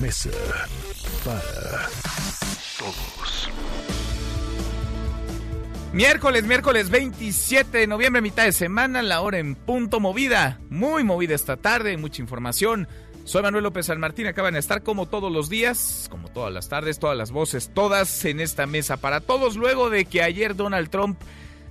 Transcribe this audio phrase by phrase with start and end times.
[0.00, 0.30] Mesa
[1.24, 1.88] para
[2.78, 3.50] Todos.
[5.92, 11.34] Miércoles, miércoles 27 de noviembre, mitad de semana, la hora en punto movida, muy movida
[11.34, 12.86] esta tarde, mucha información.
[13.24, 16.68] Soy Manuel López San Martín, acaban de estar como todos los días, como todas las
[16.68, 20.90] tardes, todas las voces, todas en esta mesa para todos, luego de que ayer Donald
[20.90, 21.20] Trump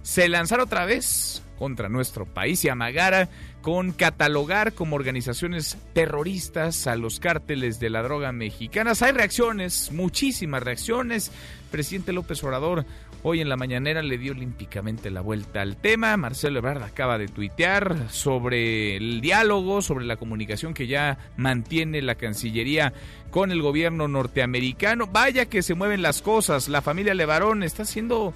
[0.02, 3.30] se lanzara otra vez contra nuestro país y amagara
[3.68, 9.02] con catalogar como organizaciones terroristas a los cárteles de la droga mexicanas.
[9.02, 11.34] Hay reacciones, muchísimas reacciones.
[11.70, 12.86] Presidente López Obrador
[13.24, 16.16] hoy en la mañanera le dio olímpicamente la vuelta al tema.
[16.16, 22.16] Marcelo Ebrard acaba de tuitear sobre el diálogo, sobre la comunicación que ya mantiene la
[22.16, 22.94] Cancillería
[23.32, 25.08] con el gobierno norteamericano.
[25.08, 26.70] Vaya que se mueven las cosas.
[26.70, 28.34] La familia Levarón está siendo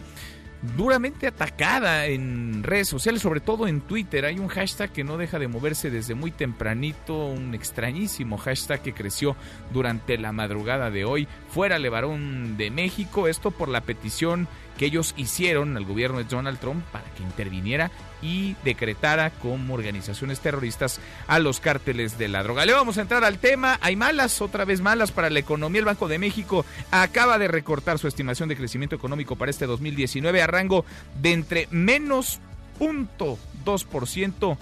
[0.75, 4.25] duramente atacada en redes sociales, sobre todo en Twitter.
[4.25, 8.93] Hay un hashtag que no deja de moverse desde muy tempranito, un extrañísimo hashtag que
[8.93, 9.35] creció
[9.73, 11.27] durante la madrugada de hoy.
[11.49, 16.59] Fuera Levarón de México, esto por la petición que ellos hicieron al gobierno de Donald
[16.59, 17.91] Trump para que interviniera
[18.21, 22.65] y decretara como organizaciones terroristas a los cárteles de la droga.
[22.65, 23.79] Le vamos a entrar al tema.
[23.81, 25.79] Hay malas, otra vez malas para la economía.
[25.79, 30.41] El Banco de México acaba de recortar su estimación de crecimiento económico para este 2019
[30.41, 30.85] a rango
[31.21, 32.39] de entre menos
[32.79, 34.57] 0.2%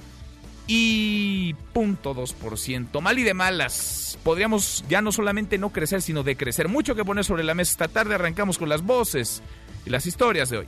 [0.68, 3.02] y 0.2%.
[3.02, 4.20] Mal y de malas.
[4.24, 6.68] Podríamos ya no solamente no crecer, sino decrecer.
[6.68, 8.16] Mucho que poner sobre la mesa esta tarde.
[8.16, 9.42] Arrancamos con las voces
[9.86, 10.68] y las historias de hoy.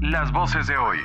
[0.00, 0.98] Las voces de hoy.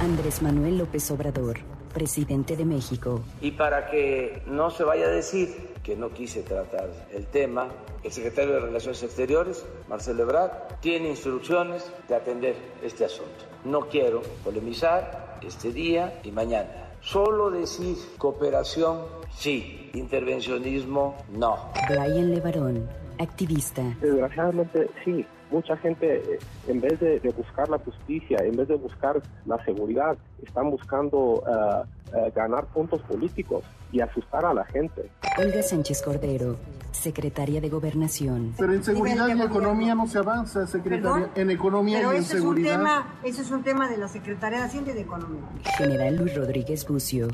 [0.00, 1.58] Andrés Manuel López Obrador,
[1.92, 3.22] presidente de México.
[3.40, 7.68] Y para que no se vaya a decir que no quise tratar el tema,
[8.02, 13.44] el secretario de Relaciones Exteriores, Marcelo Ebrard, tiene instrucciones de atender este asunto.
[13.64, 16.90] No quiero polemizar este día y mañana.
[17.00, 19.02] Solo decir cooperación,
[19.36, 19.90] sí.
[19.92, 21.70] Intervencionismo, no.
[21.88, 22.88] Brian Levarón,
[23.18, 23.82] activista.
[24.00, 25.26] Desgraciadamente, sí.
[25.54, 29.64] Mucha gente, eh, en vez de, de buscar la justicia, en vez de buscar la
[29.64, 33.62] seguridad, están buscando eh, ganar puntos políticos
[33.92, 35.08] y asustar a la gente.
[35.38, 36.56] Olga Sánchez Cordero,
[36.90, 38.52] secretaria de Gobernación.
[38.58, 41.12] Pero en seguridad y economía no se avanza, secretaria.
[41.12, 41.30] ¿Perdón?
[41.36, 42.76] En economía Pero y en ese es, un seguridad.
[42.76, 45.42] tema, ese es un tema de la Secretaría de Hacienda y de Economía.
[45.78, 47.28] General Luis Rodríguez Bucio,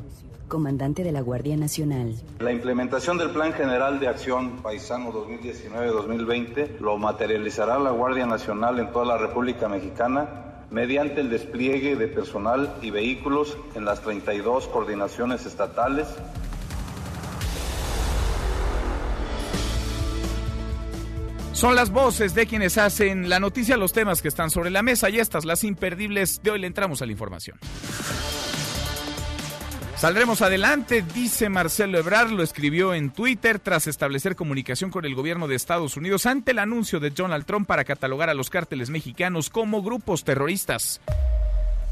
[0.51, 2.15] comandante de la Guardia Nacional.
[2.41, 8.93] La implementación del Plan General de Acción Paisano 2019-2020 lo materializará la Guardia Nacional en
[8.93, 10.29] toda la República Mexicana
[10.71, 16.07] mediante el despliegue de personal y vehículos en las 32 coordinaciones estatales
[21.61, 25.11] Son las voces de quienes hacen la noticia, los temas que están sobre la mesa
[25.11, 26.41] y estas, las imperdibles.
[26.43, 27.59] De hoy le entramos a la información.
[30.01, 35.47] Saldremos adelante, dice Marcelo Ebrard, lo escribió en Twitter tras establecer comunicación con el gobierno
[35.47, 39.51] de Estados Unidos ante el anuncio de Donald Trump para catalogar a los cárteles mexicanos
[39.51, 41.03] como grupos terroristas.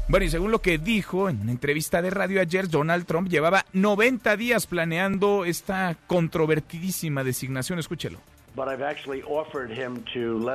[0.07, 3.63] Bueno, y según lo que dijo en una entrevista de radio ayer, Donald Trump llevaba
[3.73, 7.77] 90 días planeando esta controvertidísima designación.
[7.77, 8.17] Escúchelo.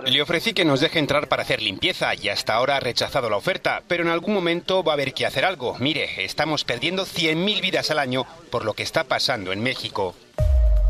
[0.06, 3.36] Le ofrecí que nos deje entrar para hacer limpieza y hasta ahora ha rechazado la
[3.36, 5.76] oferta, pero en algún momento va a haber que hacer algo.
[5.78, 10.14] Mire, estamos perdiendo 100.000 vidas al año por lo que está pasando en México.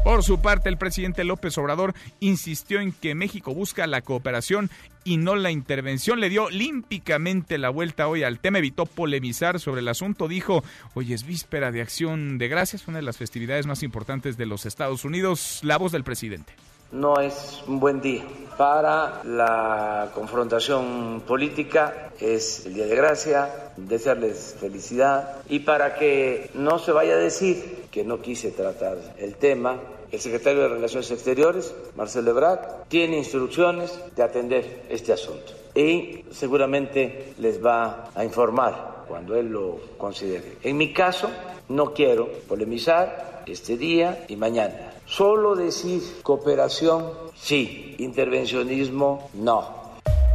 [0.04, 4.68] Por su parte, el presidente López Obrador insistió en que México busca la cooperación
[5.02, 6.20] y no la intervención.
[6.20, 10.28] Le dio límpicamente la vuelta hoy al tema, evitó polemizar sobre el asunto.
[10.28, 14.44] Dijo, hoy es víspera de acción de gracias, una de las festividades más importantes de
[14.44, 15.60] los Estados Unidos.
[15.62, 16.52] La voz del presidente.
[16.94, 18.22] No es un buen día
[18.56, 26.78] para la confrontación política, es el Día de Gracia, desearles felicidad y para que no
[26.78, 29.80] se vaya a decir que no quise tratar el tema,
[30.12, 37.34] el secretario de Relaciones Exteriores, Marcelo Ebrard, tiene instrucciones de atender este asunto y seguramente
[37.38, 40.58] les va a informar cuando él lo considere.
[40.62, 41.28] En mi caso,
[41.70, 44.93] no quiero polemizar este día y mañana.
[45.06, 47.94] Solo decir cooperación, sí.
[47.98, 49.84] Intervencionismo, no.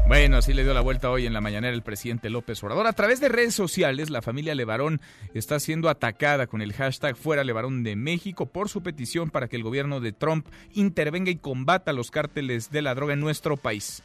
[0.10, 2.88] Bueno, así le dio la vuelta hoy en la mañanera el presidente López Obrador.
[2.88, 5.02] A través de redes sociales, la familia Levarón
[5.36, 9.56] está siendo atacada con el hashtag Fuera Levarón de México por su petición para que
[9.56, 14.02] el gobierno de Trump intervenga y combata los cárteles de la droga en nuestro país.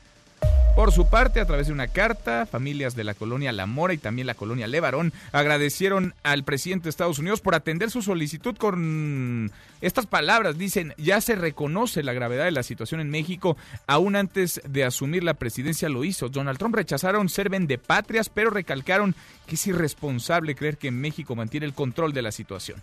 [0.75, 3.99] Por su parte, a través de una carta, familias de la colonia La Mora y
[3.99, 9.53] también la colonia Levarón agradecieron al presidente de Estados Unidos por atender su solicitud con
[9.81, 10.59] estas palabras.
[10.59, 13.57] Dicen, ya se reconoce la gravedad de la situación en México,
[13.87, 16.29] aún antes de asumir la presidencia lo hizo.
[16.29, 19.15] Donald Trump rechazaron ser vendepatrias, pero recalcaron
[19.47, 22.83] que es irresponsable creer que México mantiene el control de la situación.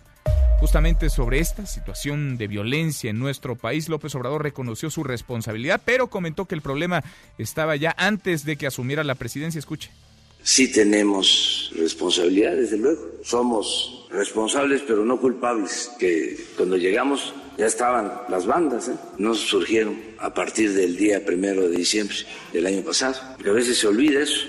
[0.62, 6.06] Justamente sobre esta situación de violencia en nuestro país, López Obrador reconoció su responsabilidad, pero
[6.06, 7.02] comentó que el problema
[7.36, 9.58] estaba ya antes de que asumiera la presidencia.
[9.58, 9.90] Escuche.
[10.44, 13.04] Sí tenemos responsabilidad, desde luego.
[13.24, 18.94] Somos responsables, pero no culpables, que cuando llegamos ya estaban las bandas, ¿eh?
[19.18, 22.18] no surgieron a partir del día primero de diciembre
[22.52, 24.46] del año pasado, porque a veces se olvida eso.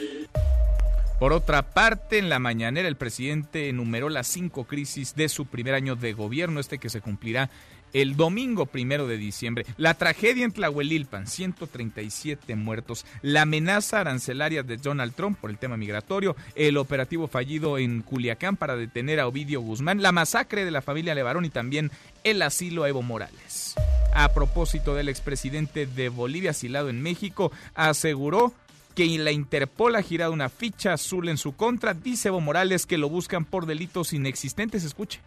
[1.19, 5.74] Por otra parte, en la mañanera el presidente enumeró las cinco crisis de su primer
[5.74, 7.50] año de gobierno, este que se cumplirá
[7.94, 9.65] el domingo primero de diciembre.
[9.77, 13.06] La tragedia en Tlahuelilpan, 137 muertos.
[13.21, 16.36] La amenaza arancelaria de Donald Trump por el tema migratorio.
[16.56, 20.01] El operativo fallido en Culiacán para detener a Ovidio Guzmán.
[20.01, 21.92] La masacre de la familia Levarón y también
[22.24, 23.75] el asilo a Evo Morales.
[24.13, 28.54] A propósito del expresidente de Bolivia asilado en México, aseguró
[28.95, 31.93] que la Interpol ha girado una ficha azul en su contra.
[31.93, 34.83] Dice Evo Morales que lo buscan por delitos inexistentes.
[34.83, 35.19] Escuche.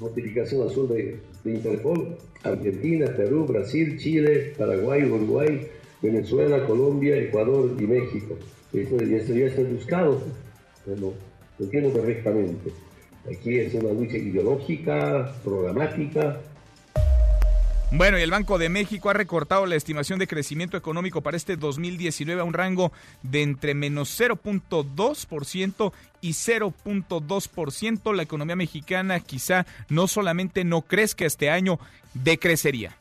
[0.00, 2.16] Notificación azul de, Interpol.
[2.42, 5.68] Argentina, Perú, Brasil, Chile, Paraguay, Uruguay,
[6.00, 8.36] Venezuela, Colombia, Ecuador y México.
[8.72, 10.22] Esto ya está buscado.
[10.86, 11.14] Lo
[11.60, 12.72] entiendo perfectamente.
[13.30, 16.40] Aquí es una lucha ideológica, programática,
[17.92, 21.56] bueno, y el Banco de México ha recortado la estimación de crecimiento económico para este
[21.56, 22.90] 2019 a un rango
[23.22, 25.92] de entre menos 0.2%
[26.22, 28.14] y 0.2%.
[28.14, 31.78] La economía mexicana quizá no solamente no crezca este año,
[32.14, 32.96] decrecería.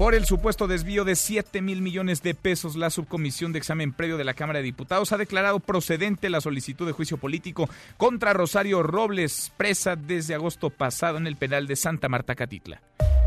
[0.00, 4.16] Por el supuesto desvío de 7 mil millones de pesos, la subcomisión de examen previo
[4.16, 7.68] de la Cámara de Diputados ha declarado procedente la solicitud de juicio político
[7.98, 12.80] contra Rosario Robles, presa desde agosto pasado en el penal de Santa Marta Catitla.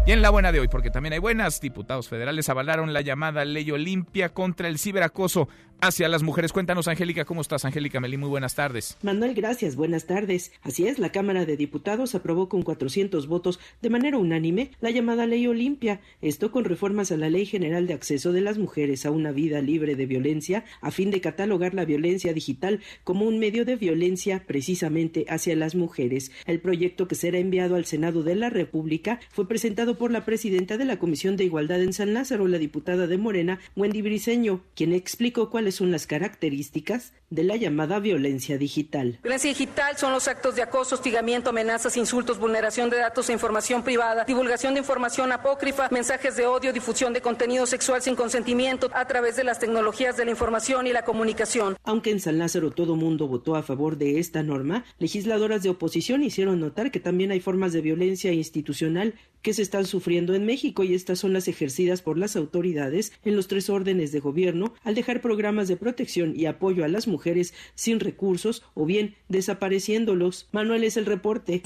[0.08, 3.46] Y en la buena de hoy, porque también hay buenas, diputados federales avalaron la llamada
[3.46, 5.50] ley Olimpia contra el ciberacoso
[5.84, 6.54] hacia las mujeres.
[6.54, 8.16] Cuéntanos, Angélica, ¿cómo estás, Angélica Melí?
[8.16, 8.98] Muy buenas tardes.
[9.02, 10.54] Manuel, gracias, buenas tardes.
[10.62, 15.26] Así es, la Cámara de Diputados aprobó con 400 votos de manera unánime la llamada
[15.26, 19.12] ley Olimpia, esto con reformas a la Ley General de Acceso de las Mujeres a
[19.12, 23.66] una vida libre de violencia, a fin de catalogar la violencia digital como un medio
[23.66, 26.32] de violencia precisamente hacia las mujeres.
[26.46, 30.78] El proyecto que será enviado al Senado de la República fue presentado por la presidenta
[30.78, 34.94] de la Comisión de Igualdad en San Lázaro, la diputada de Morena, Wendy Briceño, quien
[34.94, 39.20] explicó cuáles son las características de la llamada violencia digital.
[39.24, 43.84] Violencia digital son los actos de acoso, hostigamiento, amenazas, insultos, vulneración de datos e información
[43.84, 49.06] privada, divulgación de información apócrifa, mensajes de odio, difusión de contenido sexual sin consentimiento a
[49.06, 51.78] través de las tecnologías de la información y la comunicación.
[51.84, 56.24] Aunque en San Lázaro todo mundo votó a favor de esta norma, legisladoras de oposición
[56.24, 60.84] hicieron notar que también hay formas de violencia institucional que se están sufriendo en México
[60.84, 64.96] y estas son las ejercidas por las autoridades en los tres órdenes de gobierno al
[64.96, 70.48] dejar programas de protección y apoyo a las mujeres sin recursos o bien desapareciéndolos.
[70.52, 71.62] Manuel es el reporte.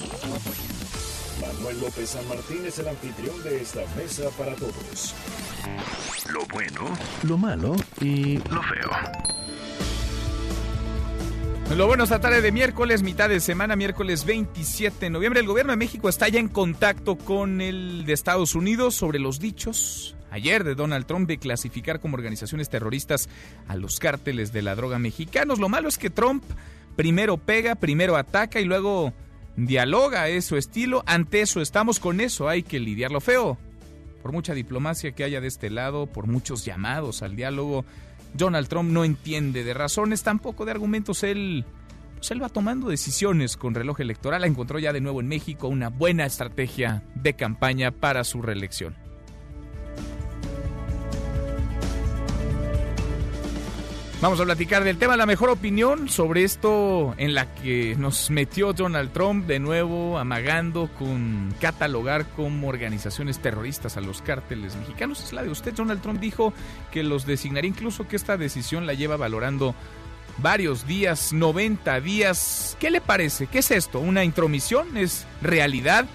[1.39, 5.13] Manuel López San Martín es el anfitrión de esta mesa para todos.
[6.33, 9.46] Lo bueno, lo malo y lo feo.
[11.75, 15.41] Lo bueno esta tarde de miércoles, mitad de semana, miércoles 27 de noviembre.
[15.41, 19.39] El gobierno de México está ya en contacto con el de Estados Unidos sobre los
[19.39, 23.29] dichos ayer de Donald Trump de clasificar como organizaciones terroristas
[23.67, 25.59] a los cárteles de la droga mexicanos.
[25.59, 26.43] Lo malo es que Trump
[26.95, 29.13] primero pega, primero ataca y luego
[29.57, 31.03] dialoga, es su estilo.
[31.05, 33.57] Ante eso estamos con eso, hay que lidiar lo feo.
[34.23, 37.85] Por mucha diplomacia que haya de este lado, por muchos llamados al diálogo,
[38.33, 41.23] Donald Trump no entiende de razones, tampoco de argumentos.
[41.23, 41.65] Él,
[42.15, 44.43] pues él va tomando decisiones con reloj electoral.
[44.43, 49.06] Encontró ya de nuevo en México una buena estrategia de campaña para su reelección.
[54.19, 58.73] Vamos a platicar del tema, la mejor opinión sobre esto en la que nos metió
[58.73, 65.23] Donald Trump de nuevo amagando con catalogar como organizaciones terroristas a los cárteles mexicanos.
[65.23, 65.71] Es la de usted.
[65.75, 66.51] Donald Trump dijo
[66.91, 69.75] que los designaría, incluso que esta decisión la lleva valorando
[70.39, 72.75] varios días, 90 días.
[72.79, 73.45] ¿Qué le parece?
[73.45, 73.99] ¿Qué es esto?
[73.99, 74.97] ¿Una intromisión?
[74.97, 76.07] ¿Es realidad?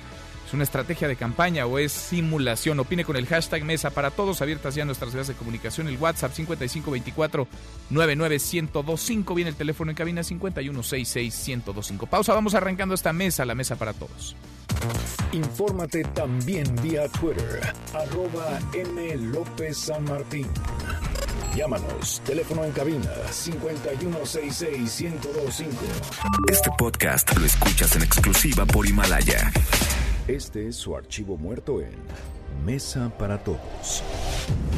[0.52, 2.78] ¿Es una estrategia de campaña o es simulación?
[2.78, 4.42] Opine con el hashtag Mesa para Todos.
[4.42, 5.88] Abiertas ya nuestras vías de comunicación.
[5.88, 6.30] El WhatsApp
[7.90, 9.34] 5524-99125.
[9.34, 12.06] Viene el teléfono en cabina 5166-1025.
[12.06, 12.34] Pausa.
[12.34, 14.36] Vamos arrancando esta mesa, la Mesa para Todos.
[15.32, 17.72] Infórmate también vía Twitter.
[17.94, 19.16] Arroba M.
[19.32, 20.46] López San Martín.
[21.56, 22.20] Llámanos.
[22.26, 25.66] Teléfono en cabina 5166-1025.
[26.50, 29.50] Este podcast lo escuchas en exclusiva por Himalaya.
[30.28, 31.96] Este es su archivo muerto en
[32.64, 34.02] Mesa para Todos.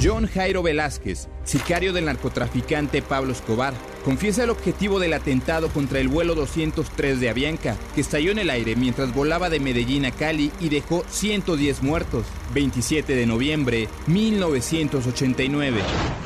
[0.02, 3.72] John Jairo Velázquez, sicario del narcotraficante Pablo Escobar,
[4.04, 8.50] confiesa el objetivo del atentado contra el vuelo 203 de Avianca, que estalló en el
[8.50, 12.26] aire mientras volaba de Medellín a Cali y dejó 110 muertos.
[12.52, 15.80] 27 de noviembre 1989.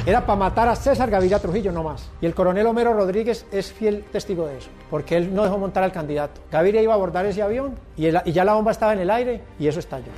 [0.06, 2.10] Era para matar a César Gaviria Trujillo no más.
[2.20, 5.84] Y el coronel Homero Rodríguez es fiel testigo de eso, porque él no dejó montar
[5.84, 6.40] al candidato.
[6.50, 9.10] Gaviria iba a abordar ese avión y, el, y ya la bomba estaba en el
[9.10, 10.10] aire y eso estalló.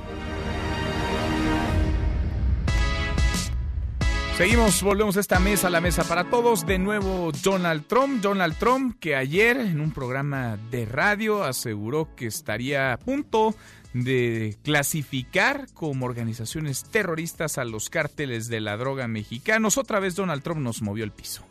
[4.37, 6.65] Seguimos, volvemos a esta mesa, la mesa para todos.
[6.65, 8.21] De nuevo Donald Trump.
[8.21, 13.53] Donald Trump que ayer en un programa de radio aseguró que estaría a punto
[13.93, 19.77] de clasificar como organizaciones terroristas a los cárteles de la droga mexicanos.
[19.77, 21.45] Otra vez Donald Trump nos movió el piso.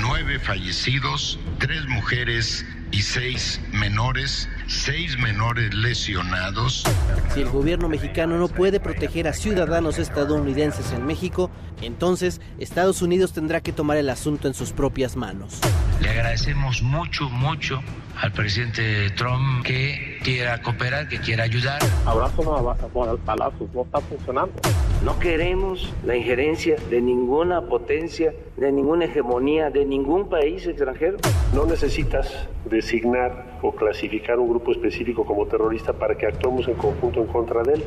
[0.00, 6.84] Nueve fallecidos, tres mujeres y seis menores, seis menores lesionados.
[7.34, 11.50] Si el gobierno mexicano no puede proteger a ciudadanos estadounidenses en México,
[11.82, 15.60] entonces Estados Unidos tendrá que tomar el asunto en sus propias manos.
[16.00, 17.82] Le agradecemos mucho, mucho
[18.20, 21.80] al presidente Trump que quiera cooperar, que quiera ayudar.
[22.04, 22.74] Abrazo
[23.10, 24.52] al palazo, no está funcionando.
[25.04, 31.18] No queremos la injerencia de ninguna potencia, de ninguna hegemonía, de ningún país extranjero.
[31.54, 37.20] No necesitas designar o clasificar un grupo específico como terrorista para que actuemos en conjunto
[37.20, 37.84] en contra de él.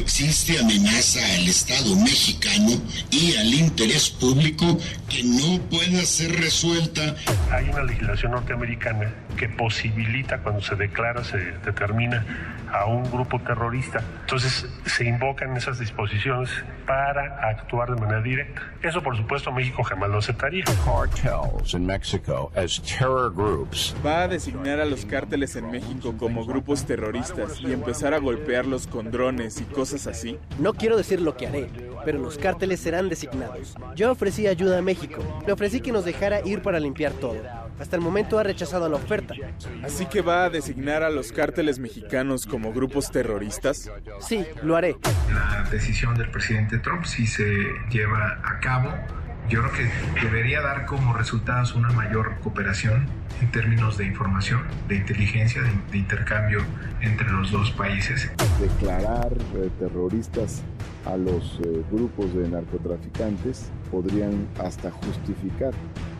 [0.00, 2.70] Existe amenaza al Estado mexicano
[3.10, 4.78] y al interés público
[5.10, 7.14] que no pueda ser resuelta.
[7.52, 12.24] Hay una legislación norteamericana que posibilita cuando se declara, se determina
[12.72, 14.02] a un grupo terrorista.
[14.20, 16.50] Entonces se invocan esas disposiciones
[16.86, 18.62] para actuar de manera directa.
[18.82, 20.64] Eso por supuesto México jamás lo aceptaría.
[20.84, 23.94] Cartels in Mexico as terror groups.
[24.04, 28.86] Va a designar a los cárteles en México como grupos terroristas y empezar a golpearlos
[28.86, 30.38] con drones y cosas así.
[30.58, 31.68] No quiero decir lo que haré,
[32.04, 33.76] pero los cárteles serán designados.
[33.94, 35.22] Yo ofrecí ayuda a México.
[35.46, 37.36] Le ofrecí que nos dejara ir para limpiar todo.
[37.80, 39.34] Hasta el momento ha rechazado la oferta.
[39.82, 43.90] Así que va a designar a los cárteles mexicanos como grupos terroristas.
[44.20, 44.96] Sí, lo haré.
[45.32, 47.44] La decisión del presidente Trump, si se
[47.90, 48.92] lleva a cabo,
[49.48, 53.06] yo creo que debería dar como resultados una mayor cooperación
[53.40, 56.62] en términos de información, de inteligencia, de, de intercambio
[57.00, 58.30] entre los dos países.
[58.60, 60.62] Declarar eh, terroristas
[61.06, 65.72] a los eh, grupos de narcotraficantes podrían hasta justificar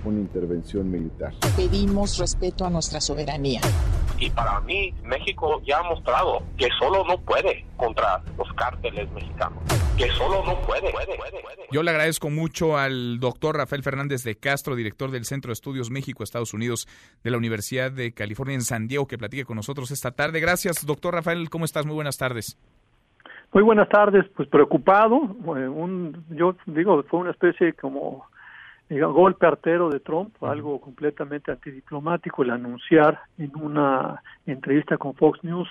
[0.05, 1.33] una intervención militar.
[1.57, 3.61] Pedimos respeto a nuestra soberanía.
[4.19, 9.59] Y para mí, México ya ha mostrado que solo no puede contra los cárteles mexicanos.
[9.97, 10.91] Que solo no puede.
[10.91, 11.67] puede, puede, puede.
[11.71, 15.91] Yo le agradezco mucho al doctor Rafael Fernández de Castro, director del Centro de Estudios
[15.91, 16.87] México-Estados Unidos
[17.23, 20.41] de la Universidad de California en San Diego, que platique con nosotros esta tarde.
[20.41, 21.49] Gracias, doctor Rafael.
[21.49, 21.87] ¿Cómo estás?
[21.87, 22.59] Muy buenas tardes.
[23.53, 28.25] Muy buenas tardes, pues preocupado, un, yo digo, fue una especie como
[28.91, 35.45] digamos, golpe artero de Trump, algo completamente antidiplomático, el anunciar en una entrevista con Fox
[35.45, 35.69] News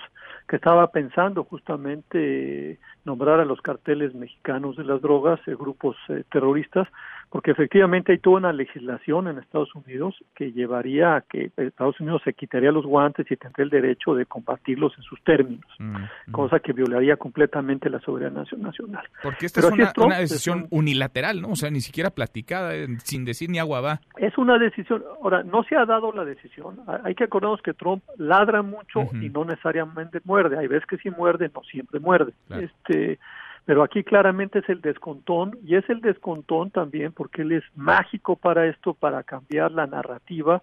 [0.48, 6.24] que estaba pensando justamente nombrar a los carteles mexicanos de las drogas, eh, grupos eh,
[6.32, 6.88] terroristas,
[7.30, 12.22] porque efectivamente hay toda una legislación en Estados Unidos que llevaría a que Estados Unidos
[12.24, 16.58] se quitaría los guantes y tendría el derecho de combatirlos en sus términos, mm, cosa
[16.58, 19.04] que violaría completamente la soberanía nacional.
[19.22, 21.50] Porque esta Pero es, una, es Trump, una, decisión es un, unilateral, ¿no?
[21.50, 24.00] O sea, ni siquiera platicada, eh, sin decir ni agua va.
[24.18, 28.02] Es una decisión, ahora, no se ha dado la decisión, hay que acordarnos que Trump
[28.18, 32.32] ladra mucho y no necesariamente muerde, hay veces que sí muerde, no siempre muerde.
[32.48, 32.64] Claro.
[32.64, 33.20] Este
[33.64, 38.36] pero aquí claramente es el descontón y es el descontón también porque él es mágico
[38.36, 40.62] para esto, para cambiar la narrativa.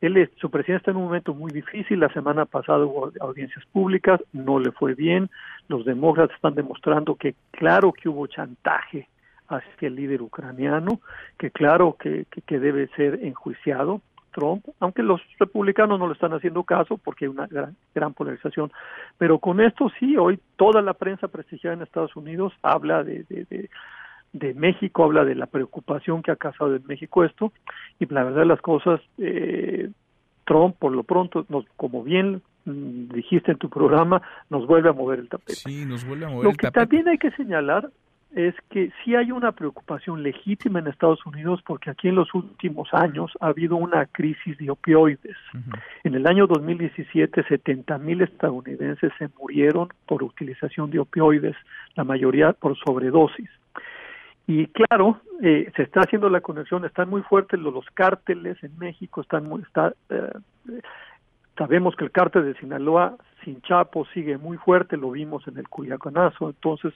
[0.00, 2.00] Él es, su presidente está en un momento muy difícil.
[2.00, 5.30] La semana pasada hubo audiencias públicas, no le fue bien.
[5.68, 9.08] Los demócratas están demostrando que claro que hubo chantaje
[9.48, 11.00] hacia el líder ucraniano,
[11.38, 14.00] que claro que, que, que debe ser enjuiciado.
[14.32, 18.72] Trump, aunque los republicanos no le están haciendo caso porque hay una gran, gran polarización.
[19.18, 23.44] Pero con esto sí, hoy toda la prensa prestigiada en Estados Unidos habla de, de,
[23.48, 23.70] de,
[24.32, 27.52] de México, habla de la preocupación que ha causado en México esto,
[28.00, 29.90] y la verdad de las cosas, eh,
[30.44, 34.92] Trump por lo pronto, nos, como bien mm, dijiste en tu programa, nos vuelve a
[34.92, 35.54] mover el tapete.
[35.54, 36.80] Sí, nos vuelve a mover Lo el que tapete.
[36.86, 37.90] también hay que señalar
[38.34, 42.88] es que sí hay una preocupación legítima en Estados Unidos porque aquí en los últimos
[42.92, 45.36] años ha habido una crisis de opioides.
[46.02, 51.56] En el año 2017, 70 mil estadounidenses se murieron por utilización de opioides,
[51.94, 53.50] la mayoría por sobredosis.
[54.46, 58.76] Y claro, eh, se está haciendo la conexión, están muy fuertes los, los cárteles en
[58.78, 60.32] México, están muy, está, eh,
[61.56, 65.68] sabemos que el cártel de Sinaloa sin Chapo sigue muy fuerte, lo vimos en el
[65.68, 66.92] Cuyacanazo, entonces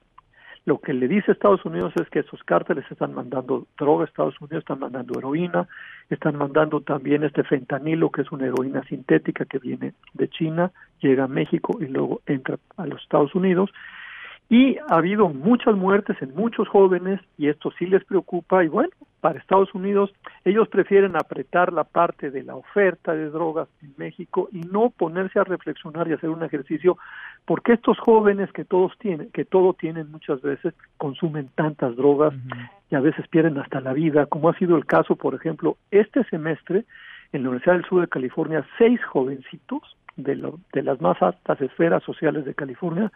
[0.67, 4.59] lo que le dice Estados Unidos es que esos cárteles están mandando droga, Estados Unidos
[4.59, 5.69] están mandando heroína,
[6.11, 11.25] están mandando también este fentanilo, que es una heroína sintética que viene de China, llega
[11.25, 13.71] a México y luego entra a los Estados Unidos.
[14.49, 18.63] Y ha habido muchas muertes en muchos jóvenes y esto sí les preocupa.
[18.63, 20.13] Y bueno, para Estados Unidos
[20.45, 25.41] ellos prefieren apretar la parte de la oferta de drogas en México y no ponerse
[25.41, 26.97] a reflexionar y hacer un ejercicio
[27.45, 32.35] porque estos jóvenes que todos tienen, que todo tienen muchas veces consumen tantas drogas
[32.89, 36.23] y a veces pierden hasta la vida, como ha sido el caso, por ejemplo, este
[36.25, 36.85] semestre
[37.33, 39.83] en la Universidad del Sur de California, seis jovencitos
[40.17, 43.11] de, lo, de las más altas esferas sociales de California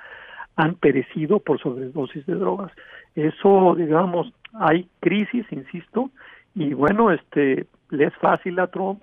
[0.60, 2.70] han perecido por sobredosis de drogas.
[3.14, 6.10] Eso, digamos, hay crisis, insisto,
[6.54, 9.02] y bueno, este, le es fácil a Trump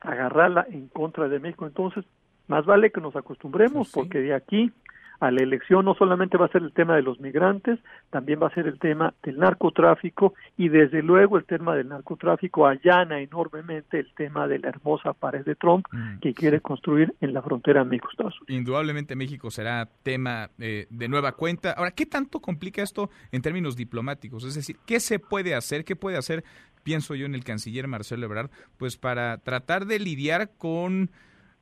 [0.00, 1.66] agarrarla en contra de México.
[1.66, 2.04] Entonces,
[2.46, 4.72] más vale que nos acostumbremos, porque de aquí
[5.20, 7.78] a la elección no solamente va a ser el tema de los migrantes,
[8.10, 12.66] también va a ser el tema del narcotráfico y desde luego el tema del narcotráfico
[12.66, 17.32] allana enormemente el tema de la hermosa pared de Trump Mm, que quiere construir en
[17.32, 18.58] la frontera México-Estados Unidos.
[18.58, 21.72] Indudablemente México será tema eh, de nueva cuenta.
[21.72, 24.44] Ahora, ¿qué tanto complica esto en términos diplomáticos?
[24.44, 25.84] Es decir, ¿qué se puede hacer?
[25.84, 26.44] ¿Qué puede hacer,
[26.82, 31.10] pienso yo, en el canciller Marcelo Ebrard, pues para tratar de lidiar con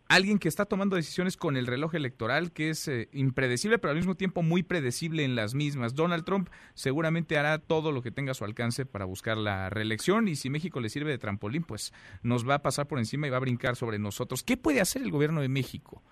[0.09, 3.97] alguien que está tomando decisiones con el reloj electoral que es eh, impredecible, pero al
[3.97, 5.95] mismo tiempo muy predecible en las mismas.
[5.95, 10.29] Donald Trump seguramente hará todo lo que tenga a su alcance para buscar la reelección
[10.29, 13.31] y si México le sirve de trampolín, pues nos va a pasar por encima y
[13.31, 14.43] va a brincar sobre nosotros.
[14.43, 16.03] ¿Qué puede hacer el gobierno de México?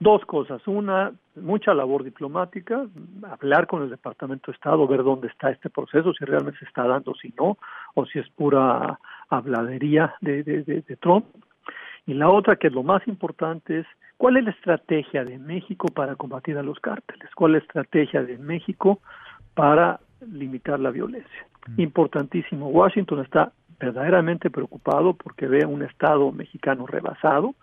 [0.00, 0.62] Dos cosas.
[0.68, 2.86] Una, mucha labor diplomática,
[3.28, 6.86] hablar con el Departamento de Estado, ver dónde está este proceso, si realmente se está
[6.86, 7.58] dando, si no,
[7.94, 11.26] o si es pura habladería de, de, de, de Trump.
[12.08, 15.88] Y la otra, que es lo más importante, es cuál es la estrategia de México
[15.88, 19.00] para combatir a los cárteles, cuál es la estrategia de México
[19.52, 21.46] para limitar la violencia.
[21.76, 22.68] Importantísimo.
[22.68, 27.54] Washington está verdaderamente preocupado porque ve un Estado mexicano rebasado,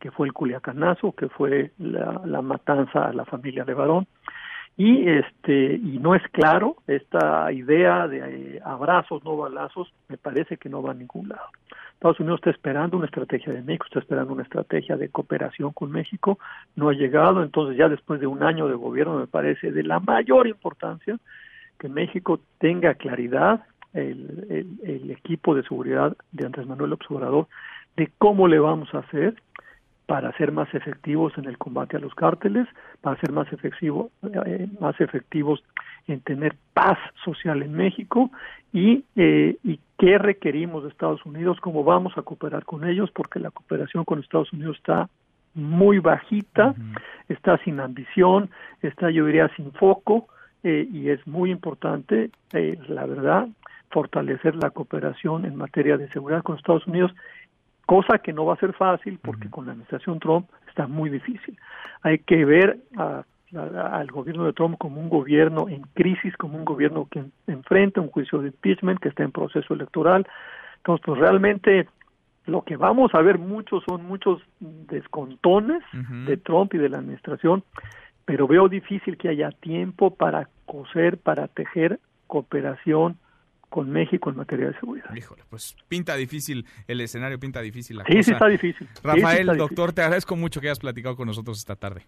[0.00, 4.08] que fue el Culiacanazo, que fue la, la matanza a la familia Levarón,
[4.76, 10.56] y este y no es claro esta idea de eh, abrazos no balazos me parece
[10.56, 11.46] que no va a ningún lado
[11.94, 15.90] Estados Unidos está esperando una estrategia de México está esperando una estrategia de cooperación con
[15.90, 16.38] México
[16.76, 20.00] no ha llegado entonces ya después de un año de gobierno me parece de la
[20.00, 21.18] mayor importancia
[21.78, 27.46] que México tenga claridad el, el, el equipo de seguridad de Andrés Manuel Obrador
[27.96, 29.34] de cómo le vamos a hacer
[30.06, 32.66] para ser más efectivos en el combate a los cárteles,
[33.00, 35.62] para ser más efectivo, eh, más efectivos
[36.06, 38.30] en tener paz social en México
[38.72, 43.40] y, eh, y qué requerimos de Estados Unidos, cómo vamos a cooperar con ellos, porque
[43.40, 45.08] la cooperación con Estados Unidos está
[45.54, 47.00] muy bajita, uh -huh.
[47.28, 48.50] está sin ambición,
[48.82, 50.26] está yo diría sin foco
[50.64, 53.48] eh, y es muy importante, eh, la verdad,
[53.90, 57.14] fortalecer la cooperación en materia de seguridad con Estados Unidos
[57.86, 59.54] cosa que no va a ser fácil porque uh -huh.
[59.54, 61.58] con la administración Trump está muy difícil.
[62.02, 63.24] Hay que ver a,
[63.56, 68.00] a, al gobierno de Trump como un gobierno en crisis, como un gobierno que enfrenta
[68.00, 70.26] un juicio de impeachment, que está en proceso electoral.
[70.78, 71.88] Entonces, pues realmente
[72.46, 76.24] lo que vamos a ver muchos son muchos descontones uh -huh.
[76.26, 77.62] de Trump y de la administración,
[78.24, 83.16] pero veo difícil que haya tiempo para coser, para tejer cooperación
[83.74, 85.12] con México en materia de seguridad.
[85.16, 88.22] Híjole, pues pinta difícil el escenario, pinta difícil la sí, cosa.
[88.22, 88.88] Sí, está difícil.
[89.02, 89.94] Rafael, sí, sí está doctor, difícil.
[89.96, 92.06] te agradezco mucho que hayas platicado con nosotros esta tarde.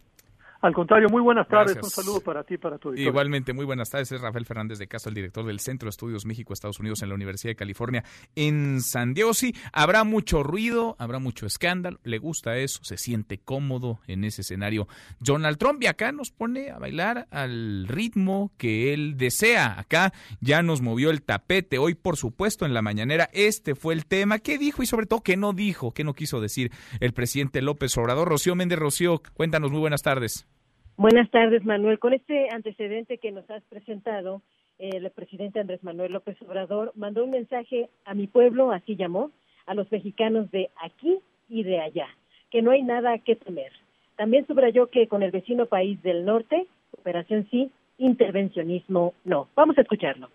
[0.60, 1.74] Al contrario, muy buenas tardes.
[1.74, 1.98] Gracias.
[1.98, 3.10] Un saludo para ti y para tu auditorio.
[3.10, 4.10] Igualmente, muy buenas tardes.
[4.12, 7.14] Es Rafael Fernández de Caso, el director del Centro de Estudios México-Estados Unidos en la
[7.14, 9.34] Universidad de California en San Diego.
[9.34, 11.98] Sí, habrá mucho ruido, habrá mucho escándalo.
[12.04, 14.88] Le gusta eso, se siente cómodo en ese escenario.
[15.20, 19.78] Donald Trump y acá nos pone a bailar al ritmo que él desea.
[19.78, 21.78] Acá ya nos movió el tapete.
[21.78, 24.38] Hoy, por supuesto, en la mañanera, este fue el tema.
[24.38, 25.92] ¿Qué dijo y sobre todo qué no dijo?
[25.92, 28.28] ¿Qué no quiso decir el presidente López Obrador?
[28.28, 30.46] Rocío Méndez Rocío, cuéntanos, muy buenas tardes.
[30.98, 31.98] Buenas tardes, Manuel.
[31.98, 34.40] Con este antecedente que nos has presentado,
[34.78, 39.30] el presidente Andrés Manuel López Obrador mandó un mensaje a mi pueblo, así llamó,
[39.66, 41.18] a los mexicanos de aquí
[41.50, 42.08] y de allá.
[42.50, 43.72] que no hay nada que temer.
[44.16, 49.48] También subrayó que con el vecino país del norte, operación sí, intervencionismo no.
[49.56, 50.30] Vamos a escucharlo.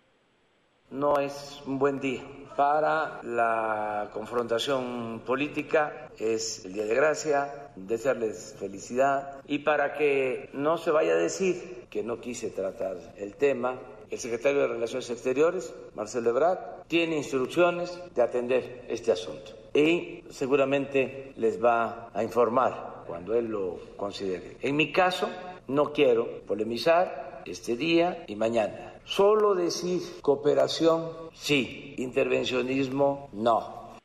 [0.91, 2.21] No es un buen día
[2.55, 10.77] para la confrontación política, es el Día de Gracia, desearles felicidad y para que no
[10.77, 15.73] se vaya a decir que no quise tratar el tema, el secretario de Relaciones Exteriores,
[15.95, 23.33] Marcelo Ebrard, tiene instrucciones de atender este asunto y seguramente les va a informar cuando
[23.35, 24.57] él lo considere.
[24.61, 25.29] En mi caso,
[25.67, 28.90] no quiero polemizar este día y mañana.
[29.05, 33.97] Solo decir cooperación, sí, intervencionismo, no.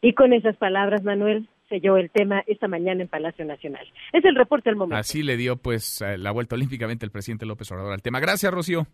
[0.00, 3.86] Y con esas palabras, Manuel, selló el tema esta mañana en Palacio Nacional.
[4.12, 4.96] Es el reporte del momento.
[4.98, 8.20] Así le dio pues eh, la vuelta olímpicamente el presidente López Obrador al tema.
[8.20, 8.86] Gracias, Rocío.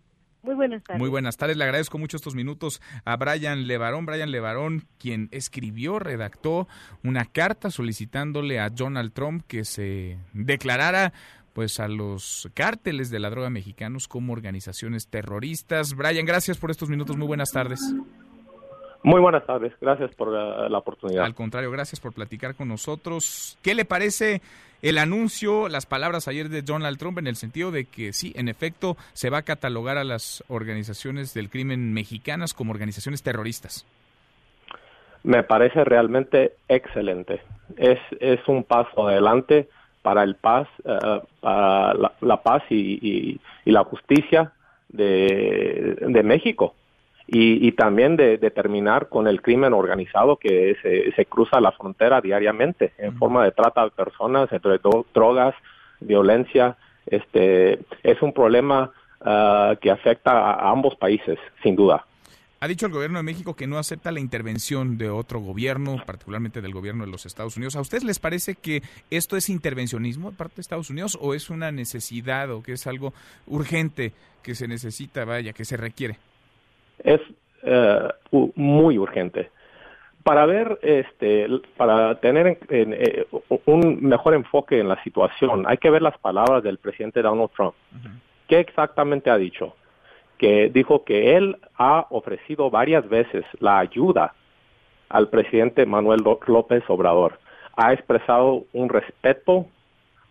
[0.42, 1.00] Muy buenas tardes.
[1.00, 1.56] Muy buenas tardes.
[1.56, 4.04] Le agradezco mucho estos minutos a Brian Levarón.
[4.04, 6.68] Brian Levarón, quien escribió, redactó
[7.02, 11.14] una carta solicitándole a Donald Trump que se declarara
[11.54, 15.94] pues a los cárteles de la droga mexicanos como organizaciones terroristas.
[15.96, 17.16] Brian, gracias por estos minutos.
[17.16, 17.80] Muy buenas tardes.
[19.04, 21.24] Muy buenas tardes, gracias por la, oportunidad.
[21.24, 23.58] Al contrario, gracias por platicar con nosotros.
[23.62, 24.40] ¿Qué le parece
[24.80, 28.48] el anuncio, las palabras ayer de Donald Trump en el sentido de que sí, en
[28.48, 33.86] efecto, se va a catalogar a las organizaciones del crimen mexicanas como organizaciones terroristas?
[35.22, 37.42] Me parece realmente excelente.
[37.76, 39.68] Es, es un paso adelante
[40.04, 44.52] para el paz, eh, para la, paz y, la justicia
[44.90, 46.74] de, de México
[47.26, 50.76] y, también de, terminar con el crimen organizado que
[51.16, 54.78] se, cruza la frontera diariamente en forma de trata de personas, entre
[55.14, 55.54] drogas,
[56.00, 56.76] violencia.
[57.06, 58.90] Este es un problema
[59.22, 62.04] ah, que afecta a ambos países, sin duda.
[62.60, 66.62] Ha dicho el gobierno de México que no acepta la intervención de otro gobierno, particularmente
[66.62, 67.76] del gobierno de los Estados Unidos.
[67.76, 71.50] ¿A ustedes les parece que esto es intervencionismo de parte de Estados Unidos o es
[71.50, 73.12] una necesidad o que es algo
[73.46, 74.12] urgente
[74.42, 76.18] que se necesita, vaya, que se requiere?
[76.98, 77.20] es
[77.62, 78.08] eh,
[78.54, 79.50] muy urgente.
[80.22, 83.26] Para ver, este, para tener eh,
[83.66, 87.74] un mejor enfoque en la situación, hay que ver las palabras del presidente Donald Trump.
[88.48, 89.76] ¿Qué exactamente ha dicho?
[90.44, 94.34] Que dijo que él ha ofrecido varias veces la ayuda
[95.08, 97.38] al presidente Manuel López Obrador.
[97.78, 99.64] Ha expresado un respeto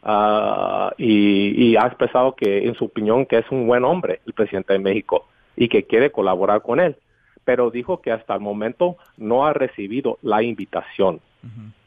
[0.03, 4.33] ah, y, y, ha expresado que, en su opinión, que es un buen hombre el
[4.33, 6.95] presidente de México y que quiere colaborar con él,
[7.43, 11.21] pero dijo que hasta el momento no ha recibido la invitación.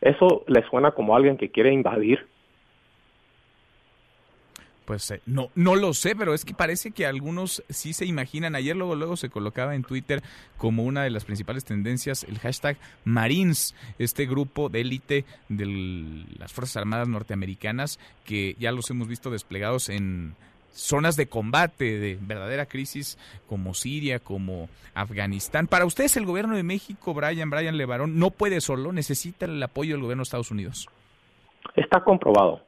[0.00, 2.26] ¿Eso le suena como alguien que quiere invadir?
[4.86, 8.54] Pues eh, no, no lo sé, pero es que parece que algunos sí se imaginan.
[8.54, 10.22] Ayer luego, luego se colocaba en Twitter
[10.56, 16.52] como una de las principales tendencias el hashtag Marines, este grupo de élite de las
[16.52, 20.36] Fuerzas Armadas norteamericanas que ya los hemos visto desplegados en
[20.70, 23.18] zonas de combate, de verdadera crisis
[23.48, 25.66] como Siria, como Afganistán.
[25.66, 29.94] Para ustedes el gobierno de México, Brian, Brian Levarón, no puede solo, necesita el apoyo
[29.94, 30.88] del gobierno de Estados Unidos.
[31.74, 32.62] Está comprobado.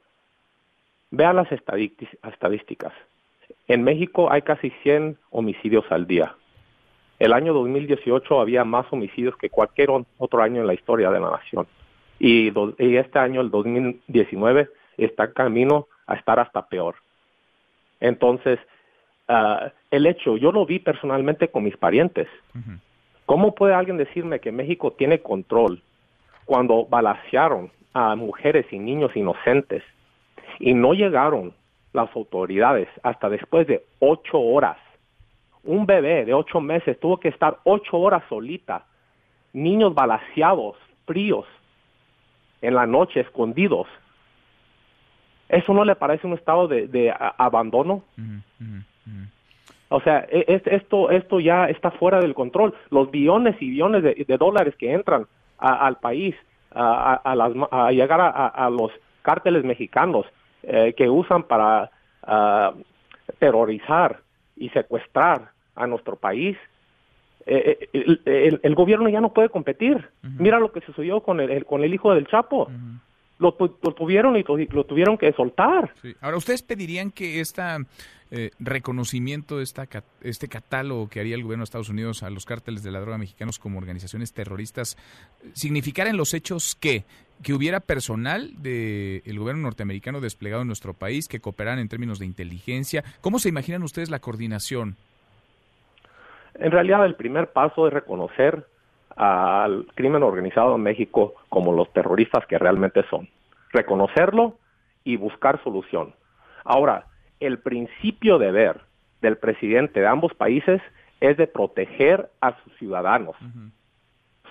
[1.11, 2.93] Vean las estadísticas.
[3.67, 6.35] En México hay casi 100 homicidios al día.
[7.19, 11.31] El año 2018 había más homicidios que cualquier otro año en la historia de la
[11.31, 11.67] nación.
[12.19, 16.97] Y, y este año, el 2019, está en camino a estar hasta peor.
[18.01, 18.59] Entonces,
[19.29, 22.29] uh, el hecho, yo lo vi personalmente con mis parientes.
[23.27, 25.83] ¿Cómo puede alguien decirme que México tiene control
[26.45, 29.83] cuando balacearon a mujeres y niños inocentes
[30.59, 31.53] y no llegaron
[31.93, 34.77] las autoridades hasta después de ocho horas?
[35.65, 38.87] Un bebé de ocho meses tuvo que estar ocho horas solita,
[39.53, 41.47] niños balaceados, fríos,
[42.61, 43.87] en la noche, escondidos,
[45.49, 48.03] ¿Eso no le parece un estado de, abandono?
[49.89, 52.75] O sea, e, esto, esto ya está fuera del control.
[52.91, 55.27] Los billones y billones de, dólares que entran
[55.59, 56.35] al país
[56.71, 60.27] a, llegar a, los cárteles mexicanos
[60.63, 61.91] eh, que usan para
[63.39, 64.21] terrorizar
[64.57, 66.59] y secuestrar a nuestro país,
[67.47, 70.07] eh, eh, el, gobierno ya no puede competir.
[70.23, 72.71] Mira lo que sucedió con el, con el hijo del Chapo
[73.39, 75.93] lo, tuvieron y lo, tuvieron que soltar.
[76.21, 77.63] Ahora, ¿ustedes pedirían que este
[78.59, 79.87] reconocimiento, esta,
[80.21, 83.17] este catálogo que haría el gobierno de Estados Unidos a los cárteles de la droga
[83.17, 84.99] mexicanos como organizaciones terroristas,
[85.55, 87.05] significara en los hechos que
[87.43, 92.27] que hubiera personal del gobierno norteamericano desplegado en nuestro país que cooperaran en términos de
[92.27, 93.05] inteligencia?
[93.21, 94.97] ¿Cómo se imaginan ustedes la coordinación?
[96.55, 98.67] En realidad, el primer paso es reconocer
[99.19, 103.29] al crimen organizado en México como los terroristas que realmente son.
[103.71, 104.57] reconocerlo
[105.05, 106.15] y buscar solución.
[106.65, 107.05] Ahora,
[107.39, 108.81] el principio de ver
[109.21, 110.81] del presidente de ambos países
[111.21, 113.37] es de proteger a sus ciudadanos.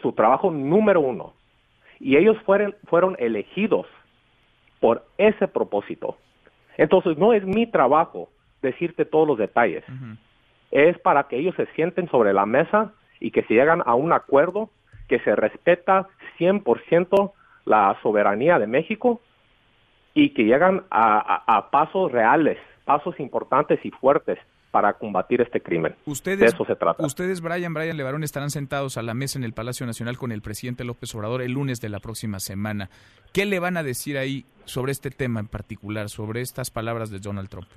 [0.03, 1.33] Su trabajo número uno.
[1.99, 3.87] Y ellos fueron, fueron elegidos
[4.79, 6.17] por ese propósito.
[6.77, 8.29] Entonces, no es mi trabajo
[8.61, 9.83] decirte todos los detalles.
[10.69, 14.13] Es para que ellos se sienten sobre la mesa y que se llegan a un
[14.13, 14.69] acuerdo
[15.07, 16.07] que se respeta
[16.39, 17.31] 100%
[17.65, 19.21] la soberanía de México
[20.13, 24.39] y que llegan a pasos reales, pasos importantes y fuertes
[24.71, 25.95] para combatir este crimen.
[26.05, 27.05] Ustedes, de eso se trata.
[27.05, 30.41] Ustedes, Brian, Brian Levarón, estarán sentados a la mesa en el Palacio Nacional con el
[30.41, 32.89] presidente López Obrador el lunes de la próxima semana.
[33.33, 37.19] ¿Qué le van a decir ahí sobre este tema en particular, sobre estas palabras de
[37.19, 37.67] Donald Trump?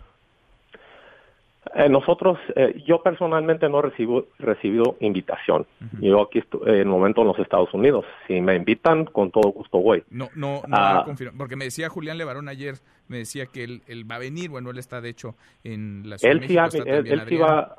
[1.74, 5.66] Eh, nosotros, eh, yo personalmente no recibo, recibido invitación.
[6.00, 8.06] Yo aquí estoy, en el momento en los Estados Unidos.
[8.26, 10.02] Si me invitan, con todo gusto voy.
[10.10, 11.04] No, no, no Ah.
[11.36, 12.76] porque me decía Julián Levarón ayer,
[13.08, 16.16] me decía que él, él va a venir, bueno, él está de hecho en la
[16.16, 17.42] Ciudad Él de México, ha- está él, también él sí Adrián.
[17.48, 17.76] va,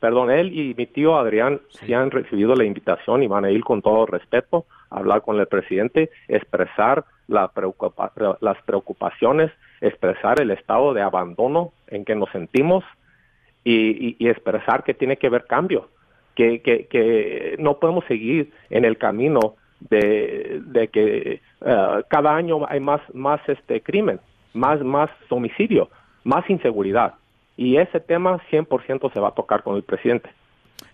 [0.00, 1.92] perdón, él y mi tío Adrián sí.
[1.92, 5.46] han recibido la invitación y van a ir con todo respeto a hablar con el
[5.48, 12.84] presidente, expresar la preocupa- las preocupaciones, expresar el estado de abandono en que nos sentimos
[13.66, 13.74] y,
[14.08, 15.88] y- y expresar que tiene que haber cambio,
[16.36, 22.78] que, que, no podemos seguir en el camino de, de que eh, cada año hay
[22.78, 24.20] más, más este crimen,
[24.54, 25.88] más, más homicidio,
[26.22, 27.14] más inseguridad.
[27.56, 30.30] Y ese tema 100% se va a tocar con el presidente.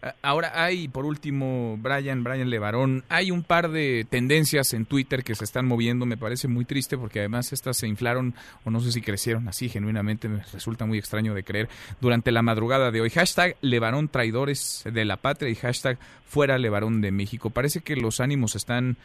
[0.03, 5.23] Ah, Ahora hay, por último, Brian, Brian Levarón, hay un par de tendencias en Twitter
[5.23, 8.35] que se están moviendo, me parece muy triste porque además estas se inflaron
[8.65, 11.69] o no sé si crecieron así genuinamente, me resulta muy extraño de creer,
[12.01, 13.11] durante la madrugada de hoy.
[13.11, 17.51] Hashtag Levarón traidores de la patria y hashtag fuera Levarón de México.
[17.51, 18.97] Parece que los ánimos están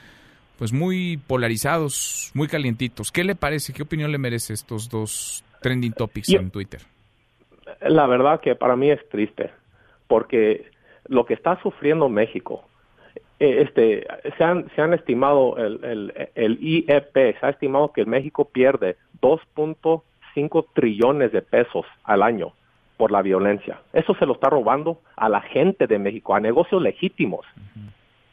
[0.58, 3.12] pues muy polarizados, muy calientitos.
[3.12, 3.74] ¿Qué le parece?
[3.74, 6.82] ¿Qué opinión le merece estos dos trending topics Yo- en Twitter?
[7.82, 9.52] La verdad que para mí es triste,
[10.08, 10.72] porque
[11.08, 12.64] lo que está sufriendo México,
[13.40, 18.06] eh, este, se han, se han estimado, el, el, el IEP, se ha estimado que
[18.06, 22.54] México pierde 2.5 trillones de pesos al año
[22.98, 23.80] por la violencia.
[23.94, 27.46] Eso se lo está robando a la gente de México, a negocios legítimos,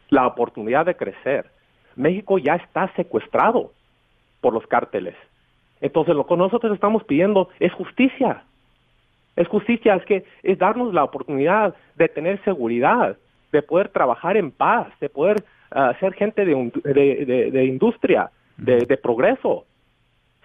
[0.08, 1.50] la oportunidad de crecer.
[1.96, 3.72] México ya está secuestrado
[4.40, 5.14] por los cárteles.
[5.80, 8.44] Entonces lo que nosotros estamos pidiendo es justicia.
[9.36, 13.16] Es justicia, es que es darnos la oportunidad de tener seguridad,
[13.52, 17.64] de poder trabajar en paz, de poder ah, ser gente de, un- de, de- de
[17.64, 19.64] industria, de, progreso.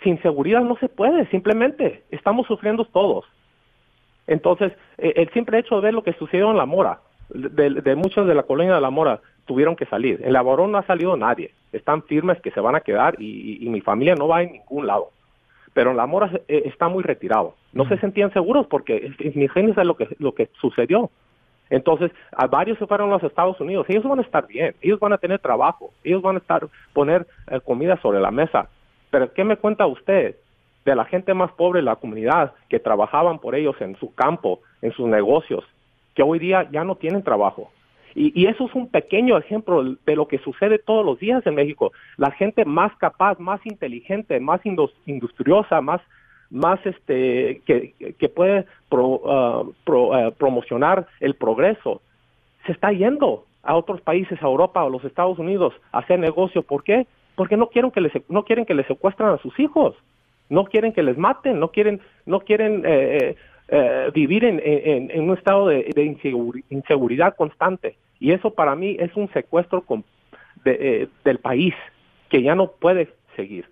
[0.04, 2.04] Sin seguridad no se puede, simplemente.
[2.10, 3.26] Estamos sufriendo todos.
[4.28, 7.00] Entonces, eh, el simple hecho de ver lo que sucedió en La Mora,
[7.30, 10.20] de, muchos de la colonia de La Mora tuvieron que salir.
[10.24, 11.52] En La Barón no ha salido nadie.
[11.72, 13.26] Están firmes que se van a quedar y,
[13.62, 15.12] y- y mi familia no va en ningún lado.
[15.74, 17.56] Pero en La Mora eh, está muy retirado.
[17.74, 21.10] No se sentían seguros porque imagínense lo que, lo que sucedió.
[21.70, 23.86] Entonces, a varios se fueron a los Estados Unidos.
[23.90, 27.28] Ellos van a estar bien, ellos van a tener trabajo, ellos van a estar poner
[27.52, 28.70] eh, comida sobre la mesa.
[29.12, 30.36] Pero ¿qué me cuenta usted
[30.86, 34.62] de la gente más pobre de la comunidad que trabajaban por ellos en su campo,
[34.82, 35.64] en sus negocios,
[36.16, 37.72] que hoy día ya no tienen trabajo?
[38.16, 41.56] Y, y eso es un pequeño ejemplo de lo que sucede todos los días en
[41.56, 41.92] México.
[42.18, 46.02] La gente más capaz, más inteligente, más indus- industriosa, más
[46.52, 52.02] más este que, que puede pro- ah, pro- ah, promocionar el progreso
[52.66, 56.64] se está yendo a otros países a Europa o los Estados Unidos a hacer negocio
[56.64, 57.06] ¿por qué?
[57.36, 59.94] porque no quieren que les no quieren que les secuestren a sus hijos
[60.50, 63.36] no quieren que les maten no quieren no quieren eh,
[63.72, 68.76] eh, vivir en, en- en un estado de, de inseguri- inseguridad constante y eso para
[68.76, 70.04] mí es un secuestro con-
[70.66, 71.74] de- eh, del país
[72.30, 73.66] que ya no puede seguir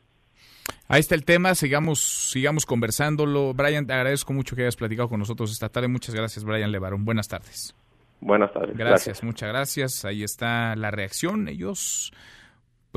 [0.90, 2.00] Ahí está el tema, sigamos,
[2.32, 3.54] sigamos conversándolo.
[3.54, 5.90] Brian, te agradezco mucho que hayas platicado con nosotros esta tarde.
[5.90, 7.04] Muchas gracias, Brian Levarón.
[7.04, 7.76] Buenas tardes.
[8.22, 8.78] Buenas tardes.
[8.78, 10.06] Gracias, muchas gracias.
[10.06, 11.50] Ahí está la reacción.
[11.50, 12.14] Ellos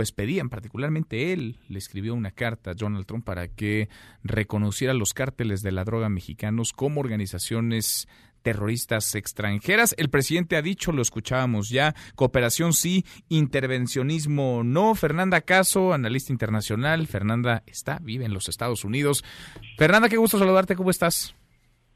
[0.01, 3.91] pues pedían, particularmente él, le escribió una carta a Donald Trump para que
[4.25, 8.09] reconociera los cárteles de la droga mexicanos como organizaciones
[8.41, 9.95] terroristas extranjeras.
[9.99, 14.95] El presidente ha dicho, lo escuchábamos ya, cooperación sí, intervencionismo no.
[14.95, 17.07] Fernanda Caso, analista internacional.
[17.07, 19.23] Fernanda está, vive en los Estados Unidos.
[19.77, 21.37] Fernanda, qué gusto saludarte, ¿cómo estás?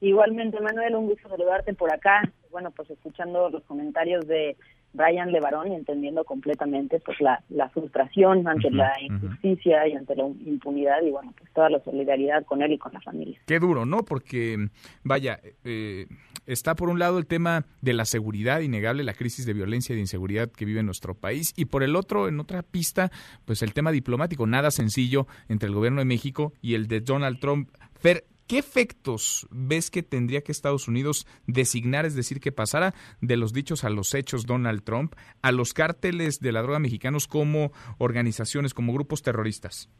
[0.02, 2.30] Igualmente, Manuel, un gusto saludarte por acá.
[2.50, 4.58] Bueno, pues escuchando los comentarios de
[4.94, 10.24] Brian Levarón y entendiendo completamente pues la, la frustración ante la injusticia y ante la
[10.24, 13.38] impunidad y bueno, pues toda la solidaridad con él y con la familia.
[13.46, 14.04] Qué duro, ¿no?
[14.04, 14.68] Porque,
[15.02, 16.06] vaya, eh,
[16.46, 19.96] está por un lado el tema de la seguridad innegable, la crisis de violencia y
[19.96, 23.10] de inseguridad que vive nuestro país y por el otro, en otra pista,
[23.44, 27.40] pues el tema diplomático, nada sencillo entre el gobierno de México y el de Donald
[27.40, 27.68] Trump.
[27.94, 28.24] Fer,
[28.54, 33.52] ¿Qué efectos ves que tendría que Estados Unidos designar, es decir, que pasara de los
[33.52, 38.72] dichos a los hechos Donald Trump, a los cárteles de la droga mexicanos como organizaciones,
[38.72, 39.90] como grupos terroristas?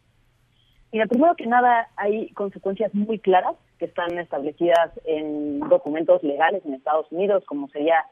[0.92, 6.74] Mira, primero que nada hay consecuencias muy claras que están establecidas en documentos legales en
[6.74, 8.04] Estados Unidos, como sería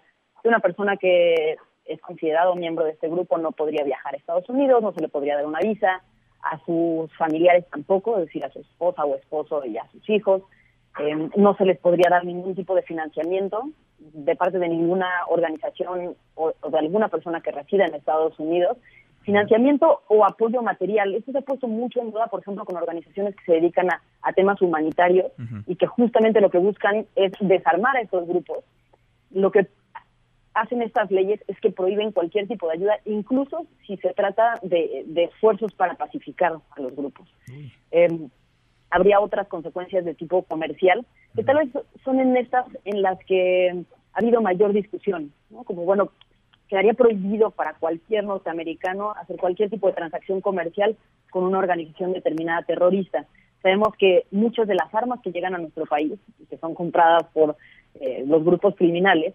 [0.43, 4.49] que una persona que es considerado miembro de este grupo no podría viajar a Estados
[4.49, 6.03] Unidos, no se le podría dar una visa,
[6.43, 10.43] a sus familiares tampoco, es decir, a su esposa o esposo y a sus hijos.
[10.99, 16.17] Eh, no se les podría dar ningún tipo de financiamiento de parte de ninguna organización
[16.35, 18.77] o, de alguna persona que resida en Estados Unidos.
[19.23, 21.15] Financiamiento o apoyo material.
[21.15, 24.33] Esto se ha puesto mucho en duda, por ejemplo, con organizaciones que se dedican a,
[24.33, 25.31] temas humanitarios
[25.67, 28.65] y que justamente lo que buscan es desarmar a estos grupos.
[29.31, 29.69] Lo que
[30.55, 35.05] hacen estas leyes es que prohíben cualquier tipo de ayuda, incluso si se trata de,
[35.17, 37.29] esfuerzos para pacificar a los grupos.
[37.91, 38.29] Em,
[38.91, 41.71] habría otras consecuencias de tipo comercial, que tal vez
[42.05, 45.33] son en estas en las que ha habido mayor discusión,
[45.65, 46.11] como bueno,
[46.69, 50.97] quedaría prohibido para cualquier norteamericano hacer cualquier tipo de transacción comercial
[51.31, 53.27] con una organización determinada terrorista.
[53.63, 57.25] Sabemos que muchas de las armas que llegan a nuestro país y que son compradas
[57.33, 57.57] por
[58.01, 59.35] eh, los grupos criminales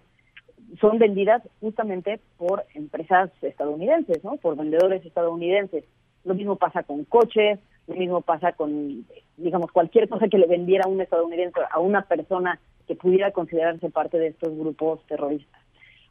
[0.79, 4.37] son vendidas justamente por empresas estadounidenses, ¿no?
[4.37, 5.83] Por vendedores estadounidenses.
[6.23, 9.05] Lo mismo pasa con coches, lo mismo pasa con,
[9.37, 14.17] digamos, cualquier cosa que le vendiera un estadounidense a una persona que pudiera considerarse parte
[14.17, 15.61] de estos grupos terroristas.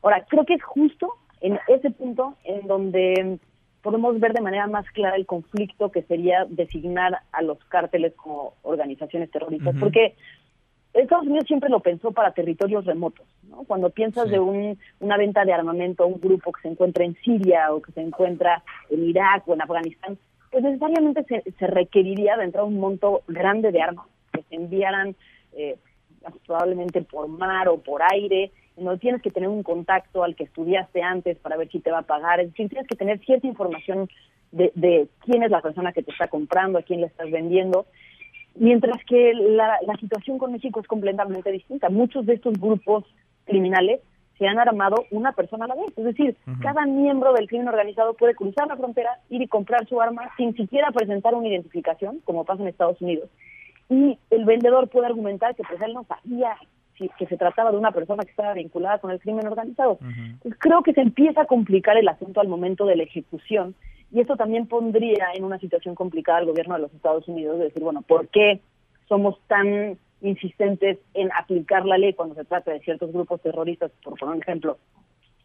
[0.03, 3.39] Ahora, creo que es justo en ese punto en donde
[3.83, 8.55] podemos ver de manera más clara el conflicto que sería designar a los cárteles como
[8.63, 10.17] organizaciones terroristas, porque
[11.03, 13.27] Estados Unidos siempre lo pensó para territorios remotos.
[13.49, 13.65] ¿no?
[13.65, 17.15] Cuando piensas de un, una venta de armamento a un grupo que se encuentra en
[17.17, 20.19] Siria o que se encuentra en Irak o en Afganistán,
[20.51, 25.15] pues necesariamente se, se requeriría de entrar un monto grande de armas que se enviaran
[25.53, 25.77] eh,
[26.47, 31.03] probablemente por mar o por aire, no tienes que tener un contacto al que estudiaste
[31.03, 34.09] antes para ver si te va a pagar, es decir, tienes que tener cierta información
[34.53, 37.87] de, de quién es la persona que te está comprando, a quién le estás vendiendo,
[38.59, 41.89] Mientras que la, situación con México es completamente distinta.
[41.89, 43.05] Muchos de estos grupos
[43.45, 44.01] criminales
[44.39, 45.87] se han armado una persona a la vez.
[45.97, 50.01] Es decir, cada miembro del crimen organizado puede cruzar la frontera, ir y comprar su
[50.01, 53.31] arma sin siquiera presentar una identificación, como pasa en Estados Unidos.
[53.89, 56.57] Y el vendedor puede argumentar que pues él no sabía
[56.99, 59.99] si, que se trataba de una persona que estaba vinculada con el crimen organizado.
[60.59, 63.75] creo que se empieza a complicar el asunto al momento de la ejecución
[64.13, 67.65] y esto también pondría en una situación complicada al gobierno de los Estados Unidos de
[67.65, 68.61] decir, bueno, ¿por qué
[69.09, 74.19] somos tan insistentes en aplicar la ley cuando se trata de ciertos grupos terroristas, por
[74.19, 74.79] poner un ejemplo,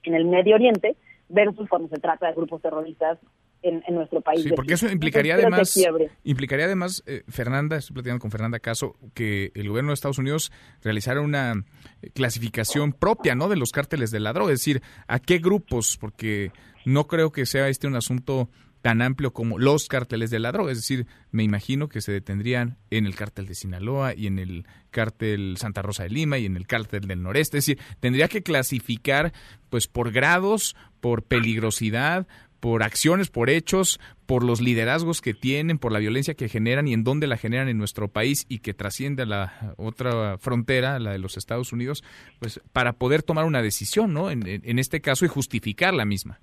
[0.04, 0.96] en el Medio Oriente,
[1.30, 3.20] versus cuando se trata de grupos terroristas
[3.64, 4.44] en, nuestro país.
[4.44, 5.78] Sí, porque eso implicaría además,
[6.24, 10.52] implicaría además, eh, Fernanda, estoy platicando con Fernanda Caso, que el gobierno de Estados Unidos
[10.82, 11.54] realizara una
[12.02, 13.50] eh, clasificación propia, ¿no?
[13.50, 16.52] De los cárteles de la droga, es decir, a qué grupos, porque
[16.86, 18.50] no creo que sea este un asunto
[18.82, 22.78] tan amplio como los cárteles de la droga, es decir, me imagino que se detendrían
[22.90, 26.58] en el cártel de Sinaloa y en el cártel Santa Rosa de Lima y en
[26.58, 29.34] el cártel del noreste, es decir, tendría que clasificar
[29.70, 32.28] pues por grados, por peligrosidad,
[32.60, 36.94] por acciones, por hechos, por los liderazgos que tienen, por la violencia que generan y
[36.94, 41.12] en dónde la generan en nuestro país y que trasciende a la otra frontera, la
[41.12, 42.04] de los Estados Unidos,
[42.40, 44.30] pues para poder tomar una decisión, ¿no?
[44.30, 46.40] En, en este caso y justificar la misma.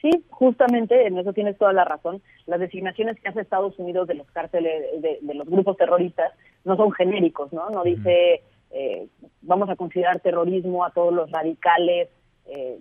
[0.00, 2.22] Sí, justamente en eso tienes toda la razón.
[2.46, 6.32] Las designaciones que hace Estados Unidos de los cárteles, de, los grupos terroristas,
[6.64, 7.68] no son genéricos, ¿no?
[7.70, 9.08] No dice, eh,
[9.42, 12.08] vamos a considerar terrorismo a todos los radicales,
[12.46, 12.78] eh,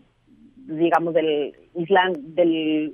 [0.55, 2.93] digamos, del Islam, del,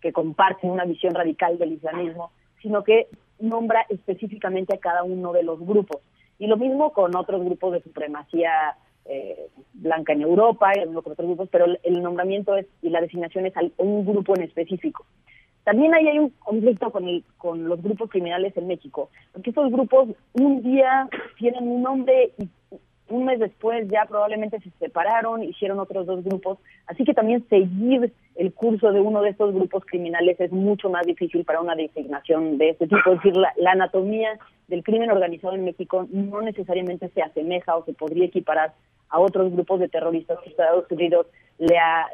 [0.00, 2.30] que comparten una visión radical del islamismo,
[2.62, 3.08] sino que
[3.40, 6.00] nombra específicamente a cada uno de los grupos.
[6.38, 8.76] Y lo mismo con otros grupos de supremacía
[9.06, 13.46] eh, blanca en Europa y con otros grupos, pero el, nombramiento es y la designación
[13.46, 15.04] es a un grupo en específico.
[15.64, 19.70] También ahí hay un conflicto con, el, con los grupos criminales en México, porque estos
[19.70, 22.48] grupos un día tienen un nombre y
[23.08, 28.12] un mes después ya probablemente se separaron, hicieron otros dos grupos, así que también seguir
[28.36, 32.58] el curso de uno de estos grupos criminales es mucho más difícil para una designación
[32.58, 34.38] de este tipo, es decir, la, la anatomía
[34.68, 38.72] del crimen organizado en México no necesariamente se asemeja o se podría equiparar
[39.10, 41.26] a otros grupos de terroristas que Estados Unidos
[41.58, 42.06] le ha,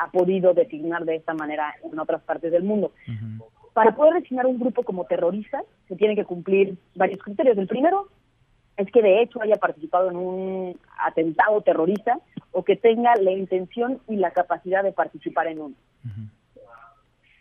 [0.00, 2.92] ha podido designar de esta manera en otras partes del mundo.
[3.72, 7.56] Para poder designar un grupo como terrorista se tienen que cumplir varios criterios.
[7.56, 8.08] El primero
[8.76, 12.18] es que de hecho haya participado en un atentado terrorista
[12.52, 15.74] o que tenga la intención y la capacidad de participar en uno.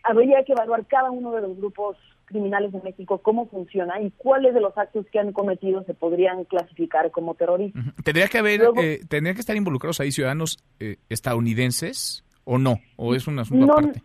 [0.04, 4.54] Habría que evaluar cada uno de los grupos criminales de México cómo funciona y cuáles
[4.54, 7.84] de los actos que han cometido se podrían clasificar como terroristas.
[8.04, 12.80] ¿Tendría que haber, eh, tendría que estar involucrados ahí ciudadanos eh, estadounidenses o no?
[12.96, 14.02] ¿O es un asunto no, aparte?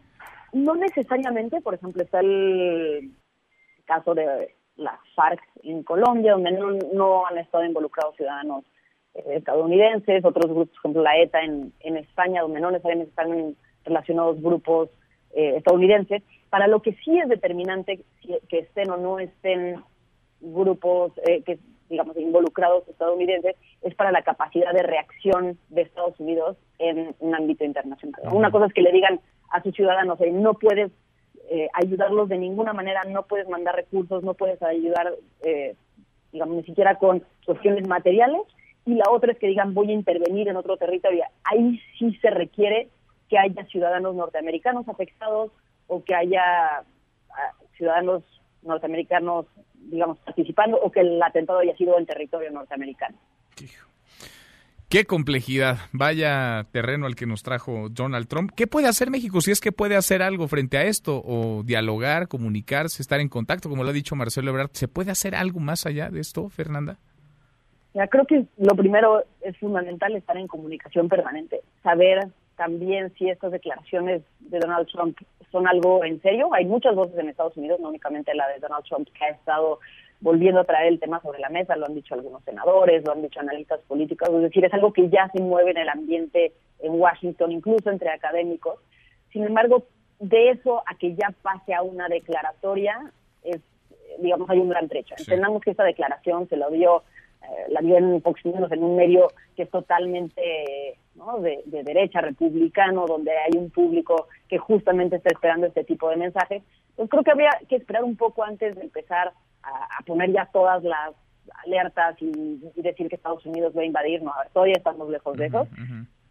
[0.53, 3.12] No necesariamente, por ejemplo, está el
[3.87, 8.64] caso de las FARC en Colombia, donde no, no han estado involucrados ciudadanos
[9.14, 13.57] eh, estadounidenses, otros grupos, por ejemplo, la ETA en, en España, donde no necesariamente están
[13.85, 14.89] relacionados grupos
[15.35, 16.22] eh, estadounidenses.
[16.49, 18.01] Para lo que sí es determinante
[18.49, 19.83] que estén o no estén
[20.41, 21.59] grupos eh, que
[21.91, 27.64] digamos involucrados estadounidenses es para la capacidad de reacción de Estados Unidos en un ámbito
[27.64, 28.20] internacional.
[28.33, 29.20] Una cosa es que le digan
[29.51, 30.93] a sus ciudadanos, no puedes
[31.51, 35.74] eh, ayudarlos de ninguna manera, no puedes mandar recursos, no puedes ayudar, eh,
[36.32, 38.42] digamos, ni siquiera con cuestiones materiales.
[38.84, 41.24] Y la otra es que digan, voy a intervenir en otro territorio.
[41.44, 42.88] Ahí sí se requiere
[43.28, 45.51] que haya ciudadanos norteamericanos afectados
[45.86, 48.22] o que haya ah, ciudadanos
[48.62, 53.16] norteamericanos, digamos, participando o que el atentado haya sido en territorio norteamericano.
[54.89, 55.76] Qué complejidad.
[55.93, 58.53] Vaya terreno al que nos trajo Donald Trump.
[58.57, 61.22] ¿Qué puede hacer México si es que puede hacer algo frente a esto?
[61.26, 64.70] O dialogar, comunicarse, estar en contacto, como lo ha dicho Marcelo Ebrard.
[64.72, 66.97] ¿Se puede hacer algo más allá de esto, Fernanda?
[67.93, 71.61] Ya, creo que lo primero es fundamental estar en comunicación permanente.
[71.82, 75.18] Saber también si estas declaraciones de Donald Trump
[75.53, 76.49] son algo en serio.
[76.55, 79.80] Hay muchas voces en Estados Unidos, no únicamente la de Donald Trump, que ha estado
[80.20, 83.22] volviendo a traer el tema sobre la mesa, lo han dicho algunos senadores, lo han
[83.22, 87.00] dicho analistas políticos, es decir, es algo que ya se mueve en el ambiente en
[87.00, 88.80] Washington, incluso entre académicos.
[89.32, 89.84] Sin embargo,
[90.18, 93.12] de eso a que ya pase a una declaratoria,
[93.44, 93.60] es,
[94.18, 95.14] digamos, hay un gran trecho.
[95.16, 97.04] Entendamos que esta declaración se lo dio,
[97.42, 100.40] eh, la dio en Fox News, en un medio que es totalmente
[101.40, 106.16] de, de, derecha, republicano, donde hay un público que justamente está esperando este tipo de
[106.16, 106.62] mensajes.
[107.07, 109.32] Creo que habría que esperar un poco antes de empezar
[109.62, 111.14] a, poner ya todas las
[111.64, 115.36] alertas y, decir que Estados Unidos va a invadir, no, a ver, todavía estamos lejos
[115.36, 115.66] de eso.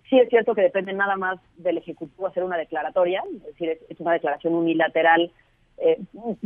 [0.09, 3.99] Sí es cierto que depende nada más del Ejecutivo hacer una declaratoria, es decir, es,
[3.99, 5.32] una declaración unilateral.
[5.80, 5.99] Eh,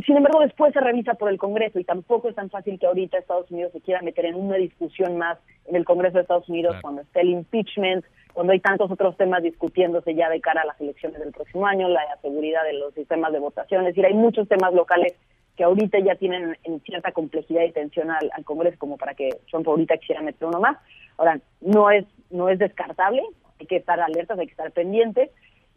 [0.04, 3.16] sin embargo, después se revisa por el Congreso y tampoco es tan fácil que ahorita
[3.16, 6.76] Estados Unidos se quiera meter en una discusión más en el Congreso de Estados Unidos
[6.82, 8.04] cuando esté el impeachment,
[8.34, 11.88] cuando hay tantos otros temas discutiéndose ya de cara a las elecciones del próximo año,
[11.88, 15.14] la seguridad de los sistemas de votación, es decir, hay muchos temas locales
[15.56, 19.68] que ahorita ya tienen en cierta complejidad y tensión al, Congreso como para que Trump
[19.68, 20.78] ahorita quisiera meter uno más.
[21.18, 23.22] Ahora, no es, no es descartable,
[23.60, 25.30] hay que estar alertas, hay que estar pendientes.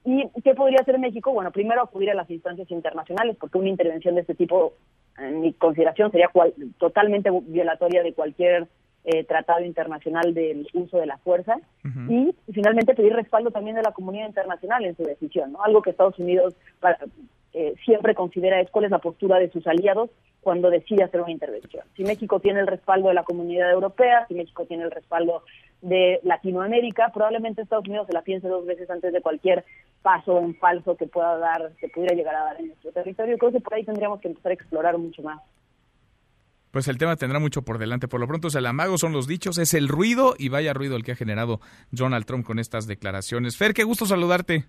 [0.05, 1.33] ¿Y qué podría hacer México?
[1.33, 4.73] Bueno, primero acudir a las instancias internacionales, porque una intervención de este tipo,
[5.17, 6.29] en mi consideración, sería
[6.77, 8.67] totalmente violatoria de cualquier
[9.03, 11.57] eh, tratado internacional del uso de la fuerza.
[12.07, 15.63] Y finalmente pedir respaldo también de la comunidad internacional en su decisión, ¿no?
[15.63, 16.99] Algo que Estados Unidos, para,
[17.53, 21.31] eh, siempre considera es cuál es la postura de sus aliados cuando decide hacer una
[21.31, 21.83] intervención.
[21.95, 25.41] Si México tiene el respaldo de la comunidad europea, si México tiene el respaldo
[25.81, 29.65] de Latinoamérica, probablemente Estados Unidos se la piense dos veces antes de cualquier
[30.01, 33.37] paso en falso que pueda dar, que pudiera llegar a dar en nuestro territorio.
[33.37, 35.41] Creo que por ahí tendríamos que empezar a explorar mucho más.
[36.71, 38.07] Pues el tema tendrá mucho por delante.
[38.07, 41.03] Por lo pronto, el amago son los dichos, es el ruido y vaya ruido el
[41.03, 43.57] que ha generado Donald Trump con estas declaraciones.
[43.57, 44.65] Fer, qué gusto saludarte.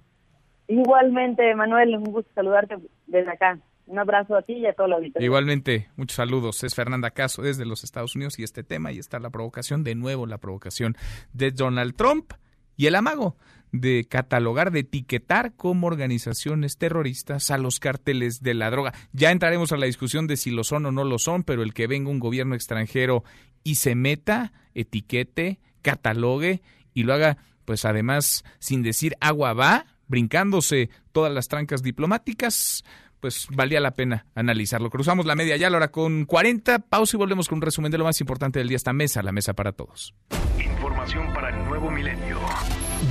[0.69, 2.77] Igualmente, Manuel, un gusto saludarte
[3.07, 3.59] desde acá.
[3.87, 5.25] Un abrazo a ti y a todo el auditorio.
[5.25, 6.63] Igualmente, muchos saludos.
[6.65, 9.95] Es Fernanda Caso desde los Estados Unidos y este tema y está la provocación, de
[9.95, 10.97] nuevo la provocación
[11.33, 12.33] de Donald Trump
[12.77, 13.37] y el amago
[13.73, 18.93] de catalogar, de etiquetar como organizaciones terroristas a los cárteles de la droga.
[19.13, 21.75] Ya entraremos a la discusión de si lo son o no lo son, pero el
[21.75, 23.25] que venga un gobierno extranjero
[23.63, 26.63] y se meta, etiquete, catalogue
[26.95, 32.85] y lo haga, pues además, sin decir agua va, brincándose todas las trancas diplomáticas,
[33.21, 34.91] pues valía la pena analizarlo.
[34.91, 37.99] Cruzamos la media ya, la hora con 40, pausa y volvemos con un resumen de
[37.99, 38.77] lo más importante del día.
[38.77, 40.15] Esta mesa, la mesa para todos.
[40.59, 42.39] Información para el nuevo milenio.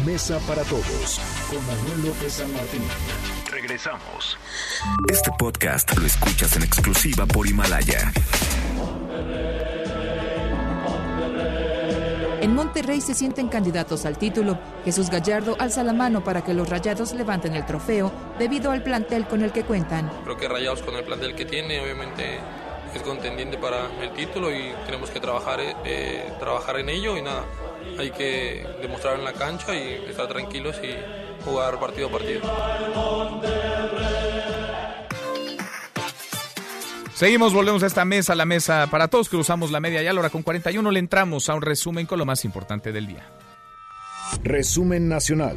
[0.06, 2.82] Mesa para todos, con Manuel López San Martín.
[3.52, 4.38] Regresamos.
[5.12, 8.12] Este podcast lo escuchas en exclusiva por Himalaya.
[12.46, 14.60] En Monterrey se sienten candidatos al título.
[14.84, 19.26] Jesús Gallardo alza la mano para que los Rayados levanten el trofeo debido al plantel
[19.26, 20.12] con el que cuentan.
[20.24, 22.38] Creo que Rayados con el plantel que tiene, obviamente
[22.94, 27.46] es contendiente para el título y tenemos que trabajar, eh, trabajar en ello y nada,
[27.98, 32.42] hay que demostrar en la cancha y estar tranquilos y jugar partido a partido.
[37.16, 40.20] Seguimos, volvemos a esta mesa, la mesa para todos, cruzamos la media y a la
[40.20, 43.24] hora con 41 le entramos a un resumen con lo más importante del día.
[44.44, 45.56] Resumen nacional.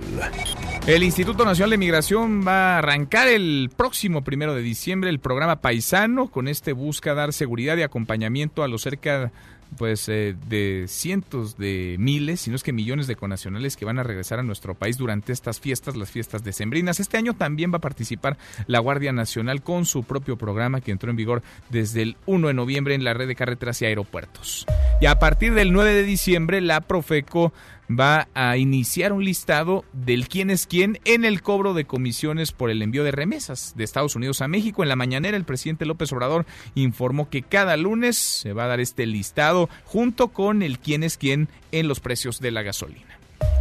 [0.87, 5.61] El Instituto Nacional de Migración va a arrancar el próximo primero de diciembre el programa
[5.61, 6.31] Paisano.
[6.31, 9.33] Con este busca dar seguridad y acompañamiento a los cerca
[9.77, 13.99] pues eh, de cientos de miles, si no es que millones de conacionales que van
[13.99, 17.01] a regresar a nuestro país durante estas fiestas, las fiestas decembrinas.
[17.01, 21.11] Este año también va a participar la Guardia Nacional con su propio programa que entró
[21.11, 24.67] en vigor desde el 1 de noviembre en la red de carreteras y aeropuertos.
[25.01, 27.53] Y a partir del 9 de diciembre, la Profeco
[27.89, 32.71] va a iniciar un listado del quién es quién en el cobro de comisiones por
[32.71, 34.83] el envío de remesas de Estados Unidos a México.
[34.83, 38.81] En la mañanera el presidente López Obrador informó que cada lunes se va a dar
[38.81, 43.19] este listado junto con el quién es quién en los precios de la gasolina.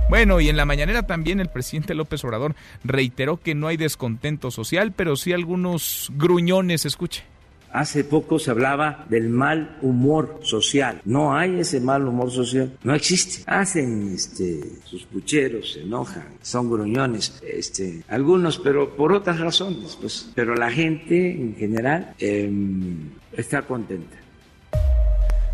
[0.10, 4.52] Bueno, y en la mañanera también el presidente López Obrador reiteró que no hay descontento
[4.52, 7.24] social, pero sí algunos gruñones, escuche.
[7.72, 11.02] Hace poco se hablaba del mal humor social.
[11.06, 12.78] No hay ese mal humor social.
[12.84, 13.44] No existe.
[13.46, 19.98] Hacen este, sus pucheros, se enojan, son gruñones, este, algunos, pero por otras razones.
[20.00, 20.32] Pues.
[20.36, 24.18] Pero la gente en general em, está contenta.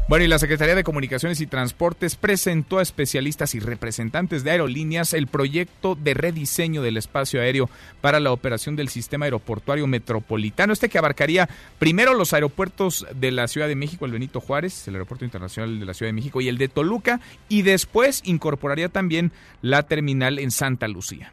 [0.10, 5.14] Bueno, y la Secretaría de Comunicaciones y Transportes presentó a especialistas y representantes de aerolíneas
[5.14, 7.70] el proyecto de rediseño del espacio aéreo
[8.02, 10.74] para la operación del sistema aeroportuario metropolitano.
[10.74, 11.48] Este que abarcaría
[11.80, 15.86] primero los aeropuertos de la Ciudad de México, el Benito Juárez, el Aeropuerto Internacional de
[15.86, 19.32] la Ciudad de México y el de Toluca, y después incorporaría también
[19.62, 21.32] la terminal en Santa Lucía.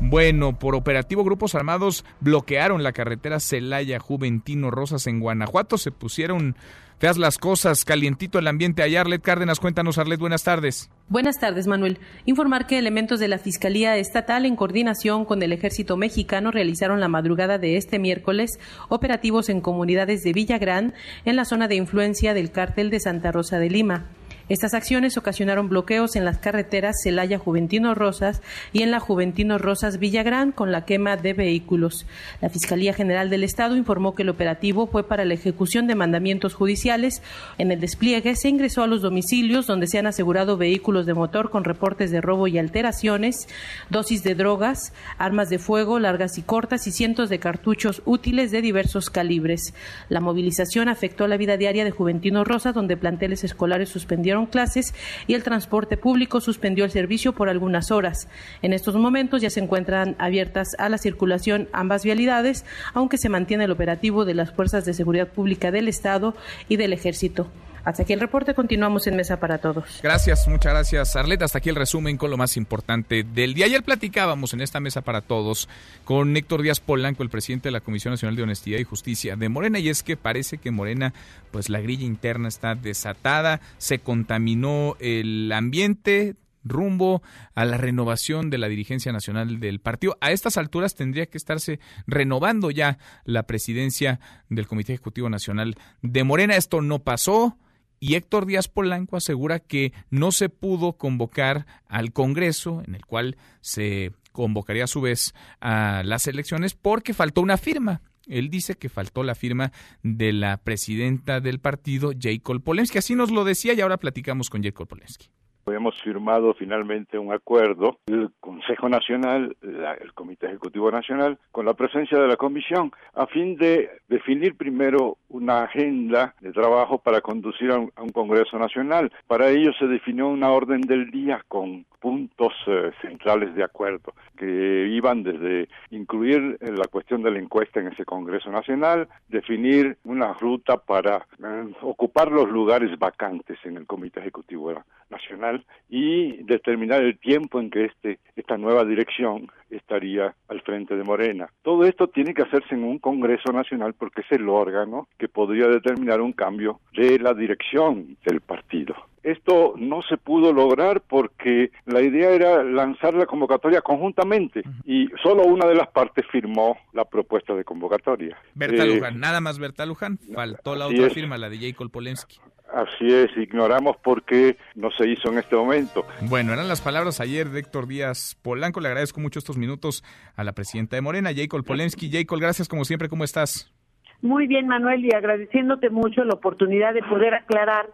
[0.00, 5.78] Bueno, por operativo grupos armados bloquearon la carretera Celaya Juventino Rosas en Guanajuato.
[5.78, 6.54] Se pusieron
[6.98, 9.02] feas las cosas, calientito el ambiente allá.
[9.02, 10.90] Arlet Cárdenas, cuéntanos, Arlet, buenas tardes.
[11.08, 11.98] Buenas tardes, Manuel.
[12.24, 17.08] Informar que elementos de la Fiscalía Estatal, en coordinación con el Ejército Mexicano, realizaron la
[17.08, 20.94] madrugada de este miércoles operativos en comunidades de Villagrán,
[21.24, 24.06] en la zona de influencia del cártel de Santa Rosa de Lima.
[24.48, 28.42] Estas acciones ocasionaron bloqueos en las carreteras Celaya Juventino Rosas
[28.72, 32.06] y en la Juventino Rosas Villagrán con la quema de vehículos.
[32.40, 36.54] La Fiscalía General del Estado informó que el operativo fue para la ejecución de mandamientos
[36.54, 37.22] judiciales.
[37.58, 41.50] En el despliegue se ingresó a los domicilios donde se han asegurado vehículos de motor
[41.50, 43.48] con reportes de robo y alteraciones,
[43.90, 48.62] dosis de drogas, armas de fuego largas y cortas y cientos de cartuchos útiles de
[48.62, 49.74] diversos calibres.
[50.08, 54.92] La movilización afectó la vida diaria de Juventino Rosas, donde planteles escolares suspendieron clases
[55.26, 58.28] y el transporte público suspendió el servicio por algunas horas.
[58.60, 63.64] En estos momentos ya se encuentran abiertas a la circulación ambas vialidades, aunque se mantiene
[63.64, 66.34] el operativo de las fuerzas de seguridad pública del Estado
[66.68, 67.50] y del Ejército.
[67.86, 70.00] Hasta aquí el reporte, continuamos en Mesa para Todos.
[70.02, 71.44] Gracias, muchas gracias Arleta.
[71.44, 73.66] Hasta aquí el resumen con lo más importante del día.
[73.66, 75.68] Ayer platicábamos en esta Mesa para Todos
[76.02, 79.48] con Héctor Díaz Polanco, el presidente de la Comisión Nacional de Honestidad y Justicia de
[79.48, 81.14] Morena, y es que parece que Morena,
[81.52, 86.34] pues la grilla interna está desatada, se contaminó el ambiente,
[86.64, 87.22] rumbo
[87.54, 90.18] a la renovación de la dirigencia nacional del partido.
[90.20, 91.78] A estas alturas tendría que estarse
[92.08, 94.18] renovando ya la presidencia
[94.48, 96.56] del Comité Ejecutivo Nacional de Morena.
[96.56, 97.56] Esto no pasó.
[97.98, 103.36] Y Héctor Díaz Polanco asegura que no se pudo convocar al Congreso, en el cual
[103.60, 108.02] se convocaría a su vez a las elecciones, porque faltó una firma.
[108.26, 109.72] Él dice que faltó la firma
[110.02, 112.98] de la presidenta del partido, Jacob Polensky.
[112.98, 115.28] Así nos lo decía y ahora platicamos con Jacob Polensky.
[115.68, 122.20] Hemos firmado finalmente un acuerdo, el Consejo Nacional, el Comité Ejecutivo Nacional, con la presencia
[122.20, 127.78] de la Comisión, a fin de definir primero una agenda de trabajo para conducir a
[127.78, 129.12] un, Congreso Nacional.
[129.26, 134.86] Para ello se definió una orden del día con puntos eh, centrales de acuerdo, que
[134.88, 140.76] iban desde incluir la cuestión de la encuesta en ese Congreso Nacional, definir una ruta
[140.76, 144.70] para eh, ocupar los lugares vacantes en el Comité Ejecutivo
[145.10, 151.04] Nacional y determinar el tiempo en que este, esta nueva dirección estaría al frente de
[151.04, 151.48] Morena.
[151.62, 155.68] Todo esto tiene que hacerse en un Congreso Nacional porque es el órgano que podría
[155.68, 158.94] determinar un cambio de la dirección del partido.
[159.26, 165.42] Esto no se pudo lograr porque la idea era lanzar la convocatoria conjuntamente y solo
[165.42, 168.38] una de las partes firmó la propuesta de convocatoria.
[168.54, 172.38] Berta eh, Luján, nada más Berta Luján, faltó la otra firma, la de Jacob Polensky.
[172.76, 176.04] Así es, ignoramos por qué no se hizo en este momento.
[176.28, 178.80] Bueno, eran las palabras ayer de Héctor Díaz Polanco.
[178.80, 180.04] Le agradezco mucho estos minutos
[180.36, 182.10] a la presidenta de Morena, Jacob Polensky.
[182.10, 183.72] Jacob, gracias como siempre, ¿cómo estás?
[184.20, 187.88] Muy bien, Manuel, y agradeciéndote mucho la oportunidad de poder aclarar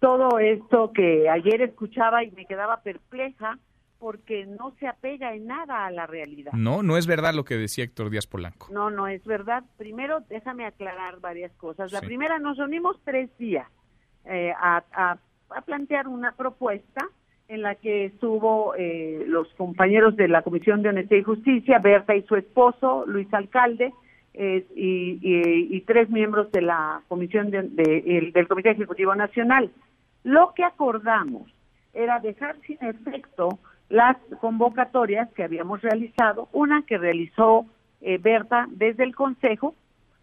[0.00, 3.60] todo esto que ayer escuchaba y me quedaba perpleja
[4.00, 6.50] porque no se apega en nada a la realidad.
[6.54, 8.66] No, no es verdad lo que decía Héctor Díaz Polanco.
[8.72, 9.62] No, no es verdad.
[9.78, 11.92] Primero, déjame aclarar varias cosas.
[11.92, 13.68] La primera, nos reunimos tres días
[14.26, 15.18] eh, a, a,
[15.62, 17.06] plantear una propuesta
[17.48, 22.14] en la que estuvo eh, los compañeros de la Comisión de Honestidad y Justicia, Berta
[22.16, 23.92] y su esposo, Luis Alcalde,
[24.36, 29.70] eh, y, tres miembros de la Comisión de, de, el, del Comité Ejecutivo Nacional.
[30.24, 31.52] Lo que acordamos
[31.92, 37.66] era dejar sin efecto las convocatorias que habíamos realizado, una que realizó
[38.00, 39.74] eh, Berta desde el Consejo,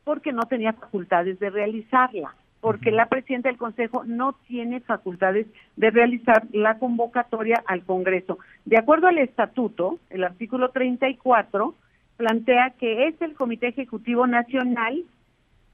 [0.03, 5.89] porque no tenía facultades de realizarla, porque la presidenta del Consejo no tiene facultades de
[5.89, 8.37] realizar la convocatoria al Congreso.
[8.65, 11.75] De acuerdo al estatuto, el artículo 34
[12.17, 15.03] plantea que es el Comité Ejecutivo Nacional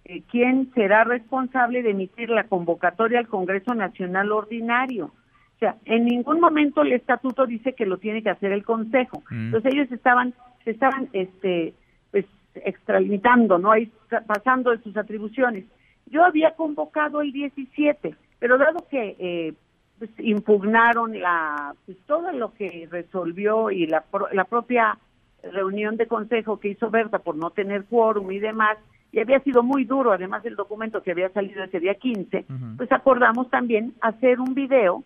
[0.09, 5.07] eh, quien será responsable de emitir la convocatoria al Congreso Nacional Ordinario.
[5.07, 9.23] O sea, en ningún momento el estatuto dice que lo tiene que hacer el Consejo.
[9.29, 9.47] Mm.
[9.47, 10.33] Entonces ellos estaban,
[10.63, 11.73] se estaban, este,
[12.11, 12.25] pues,
[12.55, 13.71] extralimitando, ¿no?
[13.71, 13.91] Ahí
[14.25, 15.65] pasando de sus atribuciones.
[16.09, 19.53] Yo había convocado el 17, pero dado que eh,
[19.99, 24.97] pues, impugnaron la, pues, todo lo que resolvió y la, la propia
[25.43, 28.77] reunión de consejo que hizo Berta por no tener quórum y demás,
[29.11, 32.53] y había sido muy duro, además del documento que había salido ese día 15, uh
[32.53, 32.77] -huh.
[32.77, 35.03] pues acordamos también hacer un video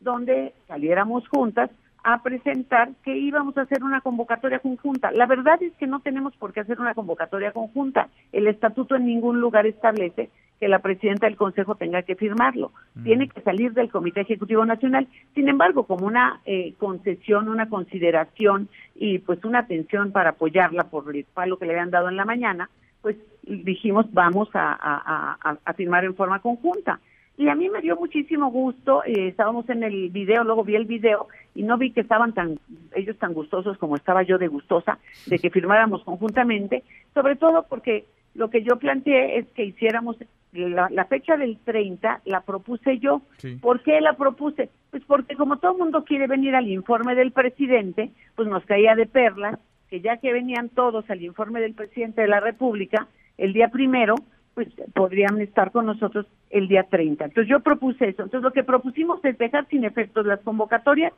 [0.00, 1.70] donde saliéramos juntas
[2.02, 5.10] a presentar que íbamos a hacer una convocatoria conjunta.
[5.10, 8.08] La verdad es que no tenemos por qué hacer una convocatoria conjunta.
[8.30, 10.28] El estatuto en ningún lugar establece
[10.60, 12.72] que la presidenta del Consejo tenga que firmarlo.
[12.94, 13.04] Mm.
[13.04, 15.08] Tiene que salir del Comité Ejecutivo Nacional.
[15.34, 21.14] Sin embargo, como una eh, concesión, una consideración y pues una atención para apoyarla por
[21.14, 22.70] el palo que le habían dado en la mañana,
[23.02, 27.00] pues dijimos vamos a, a, a, a firmar en forma conjunta
[27.36, 30.84] y a mí me dio muchísimo gusto, eh, estábamos en el video, luego vi el
[30.84, 32.60] video y no vi que estaban tan
[32.94, 38.04] ellos tan gustosos como estaba yo de gustosa de que firmáramos conjuntamente, sobre todo porque
[38.34, 40.16] lo que yo planteé es que hiciéramos
[40.52, 43.22] la, la fecha del 30, la propuse yo.
[43.38, 43.56] Sí.
[43.56, 44.70] ¿Por qué la propuse?
[44.90, 48.94] Pues porque como todo el mundo quiere venir al informe del presidente, pues nos caía
[48.94, 49.58] de perlas
[49.88, 54.14] que ya que venían todos al informe del presidente de la República el día primero,
[54.54, 57.24] pues podrían estar con nosotros el día 30.
[57.24, 58.22] Entonces yo propuse eso.
[58.22, 61.12] Entonces lo que propusimos es dejar sin efectos las convocatorias,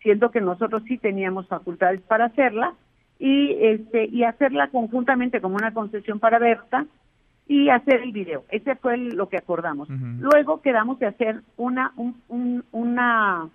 [0.00, 2.74] siendo que nosotros sí teníamos facultades para hacerla
[3.20, 6.86] y este y hacerla conjuntamente como una concesión para Berta
[7.46, 8.44] y hacer el video.
[8.48, 9.90] Ese fue el, lo que acordamos.
[9.90, 10.18] Uh -huh.
[10.20, 13.48] Luego quedamos de hacer una un, un, una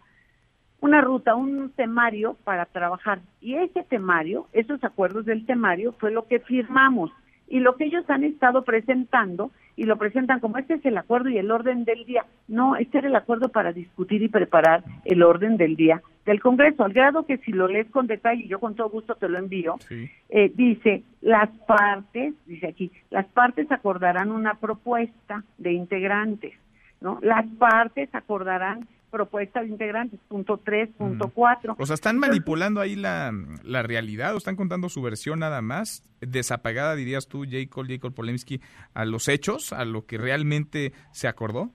[0.82, 3.20] una ruta, un temario para trabajar.
[3.42, 7.12] Y ese temario, esos acuerdos del temario fue lo que firmamos
[7.48, 11.30] y lo que ellos han estado presentando y lo presentan como este es el acuerdo
[11.30, 12.26] y el orden del día.
[12.48, 16.84] No, este era el acuerdo para discutir y preparar el orden del día del Congreso,
[16.84, 19.76] al grado que si lo lees con detalle, yo con todo gusto te lo envío,
[19.88, 20.10] sí.
[20.30, 26.54] eh, dice, las partes, dice aquí, las partes acordarán una propuesta de integrantes,
[27.00, 27.20] ¿no?
[27.22, 31.78] Las partes acordarán propuesta de integrantes, punto 3, punto 4.
[31.80, 33.32] O sea, ¿están manipulando ahí la,
[33.64, 36.04] la realidad o están contando su versión nada más?
[36.20, 38.60] Desapagada, dirías tú, Jacob, Jacob Polemski,
[38.94, 41.72] a los hechos, a lo que realmente se acordó?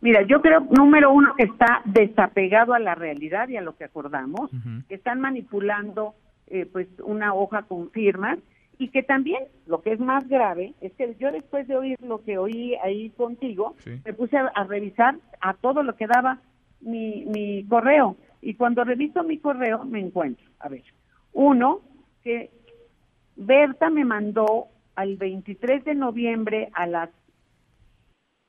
[0.00, 3.84] Mira, yo creo, número uno, que está desapegado a la realidad y a lo que
[3.84, 4.86] acordamos, uh -huh.
[4.88, 6.16] que están manipulando
[6.48, 8.40] eh, pues una hoja con firmas
[8.76, 12.24] y que también lo que es más grave es que yo después de oír lo
[12.24, 14.00] que oí ahí contigo, sí.
[14.04, 16.40] me puse a, a revisar a todo lo que daba
[16.82, 18.16] mi, mi correo.
[18.40, 20.82] Y cuando reviso mi correo me encuentro, a ver,
[21.32, 21.80] uno,
[22.22, 22.50] que
[23.36, 27.10] Berta me mandó al 23 de noviembre a las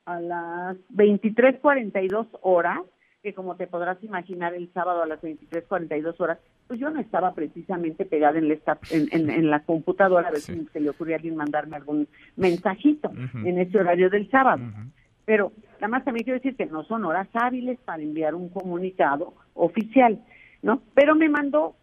[0.06, 2.80] a las 23:42 horas,
[3.22, 7.34] que como te podrás imaginar el sábado a las 23:42 horas, pues yo no estaba
[7.34, 11.16] precisamente pegada en la, en, en, en la computadora a ver si se le ocurría
[11.16, 12.06] a alguien mandarme algún
[12.36, 13.48] mensajito uh -huh.
[13.48, 14.62] en ese horario del sábado.
[14.62, 14.90] Uh -huh.
[15.24, 19.34] Pero nada más también quiero decir que no son horas hábiles para enviar un comunicado
[19.54, 20.22] oficial,
[20.62, 20.82] ¿no?
[20.94, 21.74] Pero me mandó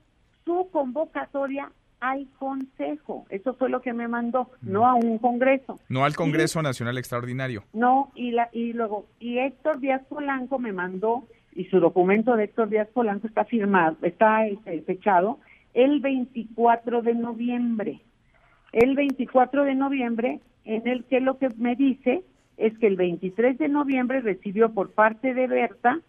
[0.45, 1.71] su convocatoria
[2.01, 3.25] al Consejo.
[3.29, 4.71] Eso fue lo que me mandó, mm.
[4.71, 5.79] no a un Congreso.
[5.87, 7.63] No al Congreso y, Nacional Extraordinario.
[7.73, 11.23] No, y, la, y luego, y Héctor Díaz Polanco me mandó,
[11.53, 15.39] y su documento de Héctor Díaz Polanco está firmado, está este, fechado
[15.73, 18.01] el 24 de noviembre.
[18.73, 22.23] El 24 de noviembre, en el que lo que me dice
[22.58, 25.99] es que el 23 de noviembre recibió por parte de Berta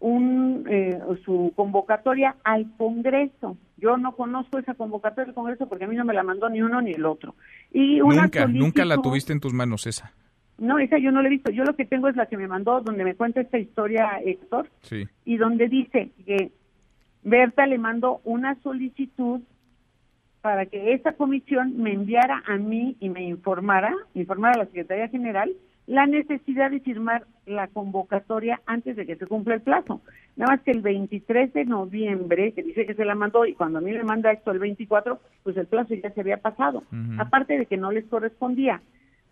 [0.00, 3.56] un, eh, su convocatoria al Congreso.
[3.76, 6.62] Yo no conozco esa convocatoria del Congreso porque a mí no me la mandó ni
[6.62, 7.34] uno ni el otro.
[7.72, 10.12] Y una nunca, nunca la tuviste en tus manos esa.
[10.58, 11.50] No, esa yo no la he visto.
[11.52, 14.68] Yo lo que tengo es la que me mandó, donde me cuenta esta historia Héctor,
[14.82, 15.06] Sí.
[15.24, 16.50] y donde dice que
[17.22, 19.40] Berta le mandó una solicitud
[20.40, 25.08] para que esa comisión me enviara a mí y me informara, informara a la Secretaría
[25.08, 25.50] General
[25.90, 30.00] la necesidad de firmar la convocatoria antes de que se cumpla el plazo.
[30.36, 33.80] Nada más que el 23 de noviembre, que dice que se la mandó, y cuando
[33.80, 36.84] a mí me manda esto el 24, pues el plazo ya se había pasado.
[37.18, 38.80] Aparte de que no les correspondía.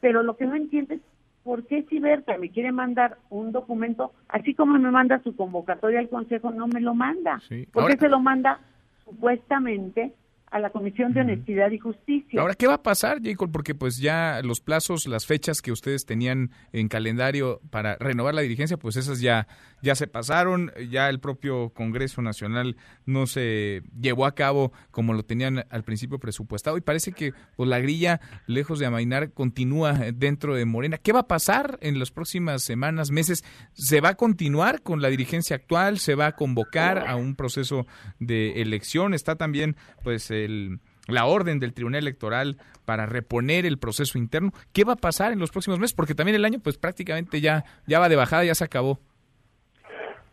[0.00, 1.00] Pero lo que no entiendo es
[1.44, 6.00] por qué si Berta me quiere mandar un documento, así como me manda su convocatoria
[6.00, 7.40] al Consejo, no me lo manda.
[7.48, 7.68] Sí.
[7.72, 8.58] ¿Por qué se lo manda
[9.04, 10.12] supuestamente
[10.50, 12.40] a la Comisión de Honestidad y Justicia?
[12.40, 13.50] Ahora, ¿qué va a pasar, Jacob?
[13.52, 18.42] Porque pues ya los plazos, las fechas que ustedes tenían en calendario para renovar la
[18.42, 19.46] dirigencia, pues esas ya,
[19.82, 22.76] ya se pasaron, ya el propio Congreso Nacional
[23.06, 27.68] no se llevó a cabo como lo tenían al principio presupuestado y parece que pues,
[27.68, 30.98] la grilla, lejos de amainar, continúa dentro de Morena.
[30.98, 33.44] ¿Qué va a pasar en las próximas semanas, meses?
[33.72, 35.98] ¿Se va a continuar con la dirigencia actual?
[35.98, 37.86] ¿Se va a convocar a un proceso
[38.18, 39.14] de elección?
[39.14, 44.50] Está también pues el la orden del Tribunal Electoral para reponer el proceso interno.
[44.72, 45.96] ¿Qué va a pasar en los próximos meses?
[45.96, 48.98] Porque también el año pues prácticamente ya, ya va de bajada, ya se acabó.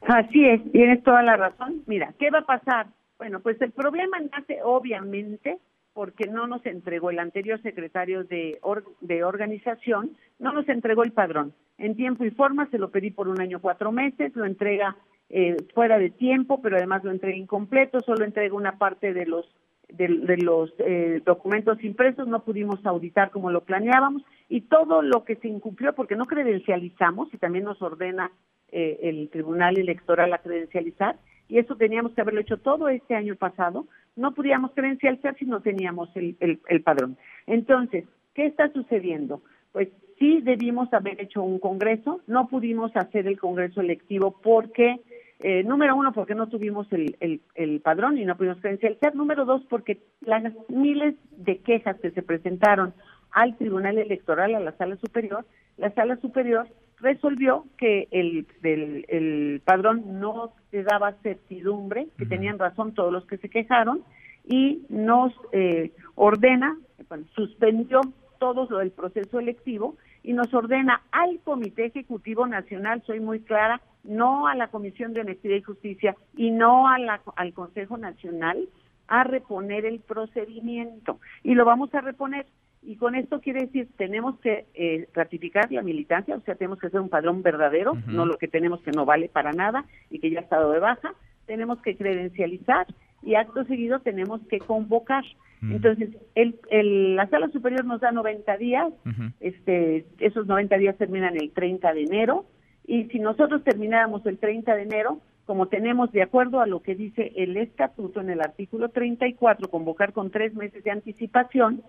[0.02, 1.82] Así es, tienes toda la razón.
[1.88, 2.88] Mira, ¿qué va a pasar?
[3.18, 5.58] Bueno, pues el problema nace obviamente
[5.94, 8.60] porque no nos entregó el anterior secretario de,
[9.00, 11.54] de organización, no nos entregó el padrón.
[11.78, 14.98] En tiempo y forma se lo pedí por un año, cuatro meses, lo entrega
[15.30, 19.46] eh, fuera de tiempo, pero además lo entrega incompleto, solo entrega una parte de los
[19.90, 25.24] de, de los eh, documentos impresos, no pudimos auditar como lo planeábamos y todo lo
[25.24, 28.32] que se incumplió, porque no credencializamos y también nos ordena
[28.72, 31.18] eh, el Tribunal Electoral a credencializar,
[31.48, 35.62] y eso teníamos que haberlo hecho todo este año pasado, no podíamos credencializar si no
[35.62, 37.18] teníamos el, el, el padrón.
[37.46, 39.42] Entonces, ¿qué está sucediendo?
[39.72, 45.02] Pues sí debimos haber hecho un congreso, no pudimos hacer el congreso electivo porque,
[45.40, 49.46] eh, número uno, porque no tuvimos el, el, el padrón y no pudimos credencializar, número
[49.46, 52.94] dos, porque las miles de quejas que se presentaron
[53.32, 55.46] al Tribunal Electoral, a la Sala Superior,
[55.78, 56.68] la Sala Superior
[57.00, 63.26] resolvió que el, el, el padrón no te daba certidumbre, que tenían razón todos los
[63.26, 64.04] que se quejaron,
[64.48, 66.78] y nos eh, ordena,
[67.10, 68.02] bueno, suspendió
[68.40, 73.82] todo lo del proceso electivo y nos ordena al Comité Ejecutivo Nacional, soy muy clara,
[74.08, 78.68] no a la Comisión de Honestidad y Justicia y no a la, al Consejo Nacional,
[79.08, 81.20] a reponer el procedimiento.
[81.44, 82.46] Y lo vamos a reponer.
[82.84, 86.88] Y con esto quiere decir, tenemos que eh, ratificar la militancia, o sea, tenemos que
[86.88, 90.30] hacer un padrón verdadero, no lo que tenemos que no vale para nada y que
[90.30, 91.14] ya ha estado de baja.
[91.48, 92.86] Tenemos que credencializar
[93.24, 95.24] y acto seguido tenemos que convocar.
[95.62, 98.94] Entonces, el, el- la sala superior nos da 90 días,
[99.40, 102.46] este, esos 90 días terminan el 30 de enero,
[102.88, 106.96] y si nosotros termináramos el 30 de enero, como tenemos de acuerdo a lo que
[106.96, 111.84] dice el estatuto en el artículo 34, convocar con tres meses de anticipación,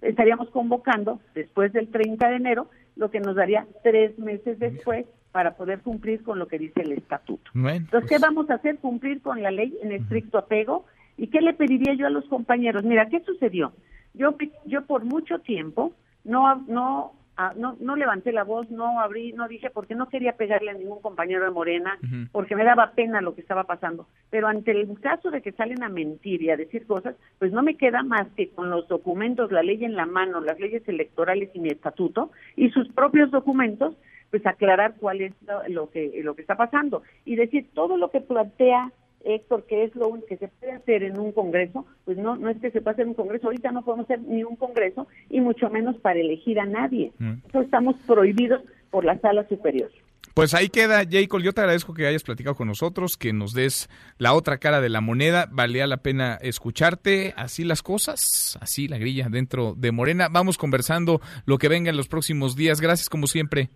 [0.00, 5.56] estaríamos convocando después del 30 de enero, lo que nos daría tres meses después para
[5.56, 7.50] poder cumplir con lo que dice el estatuto.
[7.54, 8.78] Bueno, Entonces, ¿qué vamos a hacer?
[8.78, 10.84] Cumplir con la ley en estricto apego.
[11.16, 12.84] ¿Y qué le pediría yo a los compañeros?
[12.84, 13.72] Mira, ¿qué sucedió?
[14.14, 14.36] Yo,
[14.66, 15.92] yo por mucho tiempo
[16.24, 20.36] no, no, ah, no, no levanté la voz, no abrí, no dije, porque no quería
[20.36, 21.98] pegarle a ningún compañero de Morena,
[22.32, 24.06] porque me daba pena lo que estaba pasando.
[24.30, 27.62] Pero ante el caso de que salen a mentir y a decir cosas, pues no
[27.62, 31.50] me queda más que con los documentos, la ley en la mano, las leyes electorales
[31.54, 33.94] y mi estatuto, y sus propios documentos,
[34.30, 38.10] pues aclarar cuál es lo, lo que lo que está pasando y decir todo lo
[38.10, 38.90] que plantea
[39.24, 42.48] Héctor que es lo único que se puede hacer en un congreso pues no no
[42.48, 45.40] es que se pueda hacer un congreso ahorita no podemos hacer ni un congreso y
[45.40, 47.12] mucho menos para elegir a nadie
[47.48, 49.90] eso estamos prohibidos por la sala superior
[50.34, 51.42] Pues ahí queda, Jacob.
[51.42, 54.88] Yo te agradezco que hayas platicado con nosotros, que nos des la otra cara de
[54.88, 55.46] la moneda.
[55.50, 57.34] Valía la pena escucharte.
[57.36, 60.28] Así las cosas, así la grilla dentro de Morena.
[60.30, 62.80] Vamos conversando lo que venga en los próximos días.
[62.80, 63.68] Gracias como siempre.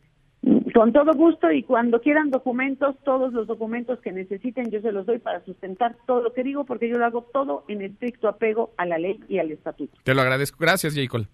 [0.74, 5.07] Con todo gusto y cuando quieran documentos todos los documentos que necesiten yo se los
[5.07, 8.72] doy para sustentar todo lo que digo porque yo lo hago todo en estricto apego
[8.76, 10.59] a la ley y al estatuto Te lo agradezco.
[10.61, 11.26] Gracias, Jacob.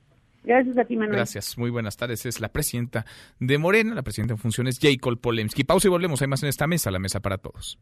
[0.44, 2.24] gracias a ti Manuel Gracias, muy buenas tardes.
[2.24, 3.04] Es la presidenta
[3.38, 5.64] de Morena, la presidenta en funciones, Jacob Polemski.
[5.64, 6.22] Pausa y volvemos.
[6.22, 7.78] Hay más en esta mesa, la mesa para todos.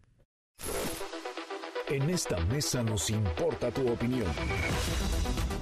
[1.88, 4.26] En esta mesa nos importa tu opinión.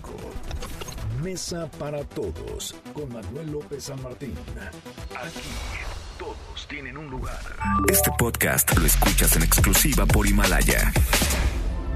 [1.23, 4.35] Mesa para Todos con Manuel López San Martín.
[5.15, 5.47] Aquí
[6.19, 7.39] todos tienen un lugar.
[7.89, 10.91] Este podcast lo escuchas en exclusiva por Himalaya.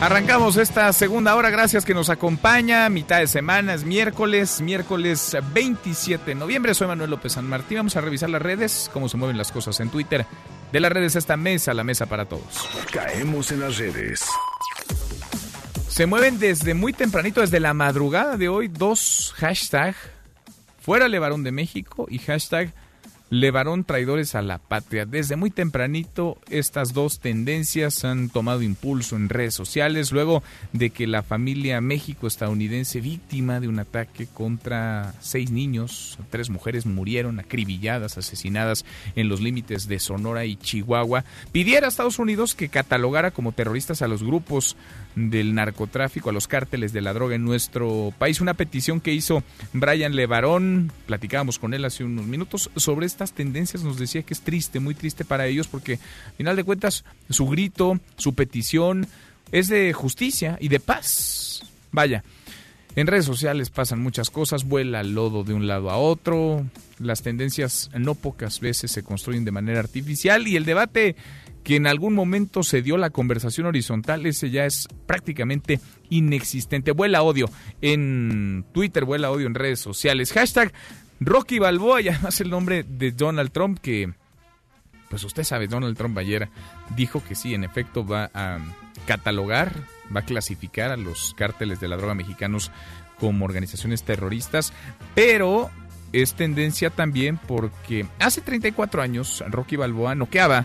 [0.00, 6.24] Arrancamos esta segunda hora, gracias que nos acompaña, mitad de semana, es miércoles, miércoles 27
[6.24, 9.36] de noviembre, soy Manuel López San Martín, vamos a revisar las redes, cómo se mueven
[9.36, 10.24] las cosas en Twitter.
[10.70, 12.68] De las redes esta mesa, la mesa para todos.
[12.92, 14.24] Caemos en las redes.
[15.88, 19.96] Se mueven desde muy tempranito, desde la madrugada de hoy, dos hashtag,
[20.80, 22.72] fuera Levarón de México y hashtag
[23.30, 25.04] Levarón traidores a la patria.
[25.04, 31.06] Desde muy tempranito estas dos tendencias han tomado impulso en redes sociales luego de que
[31.06, 38.86] la familia México-estadounidense víctima de un ataque contra seis niños, tres mujeres murieron acribilladas, asesinadas
[39.14, 44.00] en los límites de Sonora y Chihuahua, pidiera a Estados Unidos que catalogara como terroristas
[44.00, 44.74] a los grupos
[45.18, 48.40] del narcotráfico, a los cárteles de la droga en nuestro país.
[48.40, 49.42] Una petición que hizo
[49.72, 54.40] Brian Levarón, platicábamos con él hace unos minutos, sobre estas tendencias nos decía que es
[54.40, 59.06] triste, muy triste para ellos, porque al final de cuentas su grito, su petición
[59.52, 61.62] es de justicia y de paz.
[61.90, 62.22] Vaya,
[62.96, 66.66] en redes sociales pasan muchas cosas, vuela el lodo de un lado a otro,
[66.98, 71.16] las tendencias no pocas veces se construyen de manera artificial y el debate
[71.68, 76.92] que en algún momento se dio la conversación horizontal, ese ya es prácticamente inexistente.
[76.92, 77.50] Vuela odio
[77.82, 80.32] en Twitter, vuela odio en redes sociales.
[80.32, 80.72] Hashtag
[81.20, 84.14] Rocky Balboa y además el nombre de Donald Trump que,
[85.10, 86.48] pues usted sabe, Donald Trump ayer
[86.96, 88.60] dijo que sí, en efecto va a
[89.06, 89.74] catalogar,
[90.16, 92.70] va a clasificar a los cárteles de la droga mexicanos
[93.20, 94.72] como organizaciones terroristas,
[95.14, 95.68] pero
[96.14, 100.64] es tendencia también porque hace 34 años Rocky Balboa noqueaba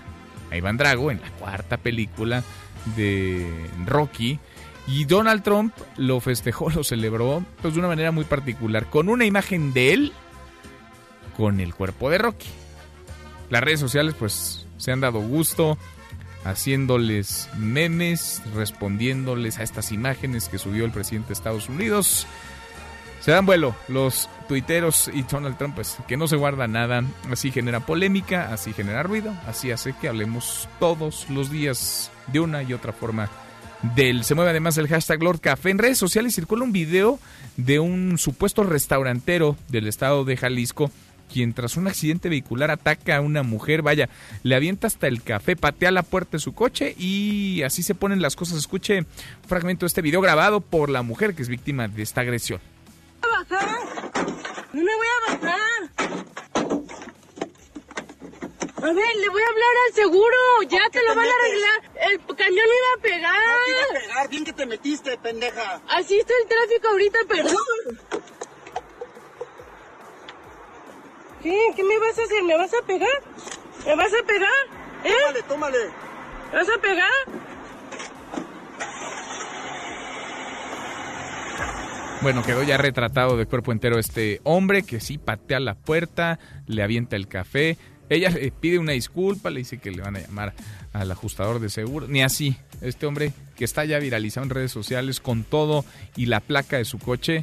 [0.57, 2.43] Iván Drago en la cuarta película
[2.95, 3.47] de
[3.85, 4.39] Rocky.
[4.85, 9.25] Y Donald Trump lo festejó, lo celebró pues, de una manera muy particular, con una
[9.25, 10.13] imagen de él
[11.37, 12.49] con el cuerpo de Rocky.
[13.49, 15.77] Las redes sociales pues se han dado gusto
[16.43, 22.27] haciéndoles memes, respondiéndoles a estas imágenes que subió el presidente de Estados Unidos.
[23.23, 27.05] Se dan vuelo los tuiteros y Donald Trump, pues que no se guarda nada.
[27.31, 32.63] Así genera polémica, así genera ruido, así hace que hablemos todos los días de una
[32.63, 33.29] y otra forma
[33.95, 34.25] del.
[34.25, 35.69] Se mueve además el hashtag Lord Café.
[35.69, 37.17] En redes sociales circula un video
[37.55, 40.91] de un supuesto restaurantero del estado de Jalisco
[41.31, 44.09] quien tras un accidente vehicular ataca a una mujer, vaya,
[44.43, 48.21] le avienta hasta el café, patea la puerta de su coche y así se ponen
[48.21, 48.57] las cosas.
[48.57, 49.07] Escuche un
[49.47, 52.59] fragmento de este video grabado por la mujer que es víctima de esta agresión.
[53.27, 53.79] Bajar.
[54.73, 55.89] No me voy a bajar.
[58.83, 60.37] A ver, le voy a hablar al seguro.
[60.67, 61.91] Ya te lo van a arreglar.
[62.11, 63.41] El cañón iba a pegar.
[63.41, 64.29] No te iba a pegar.
[64.29, 65.81] Bien que te metiste, pendeja.
[65.87, 67.99] Así está el tráfico ahorita, perdón.
[71.41, 71.73] ¿Qué?
[71.75, 72.43] ¿Qué me vas a hacer?
[72.43, 73.21] ¿Me vas a pegar?
[73.85, 74.49] ¿Me vas a pegar?
[75.03, 75.13] ¿Eh?
[75.19, 75.91] Tómale, tómale.
[76.51, 77.11] ¿Me vas a pegar?
[82.23, 86.81] Bueno, quedó ya retratado de cuerpo entero este hombre que sí patea la puerta, le
[86.81, 87.77] avienta el café.
[88.07, 90.53] Ella le pide una disculpa, le dice que le van a llamar
[90.93, 92.07] al ajustador de seguro.
[92.07, 92.55] Ni así.
[92.79, 95.83] Este hombre que está ya viralizado en redes sociales con todo
[96.15, 97.41] y la placa de su coche.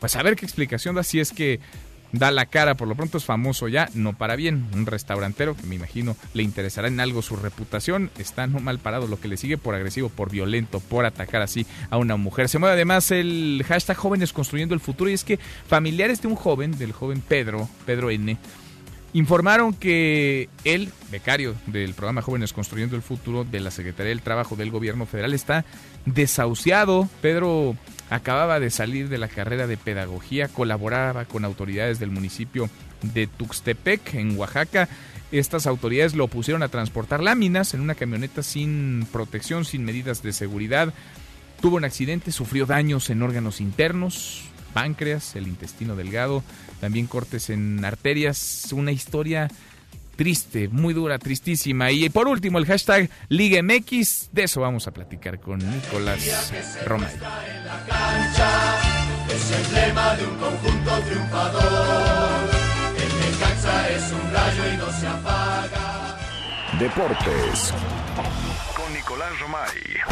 [0.00, 1.60] Pues a ver qué explicación da si es que
[2.12, 5.66] da la cara, por lo pronto es famoso ya, no para bien, un restaurantero que
[5.66, 9.36] me imagino le interesará en algo su reputación, está no mal parado lo que le
[9.36, 12.48] sigue por agresivo, por violento, por atacar así a una mujer.
[12.48, 16.36] Se mueve además el hashtag jóvenes construyendo el futuro y es que familiares de un
[16.36, 18.36] joven, del joven Pedro, Pedro N.,
[19.14, 24.56] informaron que el becario del programa Jóvenes Construyendo el Futuro de la Secretaría del Trabajo
[24.56, 25.64] del Gobierno Federal está
[26.06, 27.08] desahuciado.
[27.20, 27.76] Pedro
[28.12, 32.68] acababa de salir de la carrera de pedagogía, colaboraba con autoridades del municipio
[33.00, 34.88] de Tuxtepec, en Oaxaca.
[35.30, 40.34] Estas autoridades lo pusieron a transportar láminas en una camioneta sin protección, sin medidas de
[40.34, 40.92] seguridad.
[41.62, 44.42] Tuvo un accidente, sufrió daños en órganos internos,
[44.74, 46.42] páncreas, el intestino delgado,
[46.80, 49.48] también cortes en arterias, una historia
[50.16, 51.90] triste, muy dura, tristísima.
[51.90, 56.52] Y por último, el hashtag Liga MX, de eso vamos a platicar con Nicolás
[56.86, 57.14] Romay.
[59.28, 62.50] Es emblema de un conjunto triunfador.
[63.20, 66.18] Necaxa es un rayo y no se apaga.
[66.78, 67.74] Deportes.
[68.76, 70.02] Con Nicolás Romay.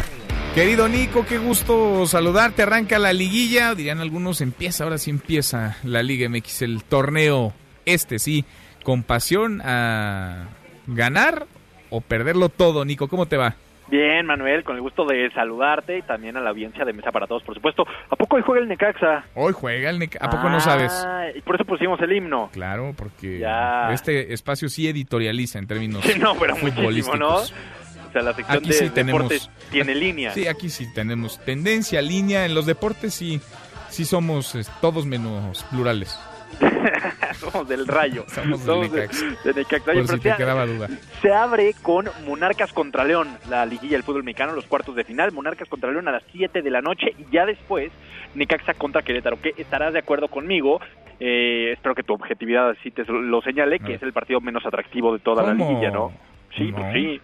[0.55, 2.63] Querido Nico, qué gusto saludarte.
[2.63, 7.53] Arranca la liguilla, dirían algunos, empieza, ahora sí empieza la Liga MX, el torneo
[7.85, 8.45] este, sí,
[8.83, 10.47] con pasión a
[10.87, 11.45] ganar
[11.89, 12.85] o perderlo todo.
[12.85, 13.55] Nico, ¿cómo te va?
[13.89, 17.27] Bien, Manuel, con el gusto de saludarte y también a la audiencia de Mesa para
[17.27, 17.83] Todos, por supuesto.
[18.09, 19.25] ¿A poco hoy juega el Necaxa?
[19.35, 20.25] Hoy juega el Necaxa.
[20.25, 20.93] ¿A poco no sabes?
[21.05, 22.49] Ah, Y por eso pusimos el himno.
[22.53, 23.91] Claro, porque Ya.
[23.91, 27.19] este espacio sí editorializa en términos Sí, no, pero futbolísticos.
[27.19, 27.35] ¿no?
[27.35, 30.31] O sea, la sección Aquí de sí tenemos deportes tiene línea.
[30.31, 32.45] Sí, aquí sí tenemos tendencia, línea.
[32.45, 33.41] En los deportes sí,
[33.89, 36.17] sí somos eh, todos menos plurales.
[37.35, 38.25] Somos del Rayo.
[38.27, 39.07] Somos del de-
[39.43, 39.85] de Necaxa.
[39.85, 40.87] Por Oye, si pero te se- quedaba duda.
[41.21, 45.31] Se abre con Monarcas contra León, la liguilla del fútbol mexicano, los cuartos de final.
[45.31, 47.91] Monarcas contra León a las 7 de la noche y ya después
[48.35, 49.41] Necaxa contra Querétaro.
[49.41, 50.79] Que estarás de acuerdo conmigo.
[51.23, 55.13] eh, espero que tu objetividad así te lo señale, que es el partido menos atractivo
[55.13, 56.11] de toda la liguilla, ¿no?
[56.57, 56.77] Sí, No.
[56.77, 57.21] pues sí.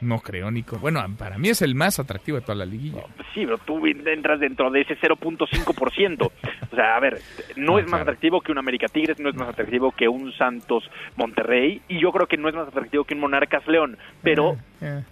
[0.00, 0.78] No creo, Nico.
[0.78, 3.02] Bueno, para mí es el más atractivo de toda la liguilla.
[3.34, 6.30] Sí, pero tú entras dentro de ese 0.5%.
[6.70, 7.20] O sea, a ver,
[7.56, 8.02] no No, es más claro.
[8.02, 10.84] atractivo que un América Tigres, no es más atractivo que un Santos
[11.16, 15.02] Monterrey, y yo creo que no es más atractivo que un Monarcas León, pero Eh,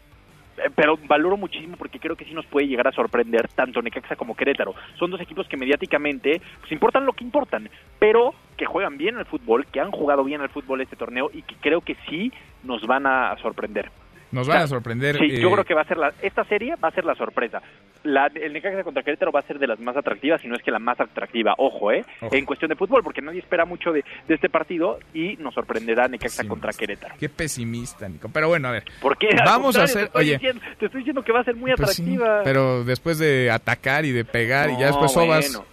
[0.56, 4.14] eh, pero valoro muchísimo porque creo que sí nos puede llegar a sorprender tanto Necaxa
[4.16, 4.74] como Querétaro.
[4.98, 7.68] Son dos equipos que mediáticamente pues importan lo que importan,
[7.98, 11.42] pero que juegan bien al fútbol, que han jugado bien al fútbol este torneo y
[11.42, 12.32] que creo que sí
[12.62, 13.90] nos van a sorprender.
[14.34, 15.16] Nos van a sorprender.
[15.18, 17.14] Sí, yo eh, creo que va a ser la, esta serie va a ser la
[17.14, 17.62] sorpresa.
[18.02, 20.62] La, el Necaxa contra Querétaro va a ser de las más atractivas, si no es
[20.62, 22.04] que la más atractiva, ojo, ¿eh?
[22.20, 22.34] Ojo.
[22.34, 26.06] En cuestión de fútbol, porque nadie espera mucho de, de este partido y nos sorprenderá
[26.08, 27.14] Necaxa contra Querétaro.
[27.18, 28.28] Qué pesimista, Nico.
[28.32, 28.84] Pero bueno, a ver.
[29.00, 29.28] ¿Por qué?
[29.44, 30.02] Vamos a hacer.
[30.02, 32.40] te estoy Oye, diciendo- te estoy diciendo que va a ser muy pues sí, atractiva.
[32.44, 35.50] pero después de atacar y de pegar y ya después sobas.
[35.52, 35.64] bueno.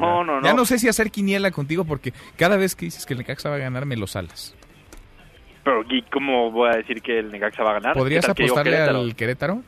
[0.00, 0.42] No, no, no.
[0.42, 3.50] Ya no sé si hacer quiniela contigo porque cada vez que dices que el Necaxa
[3.50, 4.54] va a ganar me lo salas.
[5.64, 7.94] Pero, ¿y cómo voy a decir que el Necaxa va a ganar?
[7.94, 8.98] ¿Podrías ¿Qué tal que digo apostarle Querétaro?
[9.00, 9.62] al Querétaro?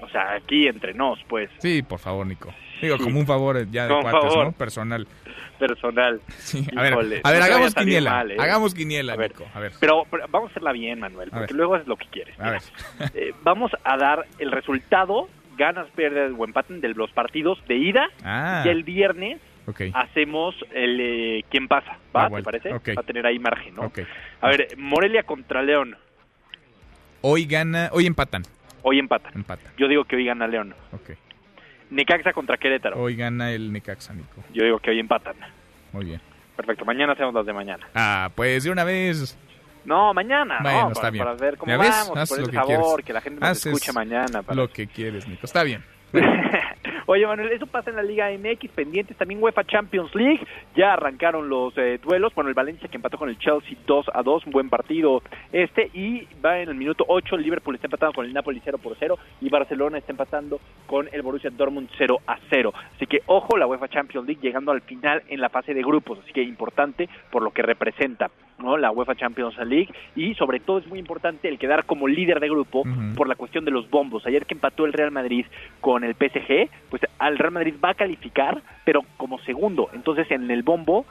[0.00, 1.48] O sea, aquí entre nos, pues.
[1.58, 2.52] Sí, por favor, Nico.
[2.80, 3.04] Digo, Sí.
[3.04, 4.46] como un favor eh, ya de favor.
[4.46, 4.52] ¿no?
[4.52, 5.06] Personal.
[5.58, 6.20] Personal.
[6.38, 8.10] Sí, a ver, Híjole, a ver, no te vaya hagamos quiniela.
[8.10, 8.36] mal, ¿eh?
[8.40, 9.44] Hagamos quiniela, A ver, Nico.
[9.54, 9.72] A ver.
[9.78, 12.38] Pero, pero vamos a hacerla bien, Manuel, porque luego es lo que quieres.
[12.40, 12.62] A ver.
[13.14, 18.08] Eh, vamos a dar el resultado, ganas, pérdidas o empaten de los partidos de ida.
[18.24, 18.64] Ah.
[18.66, 19.82] Y el viernes Ok.
[19.94, 22.22] hacemos el eh, quién pasa, ¿va?
[22.22, 22.50] La ¿Te vuelta.
[22.50, 22.72] parece?
[22.74, 22.88] Ok.
[22.96, 23.82] Va a tener ahí margen, ¿no?
[23.82, 24.00] Ok.
[24.40, 25.96] A ver, Morelia contra León.
[27.20, 28.42] Hoy gana, hoy empatan.
[28.82, 29.32] Hoy empatan.
[29.34, 29.72] Empatan.
[29.76, 30.74] Yo digo que hoy gana León.
[31.90, 33.00] Necaxa contra Querétaro.
[33.00, 34.42] Hoy gana el Necaxa, Nico.
[34.52, 35.36] Yo digo que hoy empatan.
[35.92, 36.20] Muy bien.
[36.56, 37.86] Perfecto, mañana hacemos las de mañana.
[37.94, 39.38] Ah, pues de una vez.
[39.84, 40.88] No, mañana, Bueno, ¿no?
[40.90, 41.24] está para, bien.
[41.24, 43.04] para ver cómo vamos, por que favor, quieres.
[43.06, 44.42] que la gente nos Haces escuche mañana.
[44.42, 45.40] para- Lo que quieres, Nico.
[45.44, 45.84] Está bien.
[47.06, 50.40] Oye, Manuel, eso pasa en la Liga MX, pendientes también UEFA Champions League.
[50.76, 52.34] Ya arrancaron los eh, duelos.
[52.34, 55.90] Bueno, el Valencia que empató con el Chelsea 2 a 2, un buen partido este.
[55.94, 58.96] Y va en el minuto 8, el Liverpool está empatando con el Napoli 0 por
[58.98, 62.72] 0 y Barcelona está empatando con el Borussia Dortmund 0 a 0.
[62.96, 66.18] Así que ojo, la UEFA Champions League llegando al final en la fase de grupos.
[66.22, 68.30] Así que importante por lo que representa.
[68.58, 68.76] ¿no?
[68.76, 72.48] la UEFA Champions League y sobre todo es muy importante el quedar como líder de
[72.48, 73.14] grupo Ujú.
[73.16, 74.24] por la cuestión de los bombos.
[74.26, 75.46] Ayer que empató el Real Madrid
[75.80, 79.90] con el PSG, pues al Real Madrid va a calificar, pero como segundo.
[79.92, 81.04] Entonces en el bombo,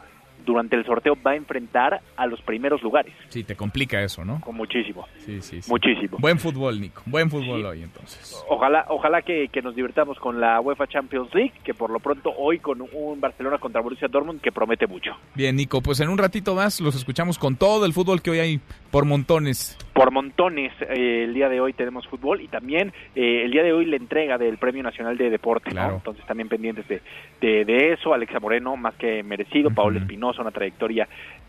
[0.46, 3.14] durante el sorteo, va a enfrentar a los primeros lugares.
[3.30, 4.42] Sí, te complica eso, ¿no?
[4.42, 5.08] Con muchísimo.
[5.18, 5.72] Sí, sí, sí.
[5.72, 6.18] Muchísimo.
[6.20, 7.02] Buen fútbol, Nico.
[7.06, 8.44] Buen fútbol hoy, entonces.
[8.50, 12.34] Ojalá, ojalá que, que nos divirtamos con la UEFA Champions League, que por lo pronto
[12.38, 15.12] hoy con un Barcelona contra Borussia Dortmund que promete mucho.
[15.36, 18.40] Bien, Nico, pues en un ratito más los escuchamos con todo el fútbol que hoy
[18.40, 18.60] hay
[18.92, 19.78] por montones.
[19.94, 23.74] por montones eh, el día de hoy tenemos fútbol y también eh, el día de
[23.74, 25.76] hoy la entrega del Premio Nacional de Deporte, ¿no?
[25.76, 25.96] Claro.
[25.96, 27.02] Entonces también pendientes de,
[27.40, 31.08] de, de eso, Alexa Moreno más que merecido, Paola Espinosa, una trayectoria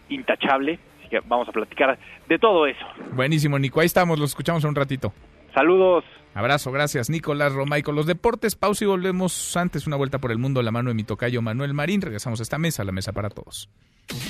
[0.09, 2.85] intachable, así que vamos a platicar de todo eso.
[3.13, 3.81] Buenísimo, Nico.
[3.81, 5.13] Ahí estamos, los escuchamos en un ratito.
[5.55, 6.05] Saludos.
[6.35, 7.83] Abrazo, gracias, Nicolás Romay.
[7.83, 10.95] Con los deportes, pausa y volvemos antes una vuelta por el mundo, la mano de
[10.95, 12.01] mi tocayo Manuel Marín.
[12.01, 13.69] Regresamos a esta mesa, la mesa para todos.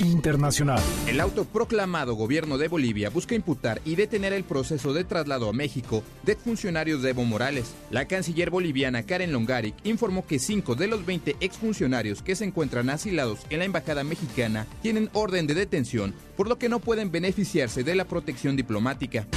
[0.01, 0.81] Internacional.
[1.07, 6.03] El autoproclamado gobierno de Bolivia busca imputar y detener el proceso de traslado a México
[6.23, 7.73] de exfuncionarios de Evo Morales.
[7.89, 12.89] La canciller boliviana Karen Longaric informó que cinco de los 20 exfuncionarios que se encuentran
[12.89, 17.83] asilados en la embajada mexicana tienen orden de detención, por lo que no pueden beneficiarse
[17.83, 19.27] de la protección diplomática.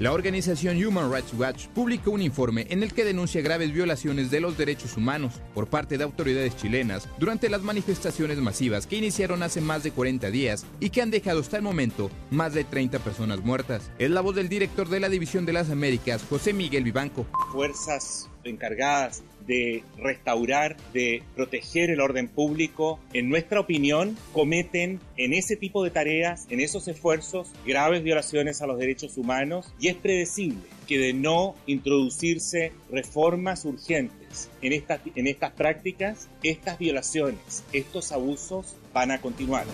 [0.00, 4.40] La organización Human Rights Watch publicó un informe en el que denuncia graves violaciones de
[4.40, 9.60] los derechos humanos por parte de autoridades chilenas durante las manifestaciones masivas que iniciaron hace
[9.60, 13.40] más de 40 días y que han dejado hasta el momento más de 30 personas
[13.44, 13.90] muertas.
[13.98, 17.26] Es la voz del director de la División de las Américas, José Miguel Vivanco.
[17.52, 25.56] fuerzas encargadas de restaurar, de proteger el orden público, en nuestra opinión, cometen en ese
[25.56, 30.62] tipo de tareas, en esos esfuerzos, graves violaciones a los derechos humanos y es predecible
[30.86, 38.74] que de no introducirse reformas urgentes en estas, en estas prácticas, estas violaciones, estos abusos
[38.92, 39.66] van a continuar.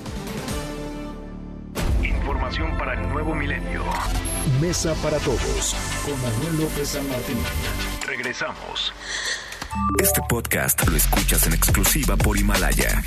[2.03, 3.83] Información para el nuevo milenio.
[4.61, 7.39] Mesa para todos con Manuel López San Martín.
[8.07, 8.93] Regresamos.
[10.03, 13.03] Este podcast lo escuchas en exclusiva por Himalaya.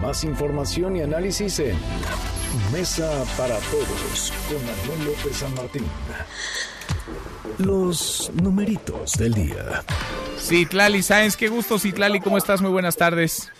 [0.00, 1.76] Más información y análisis en
[2.72, 5.86] Mesa para todos con Manuel López San Martín.
[7.58, 9.82] Los numeritos del día.
[10.38, 12.60] Citlali Sáenz, qué gusto Citlali, ¿cómo estás?
[12.60, 13.52] Muy buenas tardes.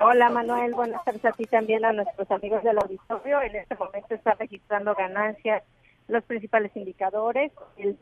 [0.00, 3.42] Hola Manuel, buenas tardes a ti también, a nuestros amigos del auditorio.
[3.42, 5.62] En este momento está registrando ganancias
[6.10, 7.52] los principales indicadores.
[7.76, 7.96] El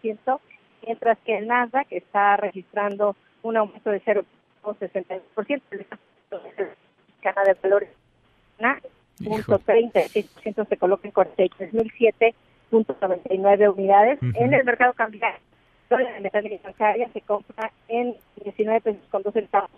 [0.00, 0.40] ciento,
[0.84, 5.62] mientras que el Nasdaq está registrando un aumento de 0.62%.
[5.70, 5.86] El
[7.20, 7.90] Canadá de Valores
[9.18, 14.18] punto 36% se coloca en 43.007.99 unidades.
[14.22, 15.40] En el mercado cambiario,
[15.90, 18.14] la metálica bancaria se compra en
[18.44, 19.70] 19 pesos con 2 centavos.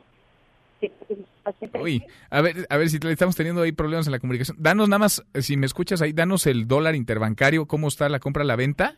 [1.80, 4.56] Uy, a ver, a ver si estamos teniendo ahí problemas en la comunicación.
[4.60, 8.44] Danos nada más, si me escuchas ahí, danos el dólar interbancario, ¿cómo está la compra,
[8.44, 8.96] la venta?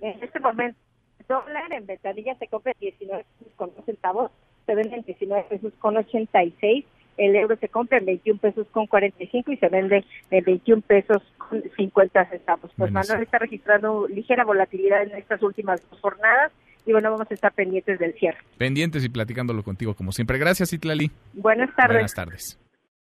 [0.00, 0.78] En este momento,
[1.18, 4.30] el dólar en ventanilla se compra en 19 pesos con 2 centavos,
[4.66, 6.84] se vende en 19 pesos con 86
[7.16, 11.22] el euro se compra en 21 pesos con 45 y se vende en 21 pesos
[11.38, 12.70] con 50 centavos.
[12.76, 16.52] Pues Manuel está registrando ligera volatilidad en estas últimas dos jornadas
[16.86, 18.38] y bueno, vamos a estar pendientes del cierre.
[18.56, 20.38] Pendientes y platicándolo contigo como siempre.
[20.38, 21.10] Gracias, Itlali.
[21.34, 21.94] Buenas tardes.
[21.94, 22.58] Buenas tardes.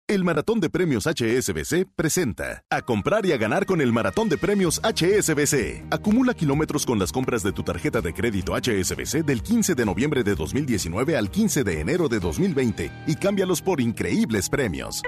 [0.06, 4.38] El Maratón de Premios HSBC presenta a comprar y a ganar con el Maratón de
[4.38, 5.86] Premios HSBC.
[5.92, 10.24] Acumula kilómetros con las compras de tu tarjeta de crédito HSBC del 15 de noviembre
[10.24, 15.04] de 2019 al 15 de enero de 2020 y cámbialos por increíbles premios.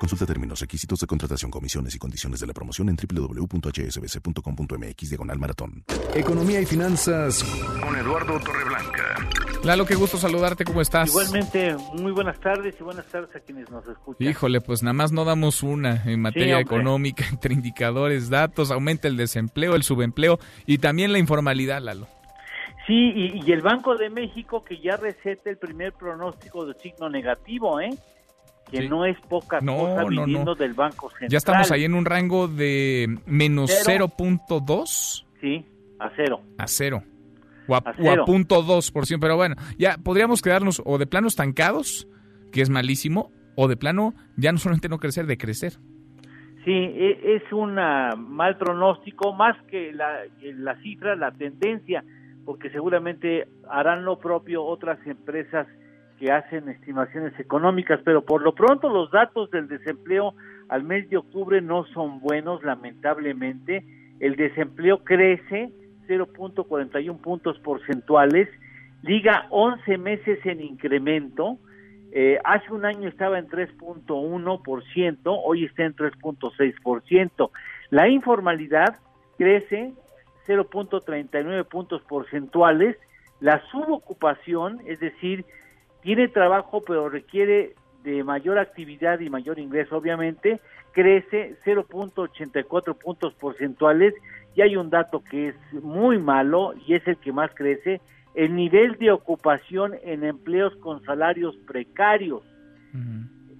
[0.00, 5.84] Consulta términos, requisitos de contratación, comisiones y condiciones de la promoción en www.hsbc.com.mx diagonal maratón.
[6.14, 7.44] Economía y finanzas
[7.82, 9.28] con Eduardo Torreblanca.
[9.62, 11.10] Lalo, qué gusto saludarte, ¿cómo estás?
[11.10, 14.26] Igualmente, muy buenas tardes y buenas tardes a quienes nos escuchan.
[14.26, 19.18] Híjole, pues nada más no damos una en materia económica, entre indicadores, datos, aumenta el
[19.18, 22.08] desempleo, el subempleo y también la informalidad, Lalo.
[22.86, 27.10] Sí, y, y el Banco de México que ya receta el primer pronóstico de signo
[27.10, 27.90] negativo, ¿eh?
[28.70, 31.30] Que no es poca cosa viniendo del Banco Central.
[31.30, 35.24] Ya estamos ahí en un rango de menos 0.2.
[35.40, 35.64] Sí,
[35.98, 36.40] a cero.
[36.58, 37.02] A cero.
[37.66, 39.24] O a, punto dos por ciento.
[39.24, 42.08] Pero bueno, ya podríamos quedarnos o de plano estancados,
[42.52, 45.74] que es malísimo, o de plano ya no solamente no crecer, de crecer.
[46.64, 52.04] Sí, e, es un mal pronóstico, más que la, la cifra, la tendencia,
[52.44, 55.66] porque seguramente harán lo propio otras empresas
[56.20, 60.34] que hacen estimaciones económicas, pero por lo pronto los datos del desempleo
[60.68, 63.82] al mes de octubre no son buenos, lamentablemente.
[64.20, 65.72] El desempleo crece
[66.06, 68.48] 0.41 puntos porcentuales,
[69.02, 71.56] liga 11 meses en incremento.
[72.12, 77.50] Eh, hace un año estaba en 3.1%, hoy está en 3.6%.
[77.88, 78.98] La informalidad
[79.38, 79.94] crece
[80.46, 82.98] 0.39 puntos porcentuales.
[83.40, 85.46] La subocupación, es decir,
[86.02, 90.60] tiene trabajo pero requiere de mayor actividad y mayor ingreso, obviamente,
[90.92, 94.14] crece 0.84 puntos porcentuales
[94.54, 98.00] y hay un dato que es muy malo y es el que más crece,
[98.34, 102.42] el nivel de ocupación en empleos con salarios precarios.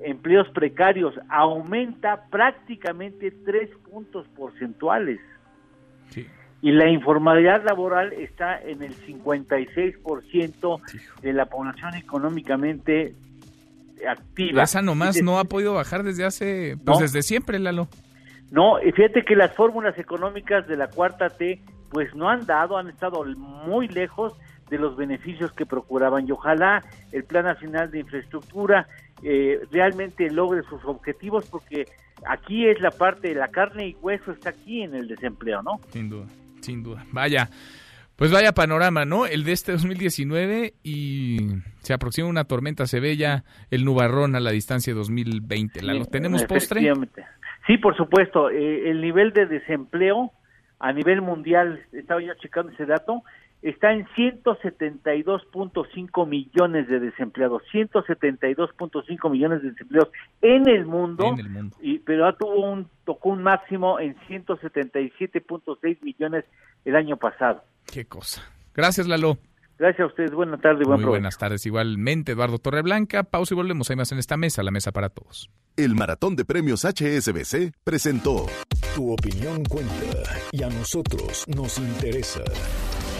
[0.03, 5.20] Empleos precarios aumenta prácticamente tres puntos porcentuales.
[6.09, 6.26] Sí
[6.63, 10.81] y la informalidad laboral está en el 56%
[11.23, 13.15] de la población económicamente
[14.07, 14.63] activa.
[14.63, 17.89] Esa nomás no ha podido bajar desde hace, pues desde siempre, Lalo.
[18.51, 22.89] No, fíjate que las fórmulas económicas de la cuarta T, pues no han dado, han
[22.89, 24.34] estado muy lejos
[24.68, 28.87] de los beneficios que procuraban y ojalá el Plan Nacional de Infraestructura
[29.22, 31.87] eh, realmente logre sus objetivos porque
[32.25, 35.80] aquí es la parte de la carne y hueso está aquí en el desempleo, ¿no?
[35.91, 36.26] Sin duda.
[36.61, 37.04] Sin duda.
[37.12, 37.49] Vaya.
[38.16, 39.24] Pues vaya panorama, ¿no?
[39.24, 41.38] El de este 2019 y
[41.78, 45.82] se aproxima una tormenta, se ve ya el nubarrón a la distancia 2020.
[45.82, 46.92] ¿La, ¿Tenemos postre?
[47.66, 48.50] Sí, por supuesto.
[48.50, 50.32] Eh, el nivel de desempleo
[50.80, 53.22] a nivel mundial, estaba ya checando ese dato,
[53.62, 60.11] está en 172.5 millones de desempleados, 172.5 millones de desempleados
[60.42, 61.76] en el mundo, En el mundo.
[61.80, 66.45] Y, pero tuvo un, tocó un máximo en 177.6 millones
[66.84, 67.62] el año pasado.
[67.92, 68.42] Qué cosa.
[68.74, 69.38] Gracias, Lalo.
[69.78, 71.20] Gracias a ustedes, buena tarde y buen Muy provecho.
[71.20, 71.64] buenas tardes.
[71.64, 73.22] Igualmente, Eduardo Torreblanca.
[73.24, 73.88] Pausa y volvemos.
[73.88, 75.49] Hay más en esta mesa, la mesa para todos.
[75.74, 78.45] El maratón de premios HSBC presentó
[78.95, 79.95] Tu opinión cuenta
[80.53, 82.42] y a nosotros nos interesa.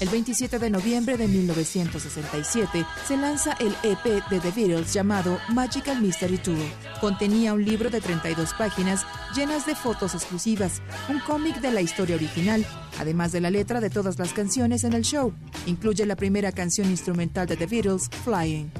[0.00, 6.02] El 27 de noviembre de 1967 se lanza el EP de The Beatles llamado Magical
[6.02, 6.58] Mystery Tour.
[7.00, 9.06] Contenía un libro de 32 páginas
[9.36, 12.66] llenas de fotos exclusivas, un cómic de la historia original,
[12.98, 15.32] además de la letra de todas las canciones en el show.
[15.66, 18.72] Incluye la primera canción instrumental de The Beatles, Flying.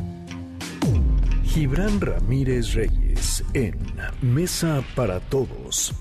[1.45, 3.79] Gibran Ramírez Reyes en
[4.21, 5.95] Mesa para Todos.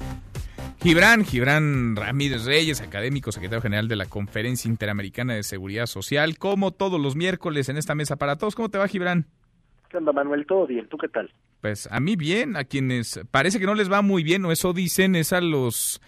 [0.84, 6.72] Gibran, Gibran Ramírez Reyes, académico, secretario general de la Conferencia Interamericana de Seguridad Social, como
[6.72, 8.53] todos los miércoles en esta mesa para todos.
[8.53, 9.26] ¿Cómo te va, Gibran?
[9.88, 10.45] ¿Qué onda, Manuel?
[10.45, 10.89] ¿Todo bien?
[10.89, 11.31] ¿Tú qué tal?
[11.61, 14.73] Pues a mí bien, a quienes parece que no les va muy bien, o eso
[14.73, 16.01] dicen, es a los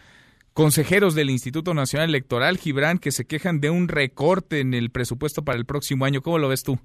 [0.52, 5.46] consejeros del Instituto Nacional Electoral, Gibran, que se quejan de un recorte en el presupuesto
[5.46, 6.20] para el próximo año.
[6.20, 6.78] ¿Cómo lo ves tú?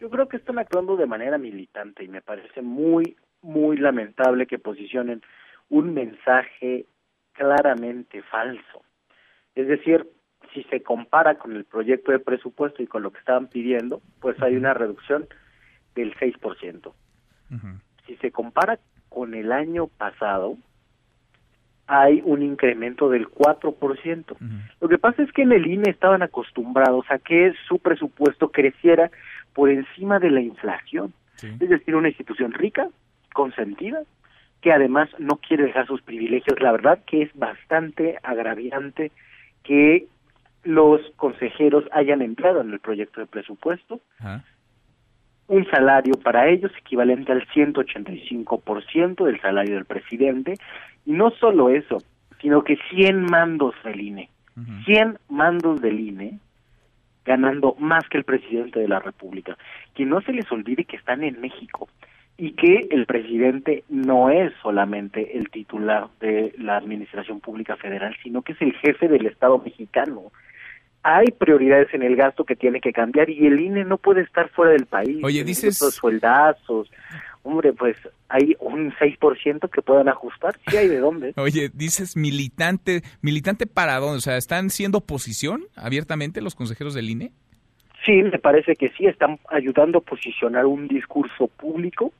[0.00, 4.58] Yo creo que están actuando de manera militante y me parece muy, muy lamentable que
[4.58, 5.22] posicionen
[5.70, 6.84] un mensaje
[7.36, 8.82] claramente falso.
[9.54, 10.06] Es decir,
[10.52, 14.40] si se compara con el proyecto de presupuesto y con lo que estaban pidiendo, pues
[14.42, 15.26] hay una reducción
[15.94, 16.92] del 6%.
[18.06, 20.56] Si se compara con el año pasado,
[21.86, 24.36] hay un incremento del 4%.
[24.80, 29.10] Lo que pasa es que en el INE estaban acostumbrados a que su presupuesto creciera
[29.54, 31.12] por encima de la inflación.
[31.42, 32.88] Es decir, una institución rica,
[33.32, 34.02] consentida,
[34.60, 36.60] que además no quiere dejar sus privilegios.
[36.60, 39.12] La verdad que es bastante agraviante
[39.62, 40.06] que
[40.64, 44.00] los consejeros hayan entrado en el proyecto de presupuesto.
[45.48, 50.54] Un salario para ellos equivalente al 185% del salario del presidente.
[51.04, 51.98] Y no solo eso,
[52.40, 54.30] sino que 100 mandos del INE,
[54.84, 56.40] 100 mandos del INE
[57.24, 59.56] ganando más que el presidente de la República.
[59.94, 61.88] Que no se les olvide que están en México
[62.38, 68.42] y que el presidente no es solamente el titular de la Administración Pública Federal, sino
[68.42, 70.32] que es el jefe del Estado mexicano.
[71.02, 74.48] Hay prioridades en el gasto que tiene que cambiar y el INE no puede estar
[74.50, 75.18] fuera del país.
[75.22, 76.90] Oye, dices- Los sueldazos,
[77.42, 77.96] hombre, pues
[78.28, 81.32] hay un 6% que puedan ajustar, sí hay de dónde.
[81.36, 87.08] Oye, dices militante, militante para dónde, o sea, ¿están siendo oposición abiertamente los consejeros del
[87.08, 87.32] INE?
[88.04, 92.12] Sí, me parece que sí, están ayudando a posicionar un discurso público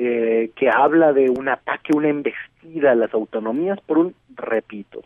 [0.00, 5.02] eh, que habla de un ataque, una embestida a las autonomías por un, repito,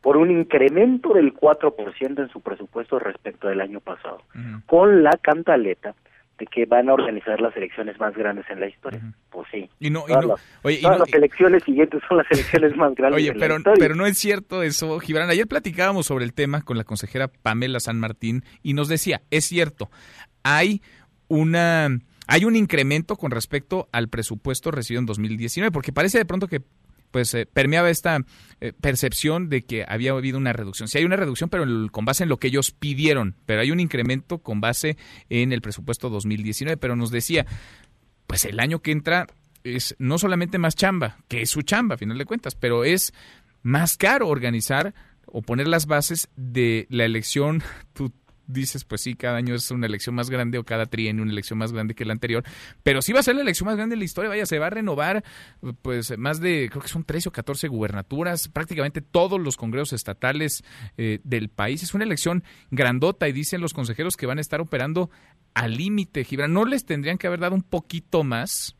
[0.00, 4.22] por un incremento del 4% en su presupuesto respecto del año pasado,
[4.66, 5.94] con la cantaleta
[6.38, 9.00] de que van a organizar las elecciones más grandes en la historia.
[9.30, 9.68] Pues sí.
[9.78, 12.26] Y no, y Todas no- las- oye, y todas no- las elecciones siguientes son las
[12.30, 13.78] elecciones más grandes Oye, la pero, historia.
[13.78, 15.28] pero no es cierto eso, Gibran.
[15.30, 19.44] Ayer platicábamos sobre el tema con la consejera Pamela San Martín y nos decía, es
[19.44, 19.90] cierto,
[20.42, 20.80] hay
[21.28, 21.88] una
[22.30, 26.62] hay un incremento con respecto al presupuesto recibido en 2019, porque parece de pronto que
[27.10, 28.18] pues eh, permeaba esta
[28.60, 30.86] eh, percepción de que había habido una reducción.
[30.88, 33.72] Sí hay una reducción, pero el- con base en lo que ellos pidieron, pero hay
[33.72, 34.96] un incremento con base
[35.28, 37.46] en el presupuesto 2019, pero nos decía,
[38.28, 39.26] pues el año que entra
[39.64, 43.12] es no solamente más chamba, que es su chamba a final de cuentas, pero es
[43.62, 44.94] más caro organizar
[45.26, 47.60] o poner las bases de la elección.
[48.52, 51.58] Dices, pues sí, cada año es una elección más grande o cada trienio una elección
[51.58, 52.44] más grande que la anterior,
[52.82, 54.66] pero sí va a ser la elección más grande de la historia, vaya, se va
[54.66, 55.22] a renovar
[55.82, 60.64] pues más de, creo que son 13 o 14 gubernaturas, prácticamente todos los congresos estatales
[60.96, 61.82] eh, del país.
[61.82, 65.10] Es una elección grandota y dicen los consejeros que van a estar operando
[65.54, 66.52] al límite, Gibran.
[66.52, 68.76] ¿No les tendrían que haber dado un poquito más?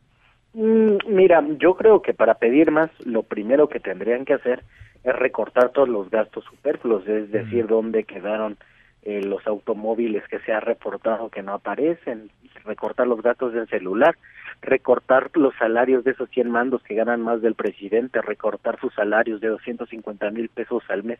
[0.53, 4.63] Mm, Mira, yo creo que para pedir más, lo primero que tendrían que hacer
[5.03, 8.57] es recortar todos los gastos superfluos, es decir, dónde quedaron
[9.03, 12.29] eh, los automóviles que se ha reportado que no aparecen,
[12.65, 14.15] recortar los gastos del celular,
[14.61, 19.41] recortar los salarios de esos 100 mandos que ganan más del presidente, recortar sus salarios
[19.41, 21.19] de 250 mil pesos al mes.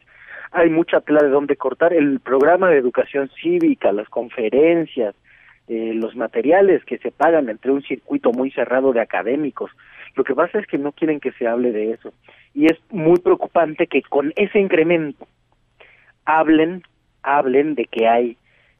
[0.51, 1.93] Hay mucha tela de dónde cortar.
[1.93, 5.15] El programa de educación cívica, las conferencias,
[5.67, 9.71] eh, los materiales que se pagan entre un circuito muy cerrado de académicos.
[10.15, 12.13] Lo que pasa es que no quieren que se hable de eso.
[12.53, 15.27] Y es muy preocupante que con ese incremento
[16.25, 16.83] hablen,
[17.23, 18.37] hablen de que hay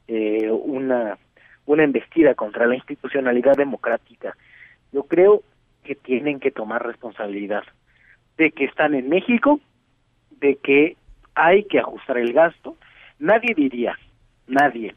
[0.08, 1.18] eh, una,
[1.66, 4.36] una embestida contra la institucionalidad democrática.
[4.92, 5.42] Yo creo
[5.84, 7.64] que tienen que tomar responsabilidad
[8.36, 9.60] de que están en México,
[10.40, 10.96] de que
[11.34, 12.76] hay que ajustar el gasto.
[13.18, 13.98] Nadie diría,
[14.46, 14.94] nadie,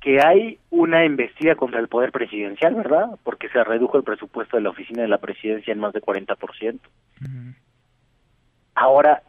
[0.00, 3.18] que hay una embestida contra el poder presidencial, ¿verdad?
[3.22, 6.78] Porque se redujo el presupuesto de la oficina de la presidencia en más de 40%.
[8.74, 9.22] Ahora,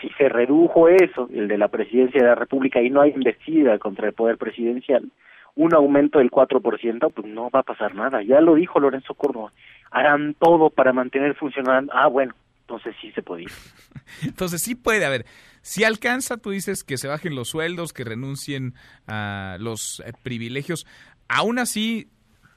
[0.00, 3.78] si se redujo eso, el de la presidencia de la República, y no hay embestida
[3.78, 5.10] contra el poder presidencial,
[5.56, 8.22] un aumento del 4%, pues no va a pasar nada.
[8.22, 9.52] Ya lo dijo Lorenzo Córdoba.
[9.90, 11.92] Harán todo para mantener funcionando.
[11.94, 13.44] Ah, bueno, entonces sí se puede.
[14.22, 15.26] Entonces sí puede haber.
[15.62, 18.74] Si alcanza, tú dices que se bajen los sueldos, que renuncien
[19.06, 20.86] a los eh, privilegios.
[21.28, 22.08] Aún así,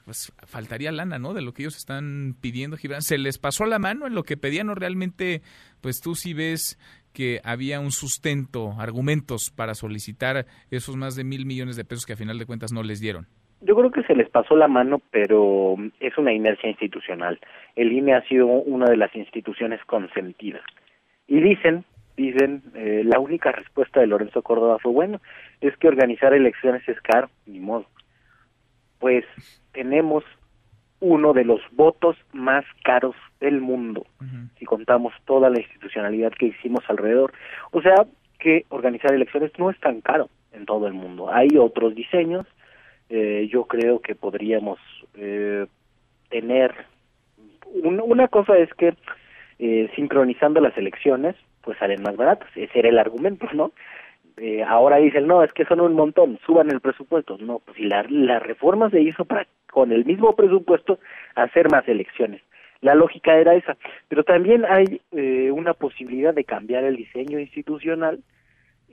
[0.04, 1.34] pues faltaría lana, ¿no?
[1.34, 3.02] De lo que ellos están pidiendo, Gibran.
[3.02, 5.42] ¿Se les pasó la mano en lo que pedían o realmente,
[5.80, 6.78] pues tú sí ves
[7.12, 12.12] que había un sustento, argumentos para solicitar esos más de mil millones de pesos que
[12.12, 13.26] a final de cuentas no les dieron?
[13.60, 17.40] Yo creo que se les pasó la mano, pero es una inercia institucional.
[17.74, 20.62] El INE ha sido una de las instituciones consentidas.
[21.26, 21.84] Y dicen,
[22.16, 25.20] dicen, eh, la única respuesta de Lorenzo Córdoba fue, bueno,
[25.60, 27.86] es que organizar elecciones es caro, ni modo.
[29.00, 29.24] Pues
[29.72, 30.24] tenemos
[31.00, 34.04] uno de los votos más caros del mundo,
[34.58, 37.32] si contamos toda la institucionalidad que hicimos alrededor.
[37.70, 37.94] O sea,
[38.38, 41.32] que organizar elecciones no es tan caro en todo el mundo.
[41.32, 42.46] Hay otros diseños,
[43.10, 44.78] eh, yo creo que podríamos
[45.14, 45.66] eh,
[46.30, 46.74] tener
[47.82, 48.94] una cosa es que
[49.58, 53.72] eh, sincronizando las elecciones pues salen más baratas ese era el argumento no
[54.40, 57.84] eh, ahora dicen no es que son un montón suban el presupuesto no pues si
[57.84, 60.98] la, la reforma se hizo para con el mismo presupuesto
[61.34, 62.42] hacer más elecciones
[62.80, 63.76] la lógica era esa
[64.08, 68.20] pero también hay eh, una posibilidad de cambiar el diseño institucional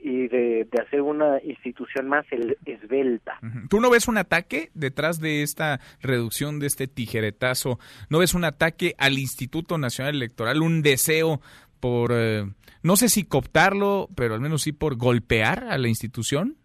[0.06, 2.26] y de, hacer una institución más
[2.64, 3.38] esbelta.
[3.68, 7.78] ¿Tú no ves un ataque detrás de esta reducción de este tijeretazo?
[8.08, 11.40] ¿No ves un ataque al Instituto Nacional Electoral, un deseo
[11.80, 12.44] por, eh,
[12.82, 16.56] no sé si cooptarlo, pero al menos sí por golpear a la institución?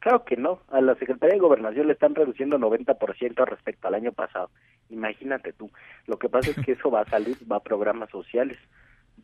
[0.00, 0.60] Claro que no.
[0.68, 4.50] A la Secretaría de Gobernación le están reduciendo 90% respecto al año pasado.
[4.90, 5.70] Imagínate tú.
[6.06, 8.58] Lo que pasa es que eso va a salir, va a programas sociales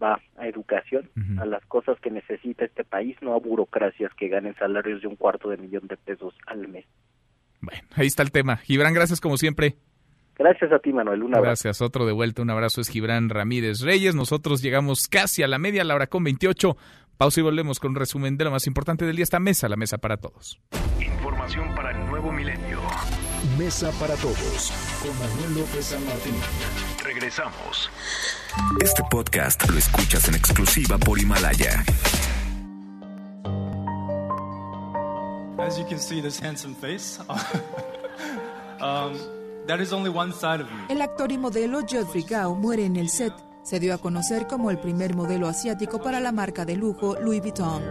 [0.00, 1.10] va a educación,
[1.40, 5.16] a las cosas que necesita este país, no a burocracias que ganen salarios de un
[5.16, 6.86] cuarto de millón de pesos al mes.
[7.60, 8.56] Bueno, ahí está el tema.
[8.58, 9.76] Gibran, gracias como siempre.
[10.38, 11.22] Gracias a ti, Manuel.
[11.24, 11.48] Un abrazo.
[11.48, 11.82] Gracias.
[11.82, 12.42] Otro de vuelta.
[12.42, 14.14] Un abrazo es Gibran Ramírez Reyes.
[14.14, 16.76] Nosotros llegamos casi a la media, la hora con 28.
[17.16, 19.24] Pausa y volvemos con un resumen de lo más importante del día.
[19.24, 20.60] Esta mesa, la mesa para todos.
[21.00, 22.78] Información para el nuevo milenio.
[23.58, 26.34] Mesa para todos con Manuel López San Martín.
[27.04, 27.90] Regresamos.
[28.80, 31.84] Este podcast lo escuchas en exclusiva por Himalaya.
[35.58, 37.18] As you can see this handsome face,
[38.80, 39.18] um,
[39.68, 40.86] that is only one side of me.
[40.88, 43.32] El actor y modelo Jeffrey Gao muere en el set.
[43.62, 47.40] Se dio a conocer como el primer modelo asiático para la marca de lujo Louis
[47.40, 47.82] Vuitton.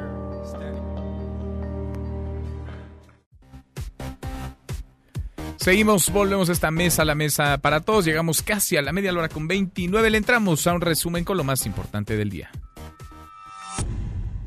[5.58, 8.06] Seguimos, volvemos a esta mesa, la mesa para todos.
[8.06, 10.10] Llegamos casi a la media hora con 29.
[10.10, 12.50] Le entramos a un resumen con lo más importante del día.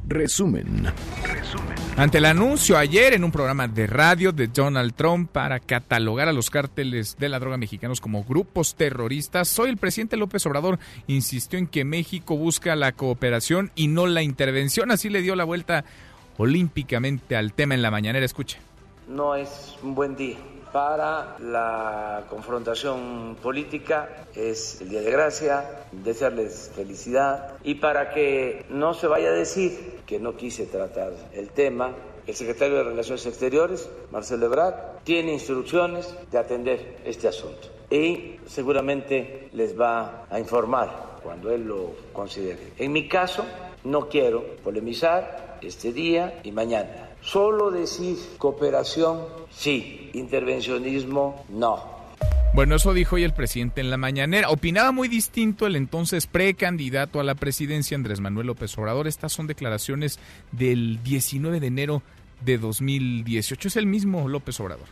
[0.08, 0.90] Resumen.
[2.00, 6.32] Ante el anuncio ayer en un programa de radio de Donald Trump para catalogar a
[6.32, 10.78] los cárteles de la droga mexicanos como grupos terroristas, hoy el presidente López Obrador
[11.08, 14.90] insistió en que México busca la cooperación y no la intervención.
[14.90, 15.84] Así le dio la vuelta
[16.38, 18.24] olímpicamente al tema en la mañanera.
[18.24, 18.56] Escuche.
[19.06, 20.38] No es un buen día
[20.72, 28.94] para la confrontación política es el Día de Gracia, desearles felicidad y para que no
[28.94, 31.92] se vaya a decir que no quise tratar el tema,
[32.26, 39.48] el secretario de Relaciones Exteriores, Marcelo Ebrard, tiene instrucciones de atender este asunto y seguramente
[39.52, 42.72] les va a informar cuando él lo considere.
[42.78, 43.44] En mi caso,
[43.84, 50.10] no quiero polemizar este día y mañana Solo decir cooperación, sí.
[50.14, 52.00] Intervencionismo, no.
[52.52, 54.50] Bueno, eso dijo hoy el presidente en la mañanera.
[54.50, 59.06] Opinaba muy distinto el entonces precandidato a la presidencia, Andrés Manuel López Obrador.
[59.06, 60.18] Estas son declaraciones
[60.50, 62.02] del 19 de enero
[62.40, 63.68] de 2018.
[63.68, 64.86] Es el mismo López Obrador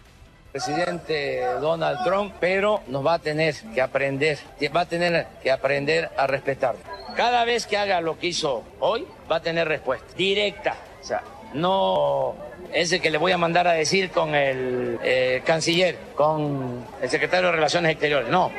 [0.53, 4.39] presidente Donald Trump, pero nos va a tener que aprender,
[4.75, 6.75] va a tener que aprender a respetar.
[7.17, 10.77] Cada vez que haga lo que hizo hoy, va a tener respuesta directa.
[11.01, 11.23] O sea,
[11.55, 12.35] no
[12.73, 17.09] es el que le voy a mandar a decir con el eh, canciller, con el
[17.09, 18.31] secretario de Relaciones Exteriores.
[18.31, 18.51] No,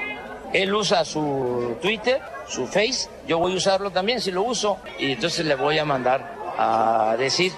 [0.53, 5.11] él usa su Twitter, su Face, yo voy a usarlo también si lo uso y
[5.11, 7.52] entonces le voy a mandar a decir.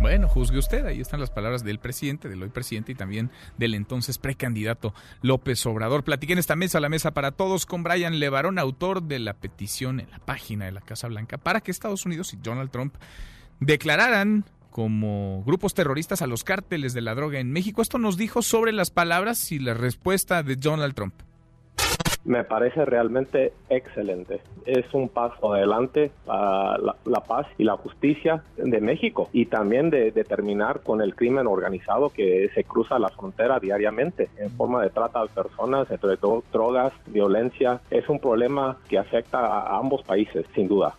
[0.00, 3.72] Bueno, juzgue usted, ahí están las palabras del presidente, del hoy presidente y también del
[3.72, 4.92] entonces precandidato
[5.22, 6.04] López Obrador.
[6.04, 10.10] Platiquen esta mesa, la mesa para todos, con Brian Levarón, autor de la petición en
[10.10, 12.94] la página de la Casa Blanca para que Estados Unidos y Donald Trump
[13.60, 14.44] declararan
[14.74, 17.80] como grupos terroristas a los cárteles de la droga en México.
[17.80, 21.14] Esto nos dijo sobre las palabras y la respuesta de Donald Trump
[22.24, 24.40] me parece realmente excelente.
[24.64, 30.10] Es un paso adelante para la, paz y la justicia de México y también de,
[30.24, 35.20] terminar con el crimen organizado que se cruza la frontera diariamente en forma de trata
[35.20, 37.80] de personas, entre drogas, violencia.
[37.90, 40.94] Es un problema que afecta a ambos países, sin duda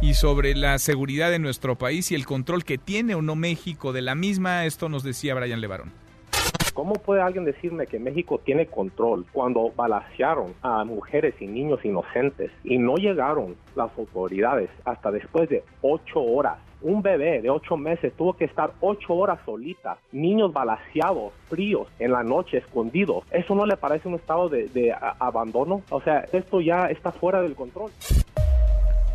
[0.00, 3.92] y sobre la seguridad de nuestro país y el control que tiene o no México
[3.92, 4.64] de la misma.
[4.66, 5.92] Esto nos decía Brian Levarón.
[6.74, 12.50] ¿Cómo puede alguien decirme que México tiene control cuando balacearon a mujeres y niños inocentes
[12.64, 16.58] y no llegaron las autoridades hasta después de ocho horas?
[16.82, 22.12] Un bebé de ocho meses tuvo que estar ocho horas solita, niños balaseados, fríos, en
[22.12, 23.24] la noche, escondidos.
[23.30, 25.80] ¿Eso no le parece un estado de, de abandono?
[25.88, 27.90] O sea, esto ya está fuera del control.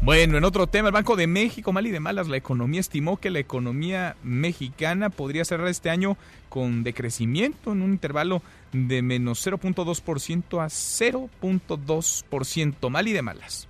[0.04, 3.18] Bueno, en otro tema, el Banco de México, mal y de malas, la economía estimó
[3.18, 6.18] que la economía mexicana podría cerrar este año
[6.50, 8.42] con decrecimiento en un intervalo
[8.74, 13.68] de menos 0.2% a 0.2%, mal y de malas.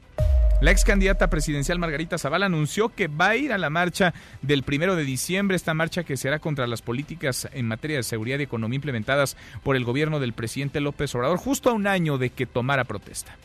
[0.61, 4.63] La ex candidata presidencial Margarita Zavala anunció que va a ir a la marcha del
[4.63, 8.43] primero de diciembre, esta marcha que será contra las políticas en materia de seguridad y
[8.43, 12.45] economía implementadas por el gobierno del presidente López Obrador, justo a un año de que
[12.45, 13.35] tomara protesta.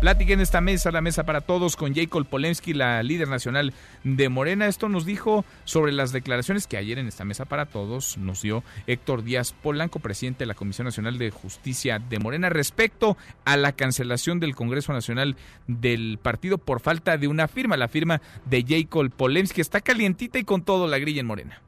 [0.00, 4.30] Plática en esta mesa, la mesa para todos, con Jacob Polensky, la líder nacional de
[4.30, 4.66] Morena.
[4.66, 8.62] Esto nos dijo sobre las declaraciones que ayer en esta mesa para todos nos dio
[8.86, 13.72] Héctor Díaz Polanco, presidente de la Comisión Nacional de Justicia de Morena, respecto a la
[13.72, 15.36] cancelación del Congreso Nacional
[15.66, 19.60] del partido por falta de una firma, la firma de Jacob Polensky.
[19.60, 21.60] Está calientita y con todo la grilla en Morena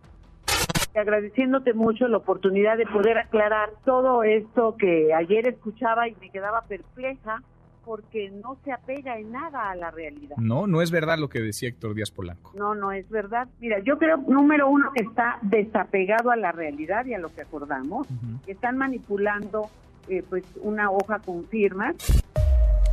[0.94, 6.60] agradeciéndote mucho la oportunidad de poder aclarar todo esto que ayer escuchaba y me quedaba
[6.68, 7.42] perpleja
[7.84, 10.36] porque no se apega en nada a la realidad.
[10.38, 12.52] No, no es verdad lo que decía Héctor Díaz Polanco.
[12.54, 13.48] No, no es verdad.
[13.60, 17.42] Mira, yo creo, número uno, que está desapegado a la realidad y a lo que
[17.42, 18.06] acordamos.
[18.46, 19.70] Están manipulando
[20.08, 21.96] eh, pues una hoja con firmas.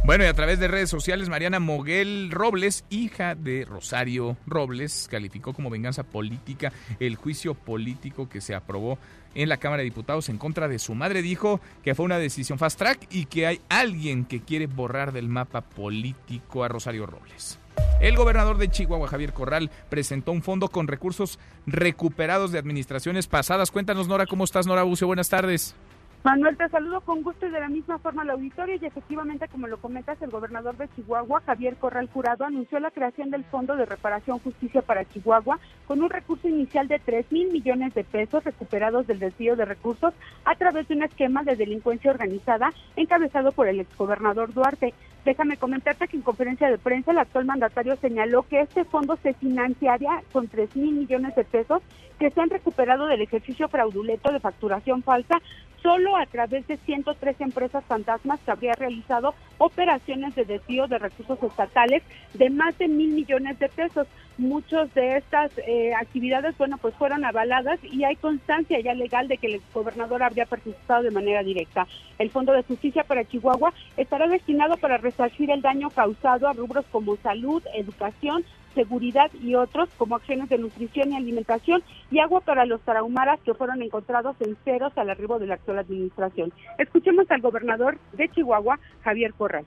[0.05, 5.53] Bueno, y a través de redes sociales, Mariana Moguel Robles, hija de Rosario Robles, calificó
[5.53, 8.97] como venganza política el juicio político que se aprobó
[9.35, 11.21] en la Cámara de Diputados en contra de su madre.
[11.21, 15.29] Dijo que fue una decisión fast track y que hay alguien que quiere borrar del
[15.29, 17.59] mapa político a Rosario Robles.
[18.01, 23.71] El gobernador de Chihuahua, Javier Corral, presentó un fondo con recursos recuperados de administraciones pasadas.
[23.71, 25.07] Cuéntanos, Nora, ¿cómo estás, Nora Bucio?
[25.07, 25.75] Buenas tardes.
[26.21, 29.67] Manuel, te saludo con gusto y de la misma forma al auditorio y efectivamente, como
[29.67, 33.85] lo comentas, el gobernador de Chihuahua, Javier Corral Jurado, anunció la creación del Fondo de
[33.85, 39.07] Reparación Justicia para Chihuahua con un recurso inicial de 3 mil millones de pesos recuperados
[39.07, 40.13] del desvío de recursos
[40.43, 44.93] a través de un esquema de delincuencia organizada encabezado por el exgobernador Duarte.
[45.25, 49.33] Déjame comentarte que en conferencia de prensa el actual mandatario señaló que este fondo se
[49.33, 51.81] financiaría con 3 mil millones de pesos
[52.17, 55.41] que se han recuperado del ejercicio fraudulento de facturación falsa
[55.81, 61.41] solo a través de 103 empresas fantasmas que habría realizado operaciones de desvío de recursos
[61.43, 64.07] estatales de más de mil millones de pesos.
[64.39, 69.37] Muchas de estas eh, actividades, bueno, pues fueron avaladas y hay constancia ya legal de
[69.37, 71.85] que el gobernador habría participado de manera directa.
[72.17, 76.85] El Fondo de Justicia para Chihuahua estará destinado para resarcir el daño causado a rubros
[76.89, 78.45] como salud, educación,
[78.75, 83.53] seguridad y otros como acciones de nutrición y alimentación y agua para los tarahumaras que
[83.53, 86.53] fueron encontrados en ceros al arribo de la actual administración.
[86.77, 89.65] Escuchemos al gobernador de Chihuahua, Javier Corral.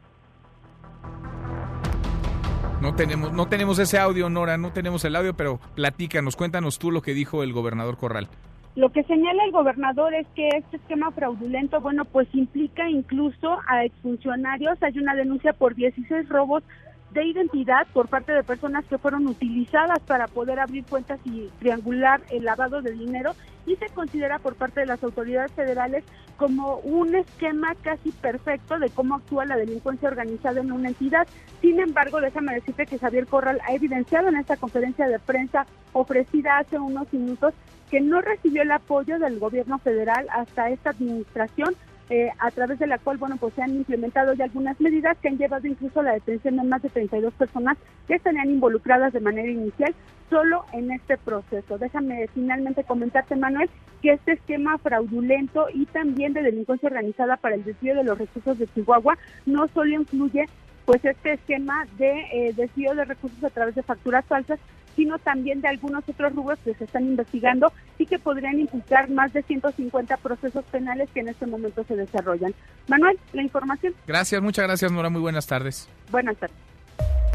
[2.82, 6.90] No tenemos, no tenemos ese audio, Nora, no tenemos el audio, pero platícanos, cuéntanos tú
[6.90, 8.26] lo que dijo el gobernador Corral.
[8.74, 13.84] Lo que señala el gobernador es que este esquema fraudulento, bueno, pues implica incluso a
[13.84, 14.82] exfuncionarios.
[14.82, 16.64] Hay una denuncia por 16 robos
[17.12, 22.22] de identidad por parte de personas que fueron utilizadas para poder abrir cuentas y triangular
[22.30, 23.34] el lavado de dinero
[23.66, 26.04] y se considera por parte de las autoridades federales
[26.36, 31.28] como un esquema casi perfecto de cómo actúa la delincuencia organizada en una entidad.
[31.60, 36.58] Sin embargo, déjame decirte que Javier Corral ha evidenciado en esta conferencia de prensa ofrecida
[36.58, 37.54] hace unos minutos
[37.90, 41.76] que no recibió el apoyo del gobierno federal hasta esta administración
[42.10, 45.28] eh, a través de la cual, bueno, pues se han implementado ya algunas medidas que
[45.28, 49.20] han llevado incluso a la detención de más de 32 personas que estarían involucradas de
[49.20, 49.94] manera inicial
[50.28, 51.78] solo en este proceso.
[51.78, 53.68] Déjame finalmente comentarte, Manuel,
[54.00, 58.58] que este esquema fraudulento y también de delincuencia organizada para el desvío de los recursos
[58.58, 59.16] de Chihuahua
[59.46, 60.46] no solo incluye
[60.84, 64.58] pues este esquema de eh, desvío de recursos a través de facturas falsas,
[64.96, 69.32] sino también de algunos otros rubros que se están investigando y que podrían implicar más
[69.32, 72.54] de 150 procesos penales que en este momento se desarrollan.
[72.88, 73.94] Manuel, la información.
[74.06, 75.10] Gracias, muchas gracias, Nora.
[75.10, 75.88] Muy buenas tardes.
[76.10, 76.56] Buenas tardes.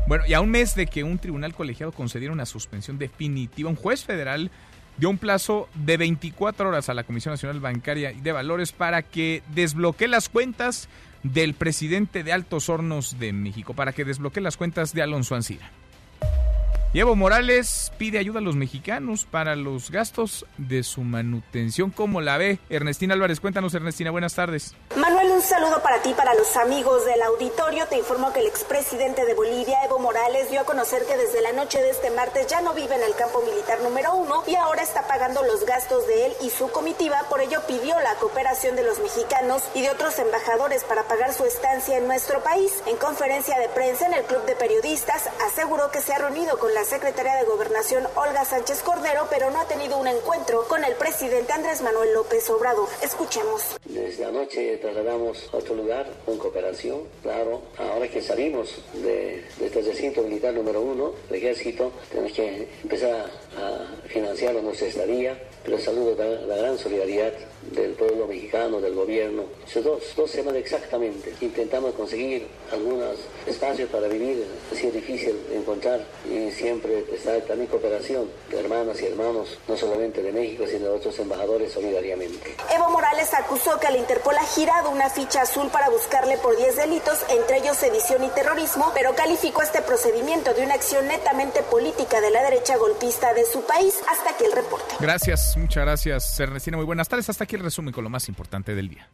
[0.07, 3.75] Bueno, y a un mes de que un tribunal colegiado concediera una suspensión definitiva, un
[3.75, 4.51] juez federal
[4.97, 9.01] dio un plazo de 24 horas a la Comisión Nacional Bancaria y de Valores para
[9.01, 10.89] que desbloquee las cuentas
[11.23, 15.69] del presidente de Altos Hornos de México, para que desbloquee las cuentas de Alonso Ancira.
[16.93, 21.91] Y Evo Morales pide ayuda a los mexicanos para los gastos de su manutención.
[21.91, 22.59] ¿Cómo la ve?
[22.69, 24.73] Ernestina Álvarez, cuéntanos, Ernestina, buenas tardes.
[24.95, 27.85] Manuel, un saludo para ti, para los amigos del auditorio.
[27.87, 31.51] Te informo que el expresidente de Bolivia, Evo Morales, dio a conocer que desde la
[31.51, 34.81] noche de este martes ya no vive en el campo militar número uno y ahora
[34.81, 37.25] está pagando los gastos de él y su comitiva.
[37.29, 41.43] Por ello pidió la cooperación de los mexicanos y de otros embajadores para pagar su
[41.43, 42.71] estancia en nuestro país.
[42.85, 46.73] En conferencia de prensa en el Club de Periodistas, aseguró que se ha reunido con
[46.77, 50.93] la secretaria de Gobernación Olga Sánchez Cordero, pero no ha tenido un encuentro con el
[50.93, 52.87] presidente Andrés Manuel López Obrador.
[53.01, 53.63] Escuchemos.
[53.85, 57.01] Desde anoche trasladamos a otro lugar con cooperación.
[57.23, 62.69] Claro, ahora que salimos de, de este recinto militar número uno, el ejército, tenemos que
[62.83, 63.25] empezar
[63.57, 65.35] a financiar nuestra estadía.
[65.67, 67.33] Pero saludo la, la gran solidaridad
[67.71, 69.43] del pueblo mexicano, del gobierno.
[69.65, 74.45] Hace dos, dos semanas exactamente intentamos conseguir algunos espacios para vivir.
[74.71, 80.21] Ha sido difícil encontrar y siempre está también cooperación de hermanas y hermanos, no solamente
[80.21, 82.55] de México, sino de otros embajadores solidariamente.
[82.73, 86.77] Evo Morales acusó que el Interpol ha girado una ficha azul para buscarle por 10
[86.77, 92.21] delitos, entre ellos sedición y terrorismo, pero calificó este procedimiento de una acción netamente política
[92.21, 93.99] de la derecha golpista de su país.
[94.07, 94.95] Hasta aquí el reporte.
[94.99, 96.77] Gracias, muchas gracias, Ernestina.
[96.77, 97.29] Muy buenas tardes.
[97.29, 99.07] Hasta aquí el resumen con lo más importante del día.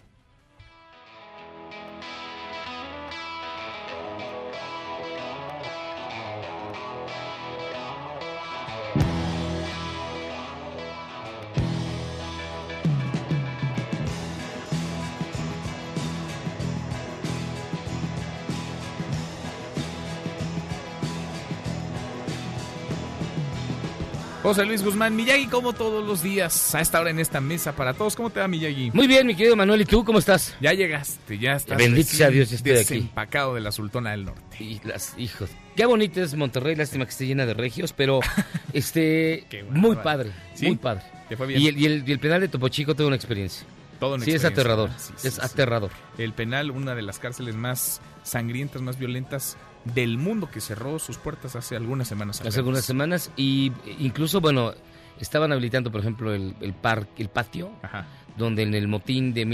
[24.44, 27.94] José Luis Guzmán, Miyagi, como todos los días, a esta hora en esta mesa para
[27.94, 28.14] todos.
[28.18, 28.92] ¿Cómo te va, Miyagi?
[28.92, 30.54] Muy bien, mi querido Manuel, ¿y tú cómo estás?
[30.60, 31.78] Ya llegaste, ya estás.
[31.78, 32.96] Bendito sea Dios, estoy aquí.
[32.96, 34.42] Desempacado de la Sultana del Norte.
[34.60, 35.50] Y las hijos.
[35.78, 38.20] Qué bonito es Monterrey, lástima que esté llena de regios, pero
[38.74, 40.68] este muy padre, ¿Sí?
[40.68, 41.04] muy padre.
[41.30, 41.62] ¿Te fue bien?
[41.62, 43.66] Y el, y, el, y el penal de Topo Chico tuvo una experiencia.
[43.98, 45.02] Todo una sí, es aterrador, ¿verdad?
[45.02, 45.92] Sí, sí, es aterrador.
[46.18, 49.56] El penal, una de las cárceles más sangrientas, más violentas
[49.86, 52.42] del mundo, que cerró sus puertas hace algunas semanas.
[52.42, 54.74] Hace algunas semanas y incluso, bueno,
[55.20, 58.06] estaban habilitando, por ejemplo, el, el parque, el patio, Ajá.
[58.38, 59.46] donde en el motín de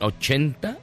[0.00, 0.78] 1980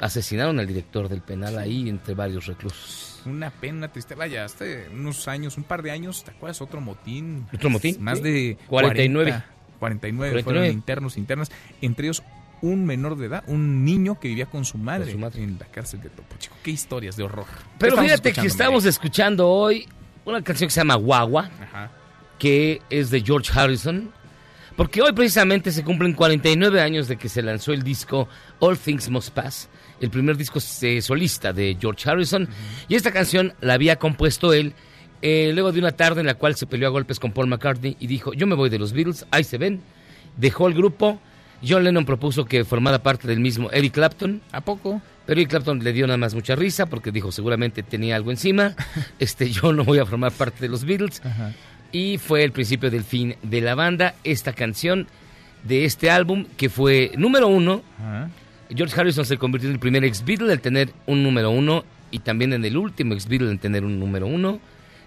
[0.00, 3.20] asesinaron al director del penal ahí entre varios reclusos.
[3.26, 4.14] Una pena triste.
[4.14, 6.62] Vaya, hace unos años, un par de años, ¿te acuerdas?
[6.62, 7.46] Otro motín.
[7.52, 7.96] ¿Otro motín?
[8.02, 8.24] Más Sí.
[8.24, 9.30] de 49.
[9.30, 9.46] 40,
[9.78, 10.42] 49, 49.
[10.42, 11.50] fueron internos, internas.
[11.82, 12.22] Entre ellos,
[12.62, 15.42] un menor de edad, un niño que vivía con su madre, su madre.
[15.42, 16.56] en la cárcel de Topo Chico.
[16.62, 17.46] Qué historias de horror.
[17.46, 19.88] ¿Qué Pero fíjate que estamos escuchando hoy
[20.24, 21.50] una canción que se llama Guagua?
[21.60, 21.90] Ajá.
[22.38, 24.10] que es de George Harrison,
[24.76, 28.28] porque hoy precisamente se cumplen 49 años de que se lanzó el disco
[28.60, 29.68] All Things Must Pass,
[30.00, 32.48] el primer disco eh, solista de George Harrison,
[32.88, 34.74] y esta canción la había compuesto él
[35.22, 37.96] eh, luego de una tarde en la cual se peleó a golpes con Paul McCartney
[38.00, 39.82] y dijo, yo me voy de los Beatles, ahí se ven,
[40.38, 41.20] dejó el grupo,
[41.66, 45.02] John Lennon propuso que formara parte del mismo Eric Clapton, ¿A poco?
[45.26, 48.74] pero Eric Clapton le dio nada más mucha risa porque dijo seguramente tenía algo encima.
[49.18, 51.20] Este, yo no voy a formar parte de los Beatles.
[51.24, 51.52] Ajá.
[51.92, 54.14] Y fue el principio del fin de la banda.
[54.24, 55.06] Esta canción
[55.64, 57.82] de este álbum que fue número uno.
[57.98, 58.30] Ajá.
[58.74, 62.20] George Harrison se convirtió en el primer ex Beatle en tener un número uno y
[62.20, 64.60] también en el último ex Beatle en tener un número uno.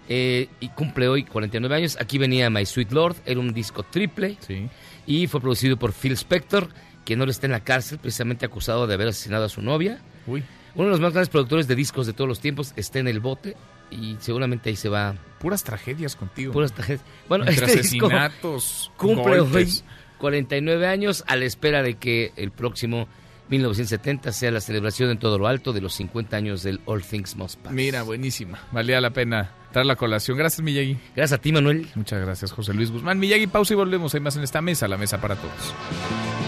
[0.08, 1.96] Eh, y cumple hoy 49 años.
[1.98, 4.68] Aquí venía My Sweet Lord, era un disco triple Sí.
[5.06, 6.68] Y fue producido por Phil Spector,
[7.04, 10.00] quien ahora está en la cárcel precisamente acusado de haber asesinado a su novia.
[10.26, 10.42] Uy.
[10.74, 13.20] Uno de los más grandes productores de discos de todos los tiempos está en el
[13.20, 13.56] bote
[13.90, 16.52] y seguramente ahí se va Puras tragedias contigo.
[16.52, 17.04] puras tragedias.
[17.28, 19.84] Bueno, Entre este disco asesinatos, cumple hoy golpes.
[20.18, 23.08] 49 años a la espera de que el próximo
[23.54, 27.36] 1970 sea la celebración en todo lo alto de los 50 años del All Things
[27.36, 27.72] Must Pass.
[27.72, 28.58] Mira, buenísima.
[28.72, 30.36] Valía la pena traer la colación.
[30.36, 30.96] Gracias, Miyagi.
[31.14, 31.88] Gracias a ti, Manuel.
[31.94, 33.18] Muchas gracias, José Luis Guzmán.
[33.18, 34.14] Miyagi, pausa y volvemos.
[34.14, 36.43] Hay más en esta mesa, la mesa para todos.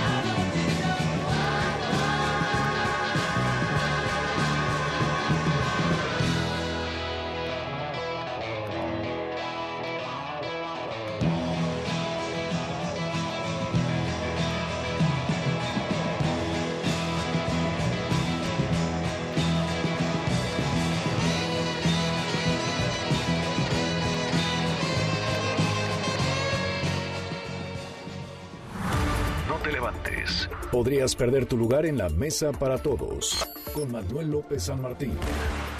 [31.06, 33.46] Podrías perder tu lugar en la mesa para todos.
[33.72, 35.12] Con Manuel López San Martín.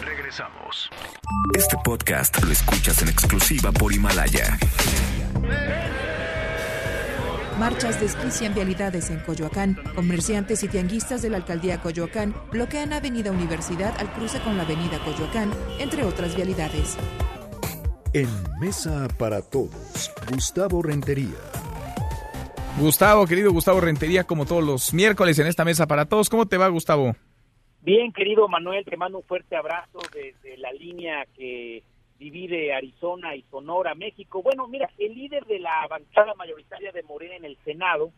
[0.01, 0.89] Regresamos.
[1.53, 4.57] Este podcast lo escuchas en exclusiva por Himalaya.
[7.59, 9.77] Marchas desquician vialidades en Coyoacán.
[9.97, 15.01] Comerciantes y tianguistas de la alcaldía Coyoacán bloquean Avenida Universidad al cruce con la Avenida
[15.05, 15.51] Coyoacán,
[15.81, 16.97] entre otras vialidades.
[18.13, 18.29] En
[18.61, 21.66] Mesa para Todos, Gustavo Rentería.
[22.79, 26.29] Gustavo, querido Gustavo Rentería, como todos los miércoles en esta mesa para todos.
[26.29, 27.17] ¿Cómo te va, Gustavo?
[27.81, 31.83] Bien, querido Manuel, te mando un fuerte abrazo desde la línea que
[32.19, 34.43] divide Arizona y Sonora, México.
[34.43, 38.13] Bueno, mira, el líder de la bancada mayoritaria de Morena en el Senado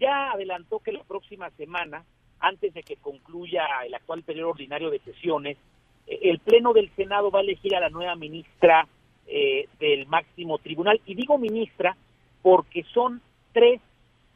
[0.00, 2.02] ya adelantó que la próxima semana,
[2.38, 5.58] antes de que concluya el actual periodo ordinario de sesiones,
[6.06, 8.88] eh, el Pleno del Senado va a elegir a la nueva ministra
[9.26, 11.02] eh, del máximo tribunal.
[11.04, 11.94] Y digo ministra
[12.40, 13.20] porque son
[13.52, 13.82] tres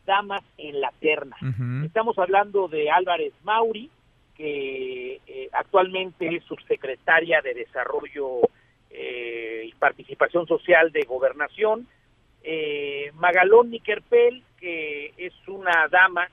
[0.05, 1.37] damas en la terna.
[1.85, 3.91] Estamos hablando de Álvarez Mauri,
[4.37, 8.41] que eh, actualmente es subsecretaria de Desarrollo
[8.91, 11.87] eh, y Participación Social de Gobernación,
[12.43, 16.29] eh, Magalón Niquerpel, que es una dama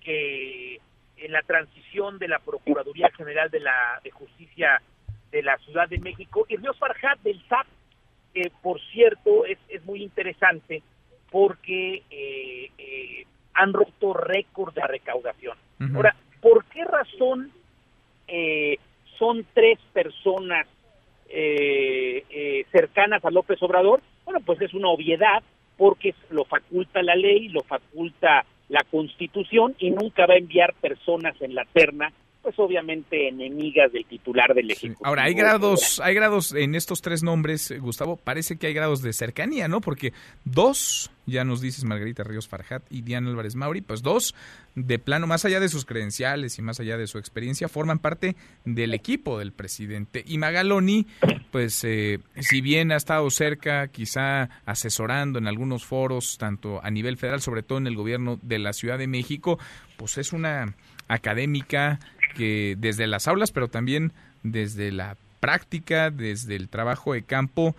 [0.00, 0.80] que
[1.16, 4.80] en la transición de la Procuraduría General de la de Justicia
[5.30, 7.66] de la Ciudad de México, y Ríos Farjat del SAP,
[8.32, 10.82] que por cierto es, es muy interesante
[11.30, 13.24] porque eh, eh,
[13.54, 15.56] han roto récord de recaudación.
[15.94, 17.50] Ahora, ¿por qué razón
[18.28, 18.76] eh,
[19.18, 20.66] son tres personas
[22.72, 24.00] cercanas a López Obrador?
[24.24, 25.42] Bueno, pues es una obviedad
[25.76, 31.40] porque lo faculta la ley, lo faculta la Constitución y nunca va a enviar personas
[31.40, 35.06] en la terna pues obviamente enemigas del titular del Ejecutivo.
[35.06, 39.12] Ahora, hay grados, hay grados en estos tres nombres, Gustavo, parece que hay grados de
[39.12, 39.80] cercanía, ¿no?
[39.82, 40.12] Porque
[40.44, 44.34] dos, ya nos dices Margarita Ríos Farjat y Diana Álvarez Mauri, pues dos,
[44.74, 48.36] de plano, más allá de sus credenciales y más allá de su experiencia, forman parte
[48.64, 50.24] del equipo del presidente.
[50.26, 51.06] Y Magaloni,
[51.50, 57.18] pues eh, si bien ha estado cerca, quizá asesorando en algunos foros, tanto a nivel
[57.18, 59.58] federal, sobre todo en el gobierno de la Ciudad de México,
[59.98, 60.74] pues es una
[61.08, 61.98] académica
[62.36, 64.12] que desde las aulas, pero también
[64.42, 67.74] desde la práctica, desde el trabajo de campo,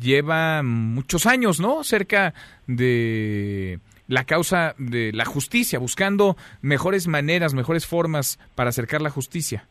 [0.00, 1.84] lleva muchos años, ¿no?
[1.84, 2.34] Cerca
[2.66, 3.78] de
[4.08, 9.66] la causa de la justicia, buscando mejores maneras, mejores formas para acercar la justicia.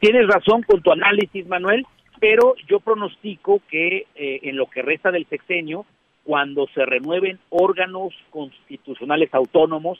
[0.00, 1.86] Tienes razón con tu análisis, Manuel,
[2.20, 5.86] pero yo pronostico que eh, en lo que resta del sexenio,
[6.24, 9.98] cuando se renueven órganos constitucionales autónomos,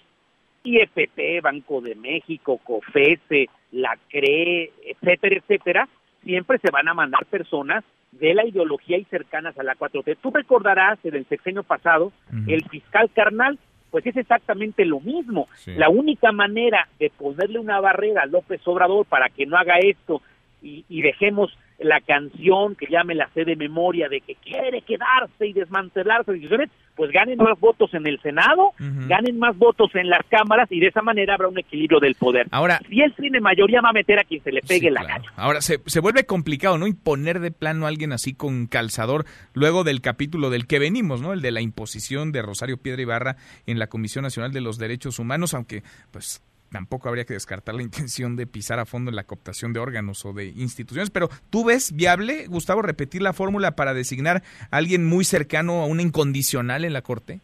[0.62, 5.88] IFP, Banco de México, COFESE, la CRE, etcétera, etcétera,
[6.22, 10.18] siempre se van a mandar personas de la ideología y cercanas a la 4T.
[10.20, 12.12] Tú recordarás en el sexenio pasado,
[12.48, 13.58] el fiscal carnal,
[13.90, 15.48] pues es exactamente lo mismo.
[15.66, 20.22] La única manera de ponerle una barrera a López Obrador para que no haga esto
[20.62, 24.82] y, y dejemos la canción que ya me la sé de memoria de que quiere
[24.82, 26.32] quedarse y desmantelarse,
[26.94, 30.88] pues ganen más votos en el Senado, ganen más votos en las cámaras y de
[30.88, 32.46] esa manera habrá un equilibrio del poder.
[32.50, 35.24] Ahora, si él tiene mayoría va a meter a quien se le pegue la gana.
[35.36, 36.86] Ahora se, se vuelve complicado, ¿no?
[36.86, 39.24] Imponer de plano a alguien así con calzador
[39.54, 41.32] luego del capítulo del que venimos, ¿no?
[41.32, 43.36] El de la imposición de Rosario Piedra Ibarra
[43.66, 47.82] en la Comisión Nacional de los Derechos Humanos, aunque pues tampoco habría que descartar la
[47.90, 51.64] intención de pisar a fondo en la cooptación de órganos o de instituciones, pero ¿tú
[51.64, 56.84] ves viable, Gustavo, repetir la fórmula para designar a alguien muy cercano a una incondicional
[56.84, 57.40] en la Corte?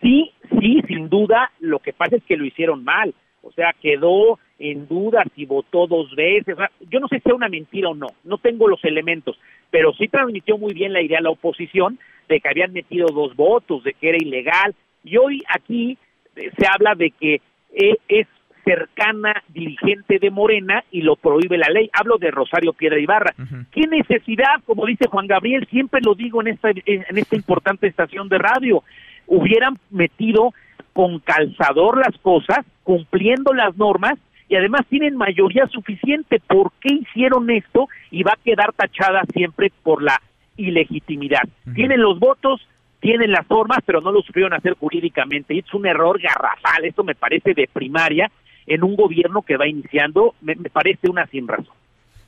[0.00, 4.38] Sí, sí, sin duda, lo que pasa es que lo hicieron mal, o sea, quedó
[4.58, 6.56] en duda si votó dos veces,
[6.90, 9.38] yo no sé si sea una mentira o no, no tengo los elementos,
[9.70, 11.98] pero sí transmitió muy bien la idea a la oposición
[12.28, 15.96] de que habían metido dos votos, de que era ilegal, y hoy aquí
[16.36, 17.40] eh, se habla de que
[17.72, 18.26] eh, es
[18.68, 21.88] cercana dirigente de Morena y lo prohíbe la ley.
[21.94, 23.34] Hablo de Rosario Piedra Ibarra.
[23.72, 28.28] ¿Qué necesidad, como dice Juan Gabriel, siempre lo digo en esta, en esta importante estación
[28.28, 28.84] de radio,
[29.26, 30.52] hubieran metido
[30.92, 34.18] con calzador las cosas, cumpliendo las normas
[34.50, 36.38] y además tienen mayoría suficiente.
[36.46, 37.88] ¿Por qué hicieron esto?
[38.10, 40.20] Y va a quedar tachada siempre por la
[40.58, 41.42] ilegitimidad.
[41.74, 42.68] Tienen los votos,
[43.00, 45.54] tienen las formas, pero no lo supieron hacer jurídicamente.
[45.54, 46.84] Y es un error garrafal.
[46.84, 48.30] Esto me parece de primaria
[48.68, 51.74] en un gobierno que va iniciando, me, parece una sin razón.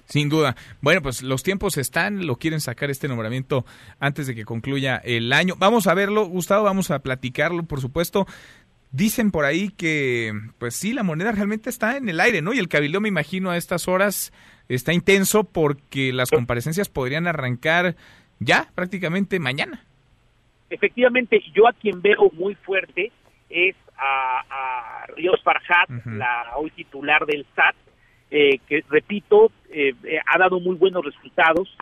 [0.06, 0.56] Sin duda.
[0.80, 3.64] Bueno, pues los tiempos están, lo quieren sacar este nombramiento
[4.00, 5.54] antes de que concluya el año.
[5.58, 8.26] Vamos a verlo, Gustavo, vamos a platicarlo, por supuesto.
[8.90, 12.52] Dicen por ahí que, pues sí, la moneda realmente está en el aire, ¿no?
[12.52, 14.32] Y el cabildo, me imagino, a estas horas
[14.68, 17.94] está intenso porque las comparecencias podrían arrancar
[18.40, 19.84] ya prácticamente mañana.
[20.70, 23.12] Efectivamente, yo a quien veo muy fuerte
[23.48, 27.76] es a Ríos Farhat, la hoy titular del SAT,
[28.30, 29.94] eh, que repito, eh,
[30.26, 31.76] ha dado muy buenos resultados,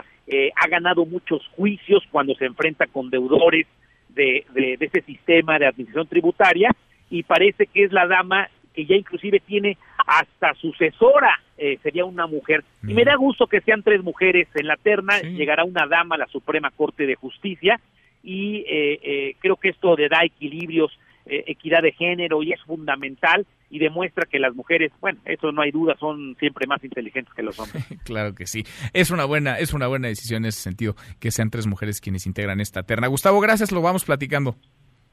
[0.57, 3.67] ha ganado muchos juicios cuando se enfrenta con deudores
[4.11, 6.71] de, de, de ese sistema de administración tributaria
[7.09, 9.77] y parece que es la dama que ya inclusive tiene
[10.07, 12.65] hasta sucesora, eh, sería una mujer.
[12.87, 16.19] Y me da gusto que sean tres mujeres en la terna, llegará una dama a
[16.19, 17.81] la Suprema Corte de Justicia
[18.23, 20.97] y eh, eh, creo que esto le da equilibrios,
[21.29, 25.71] equidad de género y es fundamental y demuestra que las mujeres, bueno, eso no hay
[25.71, 27.85] duda, son siempre más inteligentes que los hombres.
[28.05, 28.65] claro que sí.
[28.93, 32.27] Es una buena es una buena decisión en ese sentido que sean tres mujeres quienes
[32.27, 33.09] integran esta terna.
[33.09, 34.57] Gustavo, gracias, lo vamos platicando.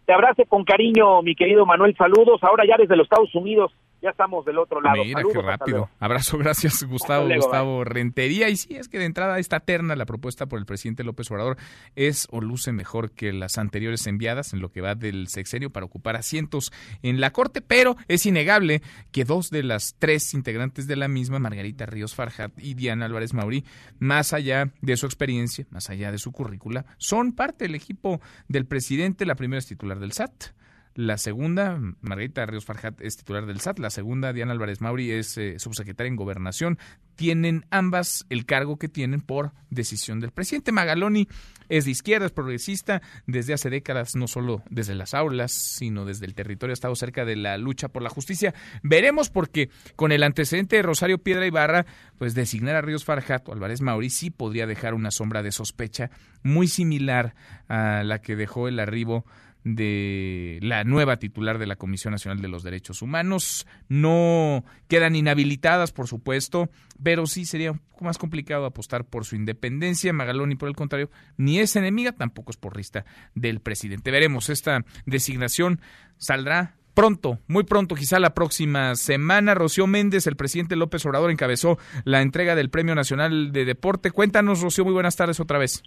[0.06, 1.96] Te abrace con cariño, mi querido Manuel.
[1.98, 2.44] Saludos.
[2.44, 3.72] Ahora ya desde los Estados Unidos
[4.06, 5.03] ya estamos del otro lado.
[5.03, 5.90] Mira qué rápido.
[5.99, 8.49] Abrazo, gracias Gustavo, Gustavo Rentería.
[8.49, 11.57] Y sí, es que de entrada esta terna, la propuesta por el presidente López Obrador,
[11.95, 15.88] es o luce mejor que las anteriores enviadas en lo que va del sexenio para
[15.88, 16.72] ocupar asientos
[17.02, 21.40] en la Corte, pero es innegable que dos de las tres integrantes de la misma,
[21.40, 23.65] Margarita Ríos Farjat y Diana Álvarez Mauri,
[23.98, 28.68] más allá de su experiencia, más allá de su currícula, son parte del equipo del
[28.68, 29.26] presidente.
[29.26, 30.53] La primera es titular del SAT.
[30.96, 33.80] La segunda, Margarita Ríos Farjat, es titular del SAT.
[33.80, 36.80] La segunda, Diana Álvarez Mauri, es eh, subsecretaria en Gobernación.
[37.16, 40.72] Tienen ambas el cargo que tienen por decisión del presidente.
[40.72, 41.28] Magaloni
[41.68, 43.02] es de izquierda, es progresista.
[43.28, 47.26] Desde hace décadas, no solo desde las aulas, sino desde el territorio, ha estado cerca
[47.26, 48.54] de la lucha por la justicia.
[48.82, 51.86] Veremos porque con el antecedente de Rosario Piedra Ibarra,
[52.18, 56.10] pues designar a Ríos Farjat o Álvarez Mauri sí podría dejar una sombra de sospecha
[56.42, 57.36] muy similar
[57.68, 59.26] a la que dejó el arribo
[59.66, 63.68] de la nueva titular de la Comisión Nacional de los Derechos Humanos.
[63.90, 66.70] No quedan inhabilitadas, por supuesto,
[67.04, 70.14] pero sí sería un poco más complicado apostar por su independencia.
[70.14, 74.12] Magaloni, por el contrario, ni es enemiga, tampoco es porrista del presidente.
[74.12, 75.82] Veremos, esta designación
[76.18, 79.56] saldrá pronto, muy pronto, quizá la próxima semana.
[79.56, 84.12] Rocío Méndez, el presidente López Obrador, encabezó la entrega del Premio Nacional de Deporte.
[84.12, 85.82] Cuéntanos, Rocío, muy buenas tardes otra vez.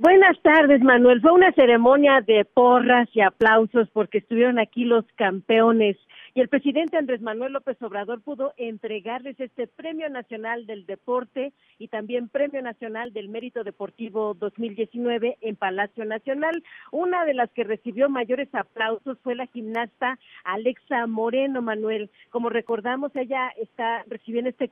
[0.00, 1.20] Buenas tardes, Manuel.
[1.20, 5.96] Fue una ceremonia de porras y aplausos porque estuvieron aquí los campeones
[6.38, 11.88] y el presidente Andrés Manuel López Obrador pudo entregarles este Premio Nacional del Deporte y
[11.88, 16.62] también Premio Nacional del Mérito Deportivo 2019 en Palacio Nacional.
[16.92, 22.08] Una de las que recibió mayores aplausos fue la gimnasta Alexa Moreno Manuel.
[22.30, 24.70] Como recordamos, ella está recibiendo este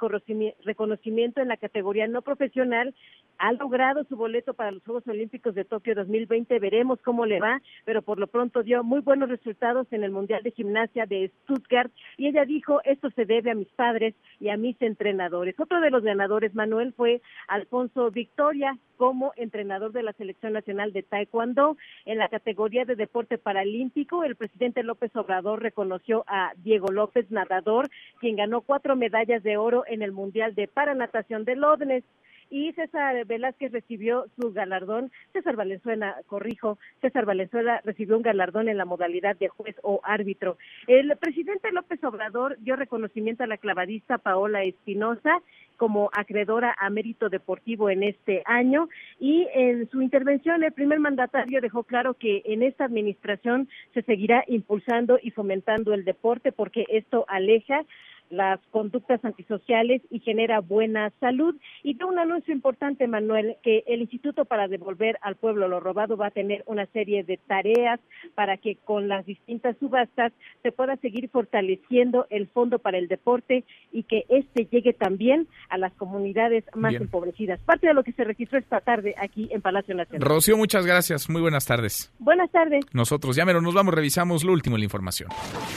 [0.65, 2.95] reconocimiento en la categoría no profesional.
[3.39, 6.59] Ha logrado su boleto para los Juegos de Tokio 2020.
[6.59, 10.43] Veremos cómo le va, pero por lo pronto dio muy buenos resultados en el Mundial
[10.43, 14.57] de Gimnasia de Stuttgart y ella dijo, esto se debe a mis padres y a
[14.57, 15.59] mis entrenadores.
[15.59, 21.03] Otro de los ganadores, Manuel, fue Alfonso Victoria como entrenador de la Selección Nacional de
[21.03, 21.77] Taekwondo.
[22.05, 27.89] En la categoría de deporte paralímpico, el presidente López Obrador reconoció a Diego López, nadador,
[28.21, 32.05] quien ganó cuatro medallas de oro en el Mundial de Paranatación de Londres
[32.51, 38.79] y César Velázquez recibió su galardón, César Valenzuela, corrijo, César Valenzuela recibió un galardón en
[38.79, 40.57] la modalidad de juez o árbitro.
[40.87, 45.43] El presidente López Obrador dio reconocimiento a la clavadista Paola Espinosa
[45.77, 48.89] como acreedora a mérito deportivo en este año
[49.21, 54.45] y en su intervención el primer mandatario dejó claro que en esta administración se seguirá
[54.47, 57.83] impulsando y fomentando el deporte porque esto aleja
[58.31, 61.55] las conductas antisociales y genera buena salud.
[61.83, 66.17] Y de un anuncio importante, Manuel, que el Instituto para devolver al pueblo lo robado
[66.17, 68.01] va a tener una serie de tareas
[68.35, 70.33] para que con las distintas subastas
[70.63, 75.79] se pueda seguir fortaleciendo el fondo para el deporte y que este llegue también a
[75.79, 77.61] las comunidades más empobrecidas.
[77.61, 80.27] Parte de lo que se registró esta tarde aquí en Palacio Nacional.
[80.27, 81.29] Rocío, muchas gracias.
[81.29, 82.13] Muy buenas tardes.
[82.19, 82.85] Buenas tardes.
[82.93, 85.31] Nosotros ya menos nos vamos, revisamos lo último en la información.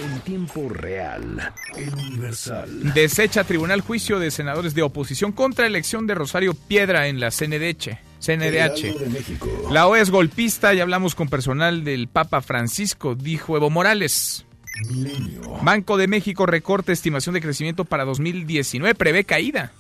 [0.04, 1.40] En tiempo real,
[1.78, 2.39] el universo
[2.94, 7.98] Desecha tribunal juicio de senadores de oposición contra elección de Rosario Piedra en la CNDH.
[8.20, 9.72] CNDH.
[9.72, 14.46] La OEA es golpista y hablamos con personal del Papa Francisco, dijo Evo Morales.
[15.62, 19.72] Banco de México recorta estimación de crecimiento para 2019, prevé caída.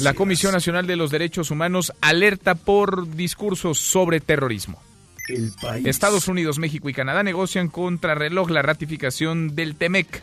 [0.00, 4.82] La Comisión Nacional de los Derechos Humanos alerta por discursos sobre terrorismo.
[5.84, 10.22] Estados Unidos, México y Canadá negocian contra reloj la ratificación del TEMEC.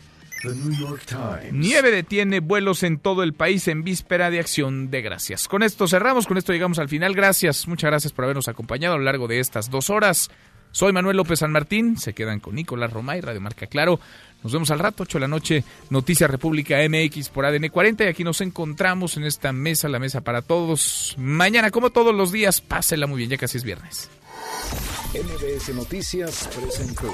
[1.51, 5.47] Nieve detiene vuelos en todo el país en víspera de acción de gracias.
[5.47, 7.13] Con esto cerramos, con esto llegamos al final.
[7.13, 10.29] Gracias, muchas gracias por habernos acompañado a lo largo de estas dos horas.
[10.71, 13.99] Soy Manuel López San Martín, se quedan con Nicolás Romay, Radio Marca Claro.
[14.41, 18.07] Nos vemos al rato, 8 de la noche, Noticias República MX por ADN 40 y
[18.07, 21.13] aquí nos encontramos en esta mesa, la mesa para todos.
[21.19, 24.09] Mañana, como todos los días, pásela muy bien, ya casi es viernes.
[25.13, 27.13] MBS Noticias presentó